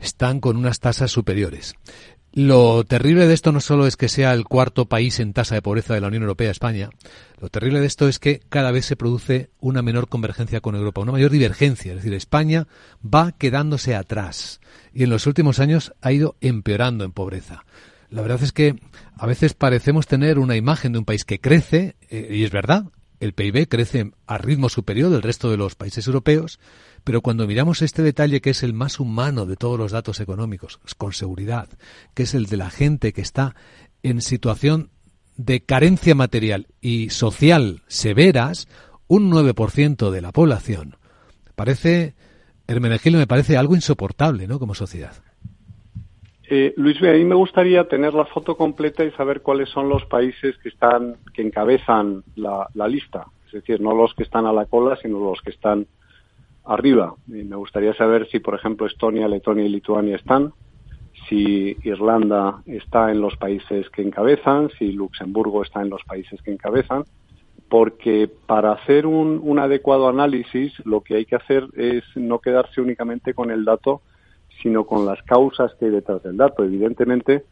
están 0.00 0.40
con 0.40 0.56
unas 0.56 0.80
tasas 0.80 1.12
superiores. 1.12 1.74
Lo 2.34 2.82
terrible 2.84 3.26
de 3.26 3.34
esto 3.34 3.52
no 3.52 3.60
solo 3.60 3.86
es 3.86 3.96
que 3.96 4.08
sea 4.08 4.32
el 4.32 4.44
cuarto 4.44 4.86
país 4.86 5.20
en 5.20 5.32
tasa 5.32 5.54
de 5.54 5.62
pobreza 5.62 5.94
de 5.94 6.00
la 6.00 6.08
Unión 6.08 6.22
Europea, 6.22 6.50
España. 6.50 6.90
Lo 7.40 7.50
terrible 7.50 7.78
de 7.78 7.86
esto 7.86 8.08
es 8.08 8.18
que 8.18 8.40
cada 8.48 8.72
vez 8.72 8.86
se 8.86 8.96
produce 8.96 9.50
una 9.60 9.82
menor 9.82 10.08
convergencia 10.08 10.60
con 10.60 10.74
Europa, 10.74 11.02
una 11.02 11.12
mayor 11.12 11.30
divergencia. 11.30 11.92
Es 11.92 11.98
decir, 11.98 12.14
España 12.14 12.66
va 13.02 13.32
quedándose 13.32 13.94
atrás 13.94 14.60
y 14.94 15.04
en 15.04 15.10
los 15.10 15.26
últimos 15.26 15.60
años 15.60 15.92
ha 16.00 16.10
ido 16.10 16.36
empeorando 16.40 17.04
en 17.04 17.12
pobreza. 17.12 17.64
La 18.12 18.20
verdad 18.20 18.42
es 18.42 18.52
que 18.52 18.78
a 19.16 19.26
veces 19.26 19.54
parecemos 19.54 20.06
tener 20.06 20.38
una 20.38 20.54
imagen 20.54 20.92
de 20.92 20.98
un 20.98 21.06
país 21.06 21.24
que 21.24 21.40
crece, 21.40 21.96
eh, 22.10 22.28
y 22.30 22.44
es 22.44 22.50
verdad, 22.50 22.84
el 23.20 23.32
PIB 23.32 23.66
crece 23.68 24.12
a 24.26 24.36
ritmo 24.36 24.68
superior 24.68 25.08
del 25.10 25.22
resto 25.22 25.50
de 25.50 25.56
los 25.56 25.76
países 25.76 26.06
europeos, 26.06 26.60
pero 27.04 27.22
cuando 27.22 27.46
miramos 27.46 27.80
este 27.80 28.02
detalle 28.02 28.42
que 28.42 28.50
es 28.50 28.62
el 28.62 28.74
más 28.74 29.00
humano 29.00 29.46
de 29.46 29.56
todos 29.56 29.78
los 29.78 29.92
datos 29.92 30.20
económicos, 30.20 30.78
con 30.98 31.14
seguridad, 31.14 31.70
que 32.12 32.24
es 32.24 32.34
el 32.34 32.46
de 32.46 32.58
la 32.58 32.68
gente 32.68 33.14
que 33.14 33.22
está 33.22 33.56
en 34.02 34.20
situación 34.20 34.90
de 35.38 35.62
carencia 35.64 36.14
material 36.14 36.66
y 36.82 37.08
social 37.08 37.82
severas, 37.86 38.68
un 39.08 39.30
9% 39.30 40.10
de 40.10 40.20
la 40.20 40.32
población, 40.32 40.98
parece, 41.56 42.14
Hermenegildo, 42.66 43.18
me 43.18 43.26
parece 43.26 43.56
algo 43.56 43.74
insoportable, 43.74 44.46
¿no?, 44.46 44.58
como 44.58 44.74
sociedad. 44.74 45.14
Eh, 46.48 46.74
Luis, 46.76 47.00
a 47.02 47.12
mí 47.12 47.24
me 47.24 47.34
gustaría 47.34 47.86
tener 47.88 48.14
la 48.14 48.24
foto 48.24 48.56
completa 48.56 49.04
y 49.04 49.10
saber 49.12 49.42
cuáles 49.42 49.68
son 49.70 49.88
los 49.88 50.04
países 50.06 50.56
que 50.58 50.68
están, 50.68 51.16
que 51.34 51.42
encabezan 51.42 52.24
la, 52.34 52.68
lista. 52.88 53.26
Es 53.46 53.52
decir, 53.52 53.80
no 53.80 53.94
los 53.94 54.14
que 54.14 54.24
están 54.24 54.46
a 54.46 54.52
la 54.52 54.66
cola, 54.66 54.96
sino 54.96 55.20
los 55.20 55.40
que 55.40 55.50
están 55.50 55.86
arriba. 56.64 57.14
Me 57.26 57.56
gustaría 57.56 57.94
saber 57.94 58.28
si, 58.28 58.40
por 58.40 58.54
ejemplo, 58.54 58.86
Estonia, 58.86 59.28
Letonia 59.28 59.64
y 59.64 59.68
Lituania 59.68 60.16
están, 60.16 60.52
si 61.28 61.76
Irlanda 61.84 62.62
está 62.66 63.10
en 63.10 63.20
los 63.20 63.36
países 63.36 63.88
que 63.90 64.02
encabezan, 64.02 64.70
si 64.78 64.92
Luxemburgo 64.92 65.62
está 65.62 65.82
en 65.82 65.90
los 65.90 66.02
países 66.04 66.40
que 66.42 66.52
encabezan, 66.52 67.04
porque 67.68 68.28
para 68.46 68.72
hacer 68.72 69.06
un 69.06 69.58
adecuado 69.58 70.08
análisis 70.08 70.74
lo 70.84 71.00
que 71.00 71.16
hay 71.16 71.24
que 71.24 71.36
hacer 71.36 71.68
es 71.74 72.04
no 72.16 72.40
quedarse 72.40 72.80
únicamente 72.80 73.32
con 73.32 73.50
el 73.50 73.64
dato 73.64 74.02
sino 74.62 74.84
con 74.84 75.04
las 75.04 75.22
causas 75.22 75.74
que 75.74 75.86
hay 75.86 75.90
detrás 75.90 76.22
del 76.22 76.36
dato. 76.36 76.64
Evidentemente 76.64 77.44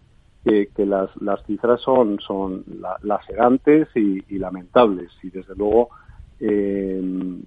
que, 0.45 0.69
las, 0.87 1.11
las, 1.21 1.45
cifras 1.45 1.81
son, 1.83 2.19
son 2.21 2.65
lacerantes 3.03 3.89
y, 3.95 4.39
lamentables 4.39 5.11
y 5.23 5.31
desde 5.31 5.55
luego 5.55 5.91
eh, 6.41 7.03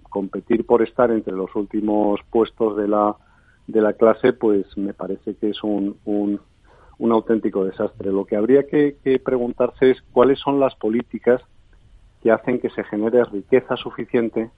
competir 0.10 0.66
por 0.66 0.84
estar 0.84 1.10
entre 1.10 1.34
los 1.34 1.56
últimos 1.56 2.20
puestos 2.30 2.78
de 2.78 2.88
la, 2.88 3.16
de 3.66 3.82
la 3.82 3.94
clase 3.94 4.34
pues 4.34 4.66
me 4.78 4.94
parece 4.94 5.36
que 5.36 5.50
es 5.50 5.64
un, 5.64 5.98
un, 6.06 6.40
auténtico 7.12 7.66
desastre. 7.66 8.12
Lo 8.12 8.26
que 8.26 8.36
habría 8.36 8.68
que 8.68 8.96
preguntarse 9.24 9.92
es 9.92 10.02
cuáles 10.12 10.40
son 10.40 10.60
las 10.60 10.76
políticas 10.76 11.42
que 12.22 12.32
hacen 12.32 12.60
que 12.60 12.70
se 12.70 12.84
genere 12.86 13.24
riqueza 13.26 13.76
suficiente 13.76 14.52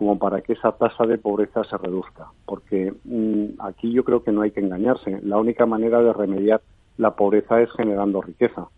como 0.00 0.18
para 0.18 0.40
que 0.40 0.54
esa 0.54 0.72
tasa 0.72 1.04
de 1.04 1.18
pobreza 1.18 1.62
se 1.64 1.76
reduzca. 1.76 2.28
Porque 2.46 2.94
mm, 3.04 3.60
aquí 3.60 3.92
yo 3.92 4.02
creo 4.02 4.24
que 4.24 4.32
no 4.32 4.40
hay 4.40 4.50
que 4.50 4.60
engañarse. 4.60 5.20
La 5.22 5.36
única 5.36 5.66
manera 5.66 6.00
de 6.00 6.14
remediar 6.14 6.62
la 6.96 7.10
pobreza 7.16 7.60
es 7.60 7.70
generando 7.72 8.22
riqueza. 8.22 8.68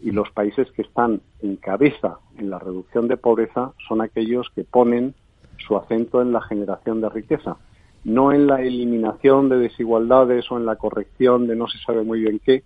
Y 0.00 0.10
los 0.12 0.30
países 0.30 0.72
que 0.72 0.80
están 0.80 1.20
en 1.42 1.56
cabeza 1.56 2.20
en 2.38 2.48
la 2.48 2.58
reducción 2.58 3.08
de 3.08 3.18
pobreza 3.18 3.72
son 3.86 4.00
aquellos 4.00 4.48
que 4.54 4.64
ponen 4.64 5.14
su 5.58 5.76
acento 5.76 6.22
en 6.22 6.32
la 6.32 6.40
generación 6.40 7.02
de 7.02 7.10
riqueza, 7.10 7.58
no 8.02 8.32
en 8.32 8.46
la 8.46 8.62
eliminación 8.62 9.50
de 9.50 9.58
desigualdades 9.58 10.50
o 10.50 10.56
en 10.56 10.64
la 10.64 10.76
corrección 10.76 11.46
de 11.46 11.56
no 11.56 11.68
se 11.68 11.76
sabe 11.80 12.04
muy 12.04 12.20
bien 12.20 12.40
qué, 12.42 12.62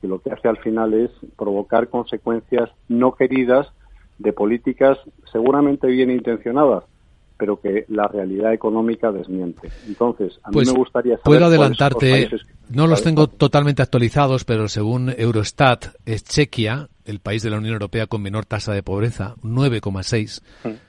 que 0.00 0.06
lo 0.06 0.20
que 0.20 0.30
hace 0.30 0.46
al 0.46 0.58
final 0.58 0.94
es 0.94 1.10
provocar 1.36 1.88
consecuencias 1.88 2.70
no 2.86 3.16
queridas 3.16 3.66
de 4.18 4.32
políticas 4.32 4.98
seguramente 5.32 5.88
bien 5.88 6.12
intencionadas, 6.12 6.84
pero 7.38 7.60
que 7.60 7.84
la 7.88 8.08
realidad 8.08 8.52
económica 8.52 9.12
desmiente. 9.12 9.68
Entonces, 9.86 10.38
a 10.42 10.48
mí 10.48 10.54
pues 10.54 10.72
me 10.72 10.78
gustaría 10.78 11.16
saber 11.16 11.24
Puedo 11.24 11.46
adelantarte, 11.46 12.30
no 12.70 12.86
los 12.86 13.02
tengo 13.02 13.28
totalmente 13.28 13.82
actualizados, 13.82 14.44
pero 14.44 14.68
según 14.68 15.12
Eurostat, 15.16 15.86
es 16.04 16.24
Chequia, 16.24 16.88
el 17.04 17.20
país 17.20 17.42
de 17.42 17.50
la 17.50 17.58
Unión 17.58 17.74
Europea 17.74 18.06
con 18.06 18.22
menor 18.22 18.46
tasa 18.46 18.72
de 18.72 18.82
pobreza, 18.82 19.34
9,6. 19.42 20.42
Mm. 20.64 20.86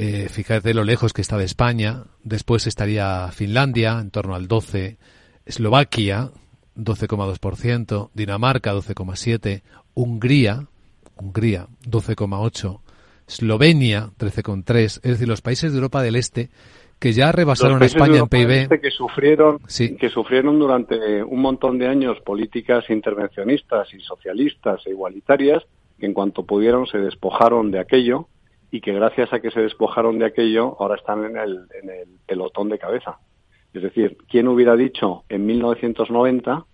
Eh, 0.00 0.28
fíjate 0.28 0.74
lo 0.74 0.84
lejos 0.84 1.12
que 1.12 1.22
está 1.22 1.36
de 1.36 1.44
España. 1.44 2.04
Después 2.22 2.66
estaría 2.66 3.28
Finlandia, 3.32 3.98
en 4.00 4.10
torno 4.10 4.36
al 4.36 4.46
12. 4.46 4.96
Eslovaquia, 5.44 6.30
12,2%. 6.76 8.10
Dinamarca, 8.14 8.72
12,7%. 8.72 9.62
Hungría, 9.94 10.68
Hungría, 11.16 11.66
12,8%. 11.84 12.80
Eslovenia 13.28 14.08
13,3, 14.18 14.84
es 14.84 15.02
decir, 15.02 15.28
los 15.28 15.42
países 15.42 15.72
de 15.72 15.78
Europa 15.78 16.02
del 16.02 16.16
Este 16.16 16.48
que 16.98 17.12
ya 17.12 17.30
rebasaron 17.30 17.80
a 17.82 17.86
España 17.86 18.18
en 18.18 18.28
PIB. 18.28 18.50
Este 18.50 18.80
que 18.80 18.90
sufrieron, 18.90 19.60
que 19.68 20.08
sufrieron 20.08 20.58
durante 20.58 21.22
un 21.22 21.40
montón 21.40 21.78
de 21.78 21.86
años 21.86 22.18
políticas 22.22 22.90
intervencionistas 22.90 23.92
y 23.94 24.00
socialistas 24.00 24.84
e 24.86 24.90
igualitarias, 24.90 25.62
que 25.98 26.06
en 26.06 26.14
cuanto 26.14 26.44
pudieron 26.44 26.86
se 26.86 26.98
despojaron 26.98 27.70
de 27.70 27.78
aquello 27.78 28.26
y 28.70 28.80
que 28.80 28.92
gracias 28.92 29.32
a 29.32 29.40
que 29.40 29.50
se 29.50 29.60
despojaron 29.60 30.18
de 30.18 30.26
aquello 30.26 30.76
ahora 30.80 30.96
están 30.96 31.24
en 31.24 31.36
el, 31.36 31.66
en 31.80 31.90
el 31.90 32.08
pelotón 32.26 32.68
de 32.68 32.78
cabeza. 32.78 33.18
Es 33.72 33.82
decir, 33.82 34.16
¿quién 34.28 34.48
hubiera 34.48 34.74
dicho 34.74 35.24
en 35.28 35.46
1990 35.46 36.64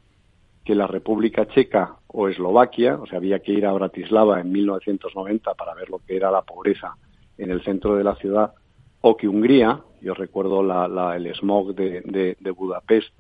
que 0.65 0.75
la 0.75 0.87
República 0.87 1.47
Checa 1.47 1.97
o 2.07 2.29
Eslovaquia, 2.29 2.97
o 2.97 3.07
sea, 3.07 3.19
había 3.19 3.41
que 3.41 3.53
ir 3.53 3.67
a 3.67 3.73
Bratislava 3.73 4.41
en 4.41 4.51
1990 4.51 5.55
para 5.55 5.75
ver 5.75 5.91
lo 5.91 5.99
que 5.99 6.17
era 6.17 6.31
la 6.31 6.43
pobreza 6.43 6.97
en 7.37 7.51
el 7.51 7.63
centro 7.63 7.97
de 7.97 8.05
la 8.05 8.15
ciudad, 8.17 8.55
o 9.01 9.17
que 9.17 9.29
Hungría, 9.29 9.81
yo 10.01 10.15
recuerdo 10.15 10.63
la, 10.63 11.17
el 11.17 11.27
smog 11.35 11.75
de, 11.75 12.37
de, 12.41 12.51
Budapest 12.53 13.13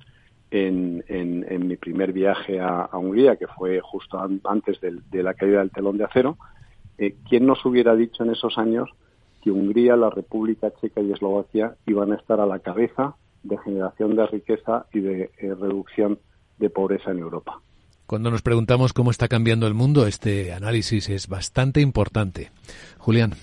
en, 0.50 1.04
en, 1.08 1.66
mi 1.66 1.76
primer 1.76 2.12
viaje 2.12 2.60
a, 2.60 2.88
Hungría, 2.92 3.36
que 3.36 3.48
fue 3.48 3.80
justo 3.80 4.18
antes 4.44 4.80
de, 4.80 5.22
la 5.22 5.34
caída 5.34 5.58
del 5.58 5.70
telón 5.70 5.98
de 5.98 6.04
acero, 6.04 6.38
eh, 6.96 7.16
¿quién 7.28 7.44
nos 7.44 7.64
hubiera 7.66 7.94
dicho 7.96 8.22
en 8.22 8.30
esos 8.30 8.56
años 8.56 8.88
que 9.42 9.50
Hungría, 9.50 9.96
la 9.96 10.08
República 10.08 10.72
Checa 10.80 11.02
y 11.02 11.12
Eslovaquia 11.12 11.74
iban 11.86 12.12
a 12.12 12.16
estar 12.16 12.40
a 12.40 12.46
la 12.46 12.60
cabeza 12.60 13.16
de 13.42 13.58
generación 13.58 14.16
de 14.16 14.26
riqueza 14.26 14.86
y 14.92 15.00
de 15.00 15.30
eh, 15.36 15.54
reducción 15.54 16.18
de 16.58 16.70
pobreza 16.70 17.10
en 17.10 17.18
Europa. 17.18 17.60
Cuando 18.06 18.30
nos 18.30 18.42
preguntamos 18.42 18.92
cómo 18.92 19.10
está 19.10 19.28
cambiando 19.28 19.66
el 19.66 19.74
mundo, 19.74 20.06
este 20.06 20.52
análisis 20.52 21.08
es 21.08 21.26
bastante 21.28 21.80
importante. 21.80 22.50
Julián. 22.98 23.34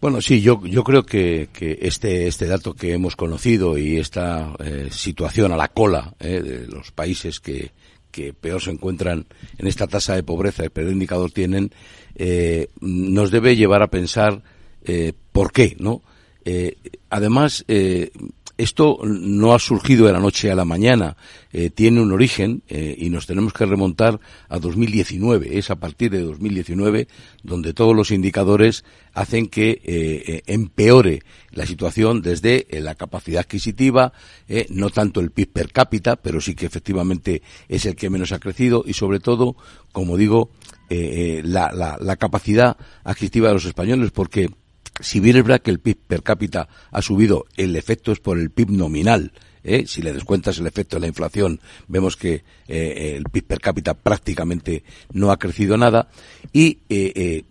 Bueno, 0.00 0.20
sí, 0.22 0.40
yo, 0.40 0.64
yo 0.64 0.82
creo 0.82 1.04
que, 1.04 1.50
que 1.52 1.78
este, 1.82 2.26
este 2.26 2.46
dato 2.46 2.74
que 2.74 2.94
hemos 2.94 3.16
conocido 3.16 3.76
y 3.76 3.98
esta 3.98 4.54
eh, 4.58 4.88
situación 4.90 5.52
a 5.52 5.56
la 5.56 5.68
cola 5.68 6.14
eh, 6.18 6.40
de 6.40 6.66
los 6.66 6.90
países 6.90 7.38
que, 7.38 7.70
que 8.10 8.32
peor 8.32 8.60
se 8.60 8.70
encuentran 8.70 9.26
en 9.58 9.66
esta 9.66 9.86
tasa 9.86 10.14
de 10.14 10.22
pobreza, 10.22 10.64
el 10.64 10.70
peor 10.70 10.90
indicador 10.90 11.30
tienen, 11.30 11.70
eh, 12.16 12.68
nos 12.80 13.30
debe 13.30 13.56
llevar 13.56 13.82
a 13.82 13.88
pensar 13.88 14.42
eh, 14.84 15.12
por 15.32 15.52
qué, 15.52 15.76
¿no? 15.78 16.02
Eh, 16.44 16.76
además, 17.10 17.64
eh, 17.68 18.10
esto 18.60 18.98
no 19.04 19.54
ha 19.54 19.58
surgido 19.58 20.06
de 20.06 20.12
la 20.12 20.20
noche 20.20 20.50
a 20.50 20.54
la 20.54 20.64
mañana, 20.64 21.16
eh, 21.52 21.70
tiene 21.70 22.00
un 22.00 22.12
origen 22.12 22.62
eh, 22.68 22.94
y 22.98 23.08
nos 23.10 23.26
tenemos 23.26 23.52
que 23.52 23.64
remontar 23.64 24.20
a 24.48 24.58
2019. 24.58 25.58
Es 25.58 25.70
a 25.70 25.76
partir 25.76 26.10
de 26.10 26.20
2019 26.20 27.08
donde 27.42 27.72
todos 27.72 27.96
los 27.96 28.10
indicadores 28.10 28.84
hacen 29.14 29.48
que 29.48 29.80
eh, 29.84 30.42
empeore 30.46 31.22
la 31.50 31.66
situación 31.66 32.22
desde 32.22 32.66
la 32.70 32.94
capacidad 32.94 33.40
adquisitiva, 33.40 34.12
no 34.68 34.90
tanto 34.90 35.20
el 35.20 35.32
PIB 35.32 35.52
per 35.52 35.72
cápita, 35.72 36.16
pero 36.16 36.40
sí 36.40 36.54
que 36.54 36.66
efectivamente 36.66 37.42
es 37.68 37.86
el 37.86 37.96
que 37.96 38.10
menos 38.10 38.30
ha 38.30 38.38
crecido 38.38 38.84
y 38.86 38.92
sobre 38.92 39.18
todo, 39.18 39.56
como 39.90 40.16
digo, 40.16 40.50
la 40.88 42.16
capacidad 42.20 42.76
adquisitiva 43.02 43.48
de 43.48 43.54
los 43.54 43.64
españoles, 43.64 44.12
porque 44.12 44.50
si 45.00 45.20
bien 45.20 45.36
es 45.36 45.42
verdad 45.42 45.62
que 45.62 45.70
el 45.70 45.80
PIB 45.80 45.98
per 46.06 46.22
cápita 46.22 46.68
ha 46.90 47.02
subido, 47.02 47.46
el 47.56 47.76
efecto 47.76 48.12
es 48.12 48.20
por 48.20 48.38
el 48.38 48.50
PIB 48.50 48.70
nominal. 48.70 49.32
¿eh? 49.64 49.84
Si 49.86 50.02
le 50.02 50.12
descuentas 50.12 50.58
el 50.58 50.66
efecto 50.66 50.96
de 50.96 51.00
la 51.00 51.06
inflación, 51.06 51.60
vemos 51.88 52.16
que 52.16 52.44
eh, 52.68 53.14
el 53.16 53.24
PIB 53.24 53.44
per 53.46 53.60
cápita 53.60 53.94
prácticamente 53.94 54.84
no 55.12 55.30
ha 55.30 55.38
crecido 55.38 55.76
nada. 55.76 56.08
Y 56.52 56.78
eh, 56.88 57.44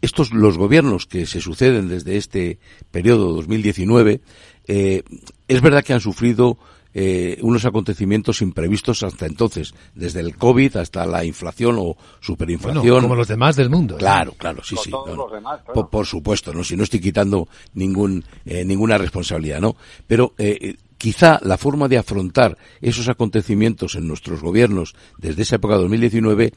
estos 0.00 0.32
los 0.32 0.58
gobiernos 0.58 1.06
que 1.06 1.26
se 1.26 1.40
suceden 1.40 1.88
desde 1.88 2.16
este 2.16 2.58
periodo 2.90 3.32
2019, 3.34 4.20
eh, 4.66 5.02
es 5.48 5.60
verdad 5.60 5.84
que 5.84 5.92
han 5.92 6.00
sufrido 6.00 6.58
eh, 6.94 7.38
unos 7.42 7.64
acontecimientos 7.64 8.40
imprevistos 8.40 9.02
hasta 9.02 9.26
entonces, 9.26 9.74
desde 9.94 10.20
el 10.20 10.36
COVID 10.36 10.76
hasta 10.76 11.04
la 11.04 11.24
inflación 11.24 11.76
o 11.78 11.96
superinflación. 12.20 12.86
Bueno, 12.86 13.02
como 13.02 13.16
los 13.16 13.28
demás 13.28 13.56
del 13.56 13.68
mundo. 13.68 13.96
Claro, 13.96 14.34
claro, 14.38 14.62
sí, 14.62 14.76
sí. 14.82 14.90
todos 14.90 15.08
no, 15.08 15.24
los 15.24 15.32
demás, 15.32 15.60
claro. 15.60 15.74
por, 15.74 15.90
por 15.90 16.06
supuesto, 16.06 16.52
no, 16.54 16.62
si 16.62 16.76
no 16.76 16.84
estoy 16.84 17.00
quitando 17.00 17.48
ningún 17.74 18.24
eh, 18.46 18.64
ninguna 18.64 18.96
responsabilidad, 18.96 19.60
¿no? 19.60 19.76
Pero 20.06 20.34
eh, 20.38 20.58
eh, 20.60 20.76
quizá 20.98 21.38
la 21.42 21.58
forma 21.58 21.88
de 21.88 21.98
afrontar 21.98 22.56
esos 22.80 23.08
acontecimientos 23.08 23.94
en 23.94 24.08
nuestros 24.08 24.40
gobiernos 24.40 24.94
desde 25.18 25.42
esa 25.42 25.56
época 25.56 25.74
de 25.74 25.82
2019 25.82 26.52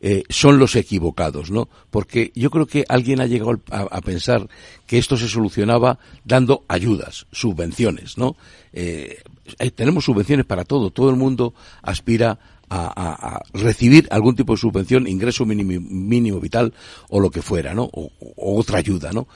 eh, 0.00 0.24
son 0.28 0.58
los 0.58 0.74
equivocados, 0.74 1.52
¿no? 1.52 1.68
Porque 1.88 2.32
yo 2.34 2.50
creo 2.50 2.66
que 2.66 2.84
alguien 2.88 3.20
ha 3.20 3.26
llegado 3.26 3.60
a, 3.70 3.82
a 3.82 4.00
pensar 4.00 4.48
que 4.88 4.98
esto 4.98 5.16
se 5.16 5.28
solucionaba 5.28 6.00
dando 6.24 6.64
ayudas, 6.66 7.26
subvenciones, 7.30 8.18
¿no? 8.18 8.34
Eh, 8.72 9.22
eh, 9.58 9.70
tenemos 9.70 10.04
subvenciones 10.04 10.46
para 10.46 10.64
todo, 10.64 10.90
todo 10.90 11.10
el 11.10 11.16
mundo 11.16 11.54
aspira 11.82 12.38
a, 12.74 13.42
recibir 13.52 14.08
algún 14.10 14.34
tipo 14.34 14.54
de 14.54 14.58
subvención, 14.58 15.06
ingreso 15.06 15.44
mínimo, 15.44 16.40
vital 16.40 16.72
o 17.08 17.20
lo 17.20 17.30
que 17.30 17.42
fuera, 17.42 17.74
¿no? 17.74 17.84
O, 17.92 18.10
otra 18.36 18.78
ayuda, 18.78 19.12
¿no? 19.12 19.28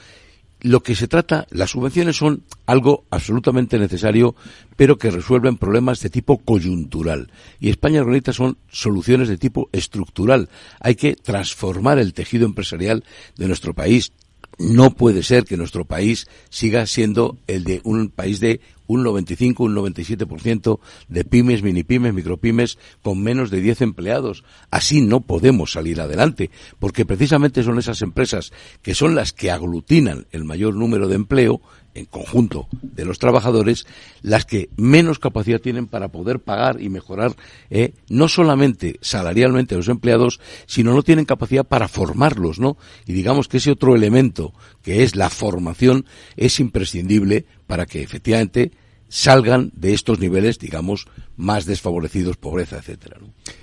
Lo 0.62 0.82
que 0.82 0.94
se 0.94 1.06
trata, 1.06 1.46
las 1.50 1.70
subvenciones 1.70 2.16
son 2.16 2.42
algo 2.64 3.04
absolutamente 3.10 3.78
necesario, 3.78 4.34
pero 4.74 4.96
que 4.96 5.10
resuelven 5.10 5.58
problemas 5.58 6.00
de 6.00 6.08
tipo 6.08 6.38
coyuntural. 6.38 7.30
Y 7.60 7.68
España 7.68 8.02
necesita 8.02 8.32
son 8.32 8.56
soluciones 8.68 9.28
de 9.28 9.36
tipo 9.36 9.68
estructural. 9.72 10.48
Hay 10.80 10.94
que 10.94 11.14
transformar 11.14 11.98
el 11.98 12.14
tejido 12.14 12.46
empresarial 12.46 13.04
de 13.36 13.48
nuestro 13.48 13.74
país. 13.74 14.12
No 14.58 14.90
puede 14.90 15.22
ser 15.22 15.44
que 15.44 15.56
nuestro 15.56 15.84
país 15.84 16.26
siga 16.48 16.86
siendo 16.86 17.36
el 17.46 17.64
de 17.64 17.80
un 17.84 18.08
país 18.08 18.40
de 18.40 18.60
un 18.86 19.02
95, 19.02 19.64
un 19.64 19.74
97% 19.74 20.80
de 21.08 21.24
pymes, 21.24 21.62
mini 21.62 21.84
pymes, 21.84 22.14
micropymes 22.14 22.78
con 23.02 23.22
menos 23.22 23.50
de 23.50 23.60
10 23.60 23.82
empleados. 23.82 24.44
Así 24.70 25.02
no 25.02 25.20
podemos 25.20 25.72
salir 25.72 26.00
adelante, 26.00 26.50
porque 26.78 27.04
precisamente 27.04 27.62
son 27.62 27.78
esas 27.78 28.00
empresas 28.02 28.52
que 28.82 28.94
son 28.94 29.14
las 29.14 29.32
que 29.32 29.50
aglutinan 29.50 30.26
el 30.30 30.44
mayor 30.44 30.74
número 30.74 31.08
de 31.08 31.16
empleo 31.16 31.60
en 31.96 32.04
conjunto 32.04 32.68
de 32.82 33.04
los 33.04 33.18
trabajadores, 33.18 33.86
las 34.22 34.44
que 34.44 34.68
menos 34.76 35.18
capacidad 35.18 35.60
tienen 35.60 35.86
para 35.86 36.08
poder 36.08 36.40
pagar 36.40 36.80
y 36.80 36.88
mejorar 36.88 37.34
eh, 37.70 37.94
no 38.08 38.28
solamente 38.28 38.98
salarialmente 39.00 39.74
a 39.74 39.78
los 39.78 39.88
empleados, 39.88 40.40
sino 40.66 40.94
no 40.94 41.02
tienen 41.02 41.24
capacidad 41.24 41.64
para 41.64 41.88
formarlos, 41.88 42.58
¿no? 42.58 42.76
Y 43.06 43.12
digamos 43.12 43.48
que 43.48 43.56
ese 43.56 43.70
otro 43.70 43.94
elemento, 43.94 44.52
que 44.82 45.02
es 45.02 45.16
la 45.16 45.30
formación, 45.30 46.04
es 46.36 46.60
imprescindible 46.60 47.46
para 47.66 47.86
que 47.86 48.02
efectivamente 48.02 48.72
salgan 49.08 49.70
de 49.74 49.94
estos 49.94 50.18
niveles, 50.18 50.58
digamos, 50.58 51.06
más 51.36 51.64
desfavorecidos, 51.64 52.36
pobreza, 52.36 52.78
etcétera. 52.78 53.18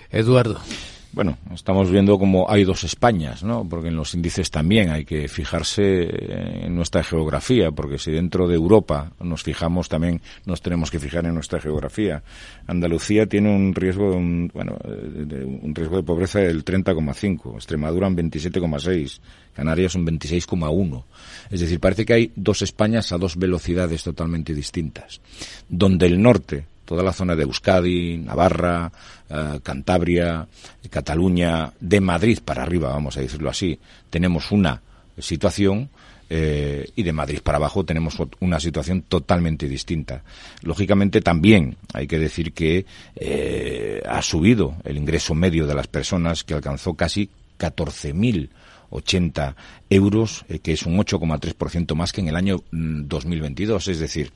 Eduardo. 0.10 0.60
Bueno, 1.14 1.38
estamos 1.54 1.92
viendo 1.92 2.18
como 2.18 2.50
hay 2.50 2.64
dos 2.64 2.84
Españas, 2.84 3.44
¿no? 3.44 3.70
Porque 3.70 3.90
en 3.90 3.96
los 3.96 4.16
índices 4.16 4.50
también 4.50 4.90
hay 4.90 5.06
que 5.06 5.28
fijarse 5.28 6.66
en 6.66 6.76
nuestra 6.76 7.04
geografía, 7.04 7.70
porque 7.70 8.00
si 8.00 8.12
dentro 8.12 8.48
de 8.48 8.56
Europa 8.56 9.12
nos 9.20 9.44
fijamos, 9.44 9.90
también 9.90 10.22
nos 10.48 10.64
tenemos 10.64 10.90
que 10.90 10.98
fijar 10.98 11.28
en 11.28 11.36
nuestra 11.36 11.60
geografía. 11.60 12.24
Andalucía 12.66 13.28
tiene 13.28 13.56
un 13.56 13.76
riesgo 13.76 14.10
de 14.10 14.18
un, 14.18 14.52
bueno, 14.56 14.76
un 14.84 15.76
riesgo 15.76 15.98
de 15.98 16.04
pobreza 16.04 16.40
del 16.40 16.66
30,5, 16.66 17.58
Extremadura 17.58 18.08
un 18.08 18.18
27,6, 18.18 19.20
Canarias 19.54 19.94
un 19.94 20.08
26,1. 20.08 21.04
Es 21.52 21.60
decir, 21.60 21.80
parece 21.80 22.06
que 22.06 22.14
hay 22.14 22.32
dos 22.36 22.64
Españas 22.64 23.12
a 23.12 23.20
dos 23.20 23.38
velocidades 23.38 24.04
totalmente 24.04 24.56
distintas, 24.56 25.22
donde 25.70 26.08
el 26.08 26.20
norte 26.20 26.73
toda 26.94 27.04
la 27.04 27.12
zona 27.12 27.36
de 27.36 27.42
Euskadi, 27.42 28.20
Navarra, 28.20 28.92
eh, 29.28 29.60
Cantabria, 29.64 30.48
Cataluña, 30.92 31.74
de 31.80 32.00
Madrid 32.00 32.38
para 32.46 32.62
arriba, 32.62 32.90
vamos 32.90 33.18
a 33.18 33.22
decirlo 33.22 33.50
así, 33.50 33.80
tenemos 34.12 34.52
una 34.52 34.80
situación 35.18 35.90
eh, 36.30 36.88
y 36.96 37.02
de 37.02 37.12
Madrid 37.12 37.40
para 37.44 37.58
abajo 37.58 37.84
tenemos 37.84 38.16
una 38.42 38.60
situación 38.60 39.02
totalmente 39.02 39.68
distinta. 39.68 40.24
Lógicamente 40.62 41.22
también 41.22 41.78
hay 41.96 42.06
que 42.06 42.20
decir 42.20 42.54
que 42.54 42.86
eh, 43.16 44.04
ha 44.08 44.22
subido 44.22 44.76
el 44.84 44.98
ingreso 44.98 45.34
medio 45.34 45.66
de 45.66 45.74
las 45.74 45.88
personas 45.88 46.44
que 46.44 46.54
alcanzó 46.54 46.94
casi 46.94 47.28
14.080 47.58 49.56
euros, 49.90 50.46
que 50.62 50.74
es 50.74 50.84
un 50.84 51.00
8,3% 51.00 51.96
más 51.96 52.12
que 52.12 52.22
en 52.22 52.28
el 52.28 52.36
año 52.36 52.58
mm, 52.70 53.08
2022. 53.08 53.88
Es 53.88 53.98
decir, 53.98 54.32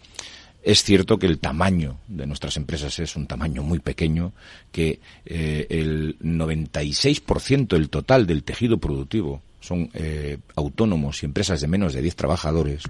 es 0.64 0.84
cierto 0.84 1.18
que 1.18 1.28
el 1.28 1.40
tamaño 1.40 2.00
de 2.08 2.28
nuestras 2.28 2.58
empresas 2.58 3.00
es 3.00 3.16
un 3.16 3.28
tamaño 3.28 3.64
muy 3.64 3.80
pequeño, 3.80 4.34
que 4.72 5.00
eh, 5.26 5.68
el 5.70 6.18
96% 6.20 7.68
del 7.68 7.90
total 7.90 8.28
del 8.28 8.44
tejido 8.44 8.78
productivo 8.78 9.42
son 9.60 9.90
eh, 9.94 10.38
autónomos 10.56 11.22
y 11.22 11.26
empresas 11.26 11.60
de 11.62 11.68
menos 11.68 11.94
de 11.94 12.02
10 12.02 12.16
trabajadores 12.16 12.84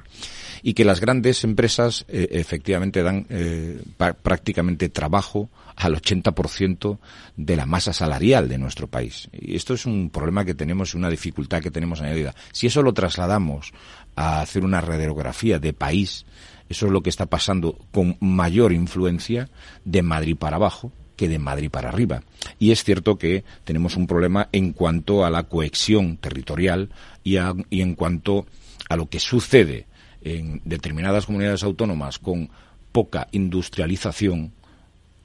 y 0.62 0.74
que 0.74 0.86
las 0.86 1.00
grandes 1.00 1.44
empresas 1.44 2.06
eh, 2.08 2.28
efectivamente 2.32 3.04
dan 3.04 3.26
eh, 3.30 3.82
prácticamente 4.22 4.90
trabajo 4.90 5.50
al 5.76 5.96
80% 5.96 6.98
de 7.36 7.56
la 7.56 7.66
masa 7.66 7.94
salarial 7.94 8.50
de 8.50 8.58
nuestro 8.58 8.88
país. 8.88 9.30
Y 9.32 9.56
esto 9.56 9.74
es 9.74 9.86
un 9.86 10.10
problema 10.10 10.44
que 10.44 10.56
tenemos, 10.56 10.96
una 10.96 11.10
dificultad 11.10 11.62
que 11.62 11.72
tenemos 11.72 12.02
añadida. 12.02 12.34
Si 12.52 12.68
eso 12.68 12.82
lo 12.82 12.94
trasladamos 12.94 13.72
a 14.16 14.42
hacer 14.42 14.64
una 14.64 14.82
radiografía 14.82 15.60
de 15.60 15.74
país, 15.74 16.26
eso 16.70 16.86
es 16.86 16.92
lo 16.92 17.02
que 17.02 17.10
está 17.10 17.26
pasando 17.26 17.78
con 17.92 18.18
mayor 18.20 18.74
influencia 18.74 19.50
de 19.86 20.02
Madrid 20.02 20.36
para 20.36 20.58
abajo 20.58 20.92
que 21.18 21.28
de 21.28 21.40
Madrid 21.40 21.70
para 21.70 21.90
arriba. 21.90 22.22
Y 22.60 22.72
es 22.72 22.84
cierto 22.84 23.18
que 23.18 23.44
tenemos 23.66 23.98
un 23.98 24.08
problema 24.08 24.48
en 24.52 24.72
cuanto 24.72 25.26
a 25.26 25.30
la 25.30 25.44
cohesión 25.44 26.18
territorial 26.18 26.90
y, 27.24 27.38
en 27.38 27.96
cuanto 27.96 28.46
a 28.88 28.96
lo 28.96 29.10
que 29.10 29.20
sucede 29.20 29.88
en 30.22 30.62
determinadas 30.64 31.26
comunidades 31.26 31.64
autónomas 31.64 32.20
con 32.20 32.50
poca 32.92 33.28
industrialización 33.32 34.54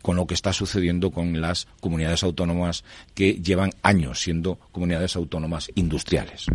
con 0.01 0.17
lo 0.17 0.27
que 0.27 0.35
está 0.35 0.53
sucediendo 0.53 1.13
con 1.13 1.41
las 1.41 1.69
comunidades 1.81 2.25
autónomas 2.25 2.83
que 3.15 3.35
llevan 3.35 3.71
años 3.83 4.21
siendo 4.21 4.57
comunidades 4.73 5.15
autónomas 5.15 5.71
industriales. 5.77 6.47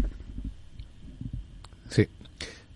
Sí. 1.89 2.07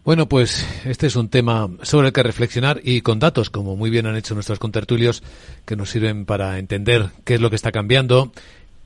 Bueno, 0.03 0.27
pues 0.27 0.65
este 0.85 1.05
es 1.05 1.15
un 1.15 1.29
tema 1.29 1.69
sobre 1.83 2.07
el 2.07 2.13
que 2.13 2.23
reflexionar 2.23 2.81
y 2.83 3.01
con 3.01 3.19
datos, 3.19 3.51
como 3.51 3.75
muy 3.75 3.91
bien 3.91 4.07
han 4.07 4.15
hecho 4.15 4.33
nuestros 4.33 4.57
contertulios, 4.57 5.21
que 5.63 5.75
nos 5.75 5.91
sirven 5.91 6.25
para 6.25 6.57
entender 6.57 7.09
qué 7.23 7.35
es 7.35 7.41
lo 7.41 7.51
que 7.51 7.55
está 7.55 7.71
cambiando, 7.71 8.31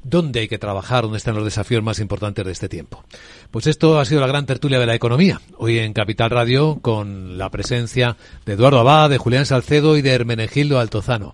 dónde 0.04 0.42
hay 0.42 0.48
que 0.50 0.58
trabajar, 0.58 1.04
dónde 1.04 1.18
están 1.18 1.36
los 1.36 1.46
desafíos 1.46 1.82
más 1.82 2.00
importantes 2.00 2.46
de 2.46 2.52
este 2.52 2.68
tiempo. 2.68 3.06
Pues 3.50 3.66
esto 3.66 3.98
ha 3.98 4.04
sido 4.04 4.20
la 4.20 4.28
gran 4.28 4.46
tertulia 4.46 4.78
de 4.78 4.88
la 4.88 4.96
economía, 4.96 5.40
hoy 5.58 5.80
en 5.80 5.94
Capital 5.94 6.32
Radio, 6.32 6.80
con 6.82 7.38
la 7.38 7.50
presencia 7.50 8.18
de 8.46 8.54
Eduardo 8.54 8.80
Abad, 8.80 9.10
de 9.10 9.18
Julián 9.18 9.46
Salcedo 9.46 9.96
y 9.96 10.02
de 10.02 10.12
Hermenegildo 10.12 10.82
Altozano. 10.82 11.34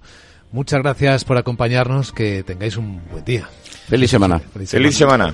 Muchas 0.51 0.84
gracias 0.84 1.25
por 1.25 1.38
acompañarnos, 1.38 2.11
que 2.11 2.43
tengáis 2.43 2.77
un 2.77 3.01
buen 3.09 3.25
día. 3.25 3.49
Feliz 3.88 4.11
semana. 4.11 4.39
Feliz 4.39 4.95
semana. 4.95 5.34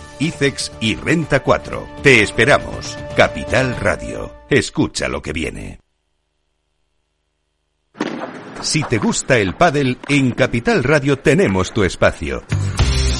ICEX 0.21 0.71
y 0.79 0.95
Renta 0.95 1.41
4. 1.41 1.87
Te 2.03 2.21
esperamos. 2.21 2.95
Capital 3.17 3.75
Radio. 3.77 4.31
Escucha 4.49 5.07
lo 5.07 5.19
que 5.21 5.33
viene. 5.33 5.79
Si 8.61 8.83
te 8.83 8.99
gusta 8.99 9.39
el 9.39 9.55
pádel, 9.55 9.97
en 10.07 10.31
Capital 10.31 10.83
Radio 10.83 11.17
tenemos 11.17 11.73
tu 11.73 11.83
espacio. 11.83 12.43